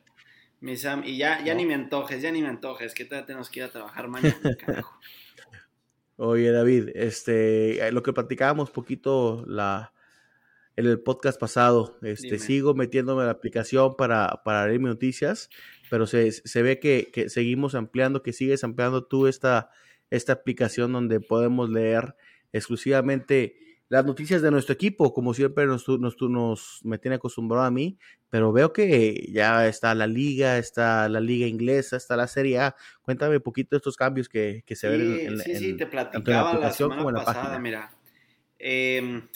Mi 0.61 0.77
Sam, 0.77 1.03
y 1.05 1.17
ya, 1.17 1.43
ya 1.45 1.55
No. 1.55 1.61
ni 1.61 1.67
me 1.67 1.75
antojes, 1.75 2.21
ya 2.23 2.31
ni 2.31 2.41
me 2.43 2.49
antojes, 2.49 2.95
que 2.95 3.05
todavía 3.05 3.27
tenemos 3.27 3.49
que 3.51 3.61
ir 3.61 3.65
a 3.65 3.71
trabajar 3.71 4.07
mañana, 4.09 4.35
carajo. 4.59 4.97
Oye, 6.17 6.51
David, 6.53 6.91
este, 6.95 7.85
eh, 7.87 7.91
lo 7.93 8.03
que 8.03 8.13
platicábamos 8.13 8.71
poquito 8.71 9.45
la, 9.47 9.93
en 10.77 10.87
el 10.87 11.01
podcast 11.01 11.41
pasado, 11.41 11.99
este, 12.03 12.27
Dime. 12.27 12.39
sigo 12.39 12.75
metiéndome 12.75 13.23
a 13.23 13.27
la 13.27 13.33
aplicación 13.33 13.97
para, 13.97 14.43
para 14.45 14.67
leer 14.67 14.79
mis 14.79 14.89
noticias, 14.89 15.49
pero 15.93 16.07
se, 16.07 16.33
se 16.33 16.63
ve 16.63 16.81
que, 16.81 17.11
que 17.13 17.29
seguimos 17.29 17.75
ampliando, 17.75 18.23
que 18.23 18.33
sigues 18.33 18.65
ampliando 18.65 19.05
tú 19.05 19.27
esta, 19.27 19.69
esta 20.09 20.33
aplicación 20.33 20.91
donde 20.91 21.21
podemos 21.21 21.69
leer 21.69 22.17
exclusivamente 22.51 23.57
las 23.91 24.07
noticias 24.07 24.41
de 24.41 24.51
nuestro 24.51 24.73
equipo, 24.73 25.13
como 25.13 25.35
siempre 25.35 25.67
nos, 25.67 25.87
nos, 25.87 26.17
nos 26.19 26.81
me 26.83 26.97
tiene 26.97 27.17
acostumbrado 27.17 27.67
a 27.67 27.71
mí, 27.71 27.99
pero 28.31 28.51
veo 28.55 28.73
que 28.73 29.29
ya 29.35 29.67
está 29.69 29.95
la 29.95 30.07
liga, 30.07 30.57
está 30.57 31.11
la 31.11 31.21
liga 31.21 31.47
inglesa, 31.47 31.99
está 31.99 32.17
la 32.17 32.27
Serie 32.27 32.59
A. 32.59 32.75
Cuéntame 33.03 33.37
un 33.37 33.43
poquito 33.43 33.77
de 33.77 33.77
estos 33.77 33.95
cambios 33.99 34.31
que, 34.31 34.63
que 34.65 34.75
se 34.75 34.89
ven 34.89 35.03
en, 35.03 35.33
en- 35.33 35.39
sí, 35.41 35.57
sí, 35.57 35.77
te 35.77 35.85
tanto 35.85 36.31
en 36.31 36.37
la 36.37 36.51
platicaba 36.51 36.55
la 36.59 36.73
semana 36.73 36.97
como 36.97 37.11
en 37.11 37.17
la 37.17 37.25
pasada, 37.27 37.43
página. 37.43 37.59
mira. 37.59 37.93
Em, 38.59 39.29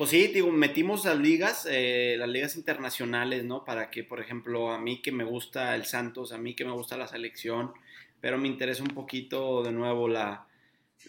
pues 0.00 0.12
sí, 0.12 0.28
digo, 0.28 0.50
metimos 0.50 1.04
las 1.04 1.18
ligas, 1.18 1.68
eh, 1.70 2.16
las 2.18 2.30
ligas 2.30 2.56
internacionales, 2.56 3.44
¿no? 3.44 3.66
Para 3.66 3.90
que, 3.90 4.02
por 4.02 4.18
ejemplo, 4.18 4.72
a 4.72 4.78
mí 4.78 5.02
que 5.02 5.12
me 5.12 5.24
gusta 5.24 5.74
el 5.74 5.84
Santos, 5.84 6.32
a 6.32 6.38
mí 6.38 6.54
que 6.54 6.64
me 6.64 6.72
gusta 6.72 6.96
la 6.96 7.06
selección, 7.06 7.72
pero 8.18 8.38
me 8.38 8.48
interesa 8.48 8.82
un 8.82 8.94
poquito 8.94 9.62
de 9.62 9.72
nuevo 9.72 10.08
la, 10.08 10.46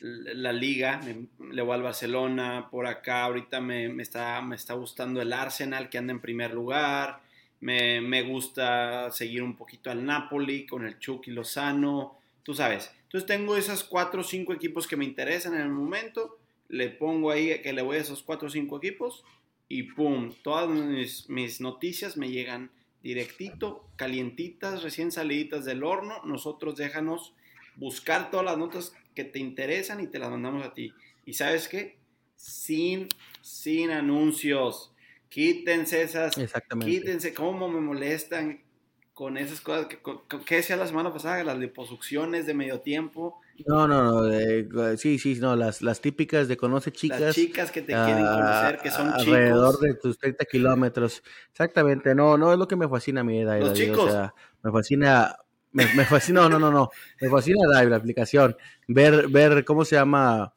la 0.02 0.52
liga, 0.52 1.00
le 1.40 1.62
voy 1.62 1.74
al 1.74 1.84
Barcelona, 1.84 2.68
por 2.70 2.86
acá 2.86 3.24
ahorita 3.24 3.62
me, 3.62 3.88
me 3.88 4.04
está, 4.04 4.42
me 4.42 4.58
está 4.58 4.74
gustando 4.74 5.22
el 5.22 5.32
Arsenal 5.32 5.88
que 5.88 5.98
anda 5.98 6.12
en 6.12 6.20
primer 6.20 6.54
lugar, 6.54 7.22
me, 7.62 8.02
me 8.02 8.24
gusta 8.24 9.10
seguir 9.10 9.42
un 9.42 9.56
poquito 9.56 9.90
al 9.90 10.06
Napoli 10.06 10.66
con 10.66 10.86
el 10.86 11.00
Chucky 11.00 11.32
Lozano, 11.32 12.18
tú 12.44 12.54
sabes. 12.54 12.92
Entonces 13.04 13.26
tengo 13.26 13.56
esas 13.56 13.86
cuatro 13.86 14.20
o 14.20 14.26
cinco 14.26 14.52
equipos 14.52 14.86
que 14.86 14.98
me 14.98 15.06
interesan 15.06 15.54
en 15.54 15.62
el 15.62 15.70
momento, 15.70 16.41
le 16.72 16.90
pongo 16.90 17.32
ahí 17.32 17.62
que 17.62 17.74
le 17.74 17.82
voy 17.82 17.98
a 17.98 18.00
esos 18.00 18.24
cuatro 18.24 18.48
o 18.48 18.52
cinco 18.52 18.78
equipos 18.78 19.26
y 19.68 19.84
pum, 19.84 20.32
todas 20.42 20.70
mis, 20.70 21.30
mis 21.30 21.60
noticias 21.60 22.18
me 22.18 22.30
llegan 22.30 22.72
directito, 23.04 23.88
calientitas, 23.98 24.82
recién 24.82 25.12
saliditas 25.12 25.66
del 25.66 25.84
horno. 25.84 26.22
Nosotros 26.24 26.78
déjanos 26.78 27.34
buscar 27.76 28.32
todas 28.32 28.46
las 28.46 28.58
notas 28.58 28.94
que 29.14 29.26
te 29.26 29.40
interesan 29.40 30.02
y 30.02 30.08
te 30.08 30.20
las 30.20 30.30
mandamos 30.30 30.66
a 30.66 30.74
ti. 30.74 30.94
¿Y 31.26 31.34
sabes 31.34 31.68
qué? 31.68 31.98
Sin, 32.36 33.10
sin 33.42 33.92
anuncios. 33.92 34.94
Quítense 35.30 36.02
esas 36.02 36.38
Exactamente. 36.38 36.92
Quítense, 36.92 37.34
cómo 37.34 37.68
me 37.68 37.82
molestan 37.82 38.62
con 39.22 39.38
esas 39.38 39.62
cosas. 39.62 39.86
Que, 39.86 40.00
¿Qué 40.48 40.56
decía 40.56 40.76
la 40.78 40.88
semana 40.88 41.14
pasada? 41.14 41.44
Las 41.44 41.60
liposucciones 41.60 42.48
de 42.48 42.56
medio 42.56 42.80
tiempo. 42.80 43.40
No, 43.68 43.88
no, 43.88 44.24
no. 44.24 44.98
sí, 44.98 45.20
sí, 45.20 45.38
no. 45.40 45.56
Las, 45.56 45.84
las 45.84 46.02
típicas 46.02 46.48
de 46.48 46.58
conoce 46.58 46.92
chicas. 46.92 47.22
Las 47.22 47.36
chicas 47.36 47.70
que 47.70 47.84
te 47.84 47.94
quieren 47.94 48.26
conocer, 48.26 48.80
que 48.80 48.90
son 48.90 49.10
chicos. 49.20 49.28
Alrededor 49.28 49.80
de 49.80 49.94
tus 49.94 50.18
30 50.18 50.44
kilómetros. 50.46 51.22
Exactamente. 51.52 52.16
No, 52.16 52.36
no 52.36 52.52
es 52.52 52.58
lo 52.58 52.68
que 52.68 52.76
me 52.76 52.90
fascina 52.90 53.22
a 53.22 53.24
mí, 53.24 53.44
David. 53.44 53.66
Los 53.66 53.74
chicos. 53.78 54.10
O 54.10 54.12
sea, 54.12 54.34
me 54.64 54.72
fascina. 54.72 55.36
Me, 55.72 55.86
fascina, 55.86 56.42
no, 56.42 56.50
no, 56.50 56.58
no, 56.58 56.72
no. 56.72 56.90
Me 57.22 57.30
fascina 57.30 57.60
David, 57.72 57.92
la 57.92 57.98
aplicación. 57.98 58.58
Ver, 58.88 59.28
ver 59.28 59.64
cómo 59.66 59.86
se 59.86 59.98
llama. 59.98 60.56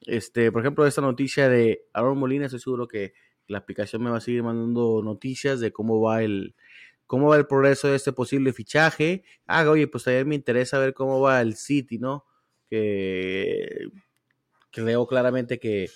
Este, 0.00 0.50
por 0.50 0.62
ejemplo, 0.62 0.84
esta 0.84 1.00
noticia 1.00 1.48
de 1.48 1.84
Aaron 1.92 2.18
Molina, 2.18 2.46
estoy 2.46 2.58
seguro 2.58 2.88
que 2.88 3.12
la 3.46 3.58
aplicación 3.58 4.02
me 4.02 4.10
va 4.10 4.16
a 4.16 4.20
seguir 4.20 4.42
mandando 4.42 5.00
noticias 5.00 5.60
de 5.60 5.70
cómo 5.70 6.00
va 6.00 6.24
el, 6.24 6.56
cómo 7.10 7.26
va 7.26 7.36
el 7.36 7.48
progreso 7.48 7.88
de 7.88 7.96
este 7.96 8.12
posible 8.12 8.52
fichaje. 8.52 9.24
Ah, 9.44 9.68
oye, 9.68 9.88
pues 9.88 10.04
también 10.04 10.28
me 10.28 10.36
interesa 10.36 10.78
ver 10.78 10.94
cómo 10.94 11.20
va 11.20 11.40
el 11.40 11.56
City, 11.56 11.98
¿no? 11.98 12.24
Que 12.68 13.88
creo 14.70 15.08
claramente 15.08 15.58
que 15.58 15.90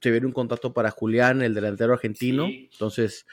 se 0.00 0.10
viene 0.10 0.26
un 0.26 0.32
contrato 0.32 0.72
para 0.72 0.90
Julián, 0.90 1.42
el 1.42 1.52
delantero 1.52 1.92
argentino. 1.92 2.46
Entonces, 2.48 3.26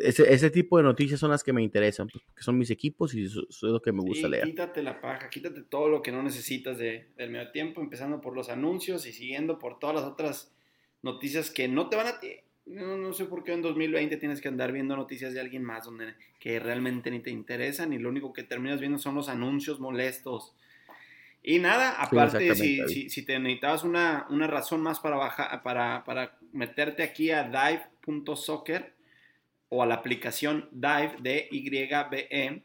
ese, 0.00 0.32
ese, 0.32 0.48
tipo 0.48 0.78
de 0.78 0.84
noticias 0.84 1.20
son 1.20 1.30
las 1.30 1.44
que 1.44 1.52
me 1.52 1.62
interesan, 1.62 2.08
porque 2.08 2.26
pues, 2.32 2.46
son 2.46 2.56
mis 2.56 2.70
equipos 2.70 3.12
y 3.12 3.26
eso, 3.26 3.42
es 3.50 3.62
lo 3.62 3.82
que 3.82 3.92
me 3.92 4.00
gusta 4.00 4.26
leer. 4.26 4.44
Quítate 4.44 4.82
la 4.82 4.98
paja, 4.98 5.28
quítate 5.28 5.60
todo 5.60 5.90
lo 5.90 6.00
que 6.00 6.10
no 6.10 6.22
necesitas 6.22 6.78
de, 6.78 7.12
del 7.18 7.32
medio 7.32 7.50
tiempo, 7.50 7.82
empezando 7.82 8.22
por 8.22 8.34
los 8.34 8.48
anuncios 8.48 9.04
y 9.06 9.12
siguiendo 9.12 9.58
por 9.58 9.78
todas 9.78 9.96
las 9.96 10.04
otras 10.06 10.56
noticias 11.02 11.50
que 11.50 11.68
no 11.68 11.90
te 11.90 11.96
van 11.96 12.06
a 12.06 12.18
no, 12.66 12.96
no, 12.96 13.12
sé 13.12 13.26
por 13.26 13.44
qué 13.44 13.52
en 13.52 13.62
2020 13.62 14.16
tienes 14.16 14.40
que 14.40 14.48
andar 14.48 14.72
viendo 14.72 14.96
noticias 14.96 15.32
de 15.32 15.40
alguien 15.40 15.62
más 15.62 15.84
donde, 15.84 16.14
que 16.40 16.58
realmente 16.58 17.10
ni 17.10 17.20
te 17.20 17.30
interesan 17.30 17.92
y 17.92 17.98
lo 17.98 18.08
único 18.08 18.32
que 18.32 18.42
terminas 18.42 18.80
viendo 18.80 18.98
son 18.98 19.14
los 19.14 19.28
anuncios 19.28 19.78
molestos. 19.80 20.54
Y 21.42 21.60
nada, 21.60 21.92
aparte, 22.02 22.56
si, 22.56 23.08
si, 23.08 23.22
te 23.24 23.38
necesitabas 23.38 23.84
una, 23.84 24.26
una, 24.30 24.48
razón 24.48 24.80
más 24.82 24.98
para, 24.98 25.14
bajar, 25.14 25.62
para, 25.62 26.04
para 26.04 26.36
meterte 26.52 27.04
aquí 27.04 27.30
a 27.30 27.44
dive.soccer 27.44 28.94
o 29.68 29.80
a 29.80 29.86
la 29.86 29.94
aplicación 29.94 30.68
Dive, 30.72 31.14
de 31.20 31.48
YBE, 31.52 32.62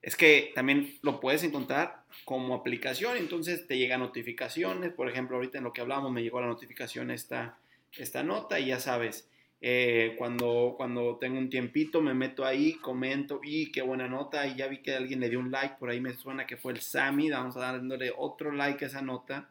es 0.00 0.16
que 0.16 0.52
también 0.54 0.96
lo 1.02 1.18
puedes 1.18 1.42
encontrar 1.42 2.04
como 2.24 2.54
aplicación, 2.54 3.16
entonces 3.16 3.66
te 3.66 3.78
llegan 3.78 4.00
notificaciones, 4.00 4.92
por 4.92 5.08
ejemplo, 5.08 5.36
ahorita 5.36 5.58
en 5.58 5.64
lo 5.64 5.72
que 5.72 5.80
hablamos 5.80 6.12
me 6.12 6.22
llegó 6.22 6.40
la 6.40 6.46
notificación 6.46 7.10
esta 7.10 7.58
esta 7.96 8.22
nota 8.22 8.58
y 8.60 8.66
ya 8.66 8.80
sabes, 8.80 9.28
eh, 9.60 10.14
cuando, 10.18 10.74
cuando 10.76 11.16
tengo 11.16 11.38
un 11.38 11.48
tiempito 11.48 12.02
me 12.02 12.12
meto 12.12 12.44
ahí, 12.44 12.74
comento, 12.74 13.40
y 13.42 13.72
qué 13.72 13.82
buena 13.82 14.08
nota, 14.08 14.46
y 14.46 14.56
ya 14.56 14.66
vi 14.66 14.82
que 14.82 14.94
alguien 14.94 15.20
le 15.20 15.30
dio 15.30 15.38
un 15.38 15.50
like, 15.50 15.76
por 15.78 15.90
ahí 15.90 16.00
me 16.00 16.12
suena 16.12 16.46
que 16.46 16.56
fue 16.56 16.72
el 16.72 16.80
Sammy, 16.80 17.30
vamos 17.30 17.56
a 17.56 17.60
dándole 17.60 18.12
otro 18.16 18.52
like 18.52 18.84
a 18.84 18.88
esa 18.88 19.00
nota. 19.00 19.48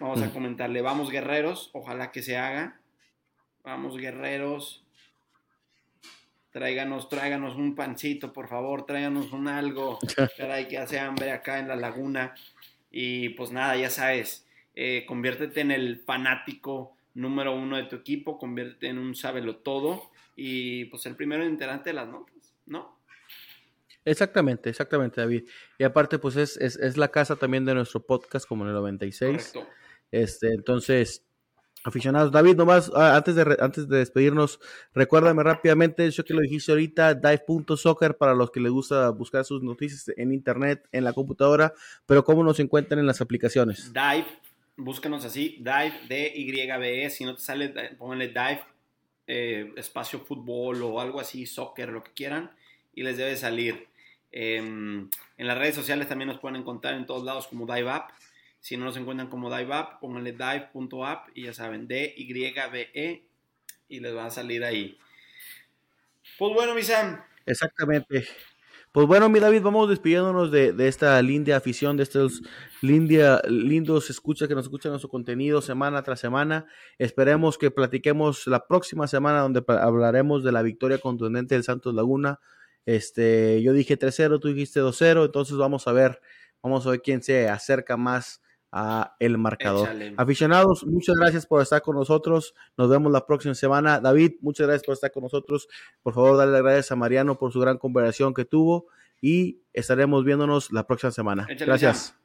Vamos 0.00 0.22
a 0.22 0.26
mm. 0.26 0.30
comentarle, 0.30 0.80
vamos 0.80 1.10
guerreros, 1.10 1.70
ojalá 1.72 2.10
que 2.10 2.22
se 2.22 2.36
haga. 2.36 2.80
Vamos 3.62 3.96
guerreros. 3.98 4.82
Tráiganos, 6.52 7.08
tráiganos 7.08 7.54
un 7.54 7.76
pancito, 7.76 8.32
por 8.32 8.48
favor, 8.48 8.86
tráiganos 8.86 9.32
un 9.32 9.46
algo. 9.46 9.98
Caray, 10.36 10.66
que 10.66 10.78
hace 10.78 10.98
hambre 10.98 11.30
acá 11.30 11.58
en 11.58 11.68
la 11.68 11.76
laguna. 11.76 12.34
Y 12.90 13.28
pues 13.30 13.52
nada, 13.52 13.76
ya 13.76 13.90
sabes, 13.90 14.48
eh, 14.74 15.04
conviértete 15.06 15.60
en 15.60 15.70
el 15.70 16.00
fanático 16.00 16.96
número 17.20 17.54
uno 17.54 17.76
de 17.76 17.84
tu 17.84 17.96
equipo, 17.96 18.38
convierte 18.38 18.88
en 18.88 18.98
un 18.98 19.14
sábelo 19.14 19.56
todo 19.56 20.10
y 20.36 20.86
pues 20.86 21.06
el 21.06 21.16
primero 21.16 21.44
en 21.44 21.56
de 21.56 21.92
las 21.92 22.08
notas, 22.08 22.54
¿no? 22.66 23.00
Exactamente, 24.04 24.70
exactamente, 24.70 25.20
David. 25.20 25.44
Y 25.78 25.84
aparte, 25.84 26.18
pues 26.18 26.36
es, 26.36 26.56
es, 26.56 26.76
es, 26.76 26.96
la 26.96 27.08
casa 27.08 27.36
también 27.36 27.66
de 27.66 27.74
nuestro 27.74 28.00
podcast, 28.00 28.48
como 28.48 28.64
en 28.64 28.70
el 28.70 28.74
96. 28.74 29.52
Correcto. 29.52 29.72
Este, 30.10 30.48
entonces, 30.54 31.22
aficionados, 31.84 32.32
David, 32.32 32.56
nomás 32.56 32.90
ah, 32.94 33.16
antes 33.16 33.34
de, 33.34 33.56
antes 33.60 33.88
de 33.88 33.98
despedirnos, 33.98 34.58
recuérdame 34.94 35.42
rápidamente, 35.42 36.10
yo 36.10 36.24
que 36.24 36.34
lo 36.34 36.40
dijiste 36.40 36.72
ahorita, 36.72 37.14
dive.soccer 37.14 38.16
para 38.16 38.34
los 38.34 38.50
que 38.50 38.60
les 38.60 38.72
gusta 38.72 39.10
buscar 39.10 39.44
sus 39.44 39.62
noticias 39.62 40.10
en 40.16 40.32
internet, 40.32 40.88
en 40.92 41.04
la 41.04 41.12
computadora, 41.12 41.74
pero 42.06 42.24
cómo 42.24 42.42
nos 42.42 42.58
encuentran 42.58 42.98
en 42.98 43.06
las 43.06 43.20
aplicaciones. 43.20 43.92
Dive 43.92 44.26
búscanos 44.84 45.24
así, 45.24 45.56
Dive, 45.58 45.94
D-Y-B-E, 46.08 47.10
si 47.10 47.24
no 47.24 47.34
te 47.34 47.42
sale, 47.42 47.68
pónganle 47.98 48.28
Dive, 48.28 48.64
eh, 49.26 49.72
espacio 49.76 50.20
fútbol 50.20 50.82
o 50.82 51.00
algo 51.00 51.20
así, 51.20 51.46
soccer, 51.46 51.90
lo 51.90 52.02
que 52.02 52.12
quieran, 52.12 52.50
y 52.94 53.02
les 53.02 53.16
debe 53.16 53.36
salir. 53.36 53.86
Em, 54.32 55.08
en 55.36 55.46
las 55.46 55.58
redes 55.58 55.74
sociales 55.74 56.08
también 56.08 56.28
nos 56.28 56.38
pueden 56.38 56.56
encontrar 56.60 56.94
en 56.94 57.06
todos 57.06 57.24
lados 57.24 57.46
como 57.46 57.66
Dive 57.66 57.90
App. 57.90 58.10
Si 58.60 58.76
no 58.76 58.84
nos 58.84 58.96
encuentran 58.96 59.28
como 59.28 59.54
Dive 59.54 59.72
App, 59.74 60.00
pónganle 60.00 60.32
dive.app 60.32 61.28
y 61.34 61.44
ya 61.44 61.54
saben, 61.54 61.88
D-Y-B-E, 61.88 63.24
y 63.88 64.00
les 64.00 64.16
va 64.16 64.26
a 64.26 64.30
salir 64.30 64.64
ahí. 64.64 64.98
Pues 66.38 66.54
bueno, 66.54 66.74
mi 66.74 66.82
Sam. 66.82 67.22
Exactamente. 67.46 68.26
Pues 68.92 69.06
bueno, 69.06 69.28
mi 69.28 69.38
David, 69.38 69.62
vamos 69.62 69.88
despidiéndonos 69.88 70.50
de, 70.50 70.74
esta 70.88 71.22
linda 71.22 71.56
afición, 71.56 71.96
de 71.96 72.02
estos 72.02 72.42
linda, 72.82 73.40
lindos 73.48 74.10
escuchas 74.10 74.48
que 74.48 74.56
nos 74.56 74.64
escuchan 74.64 74.90
nuestro 74.90 75.08
contenido 75.08 75.62
semana 75.62 76.02
tras 76.02 76.18
semana. 76.18 76.66
Esperemos 76.98 77.56
que 77.56 77.70
platiquemos 77.70 78.48
la 78.48 78.66
próxima 78.66 79.06
semana 79.06 79.42
donde 79.42 79.62
hablaremos 79.68 80.42
de 80.42 80.50
la 80.50 80.62
victoria 80.62 80.98
contundente 80.98 81.54
del 81.54 81.62
Santos 81.62 81.94
Laguna. 81.94 82.40
Este, 82.84 83.62
yo 83.62 83.72
dije 83.74 83.96
3-0, 83.96 84.40
tú 84.40 84.48
dijiste 84.48 84.80
2-0, 84.80 85.26
entonces 85.26 85.56
vamos 85.56 85.86
a 85.86 85.92
ver, 85.92 86.20
vamos 86.60 86.84
a 86.84 86.90
ver 86.90 87.00
quién 87.00 87.22
se 87.22 87.48
acerca 87.48 87.96
más 87.96 88.42
a 88.72 89.16
el 89.18 89.38
marcador. 89.38 89.88
Aficionados, 90.16 90.86
muchas 90.86 91.16
gracias 91.16 91.46
por 91.46 91.62
estar 91.62 91.82
con 91.82 91.96
nosotros. 91.96 92.54
Nos 92.76 92.88
vemos 92.88 93.10
la 93.12 93.26
próxima 93.26 93.54
semana. 93.54 94.00
David, 94.00 94.34
muchas 94.40 94.66
gracias 94.66 94.86
por 94.86 94.94
estar 94.94 95.10
con 95.10 95.24
nosotros. 95.24 95.68
Por 96.02 96.14
favor, 96.14 96.36
darle 96.36 96.52
las 96.52 96.62
gracias 96.62 96.92
a 96.92 96.96
Mariano 96.96 97.38
por 97.38 97.52
su 97.52 97.60
gran 97.60 97.78
conversación 97.78 98.34
que 98.34 98.44
tuvo 98.44 98.86
y 99.20 99.60
estaremos 99.72 100.24
viéndonos 100.24 100.72
la 100.72 100.86
próxima 100.86 101.10
semana. 101.10 101.46
gracias. 101.58 102.19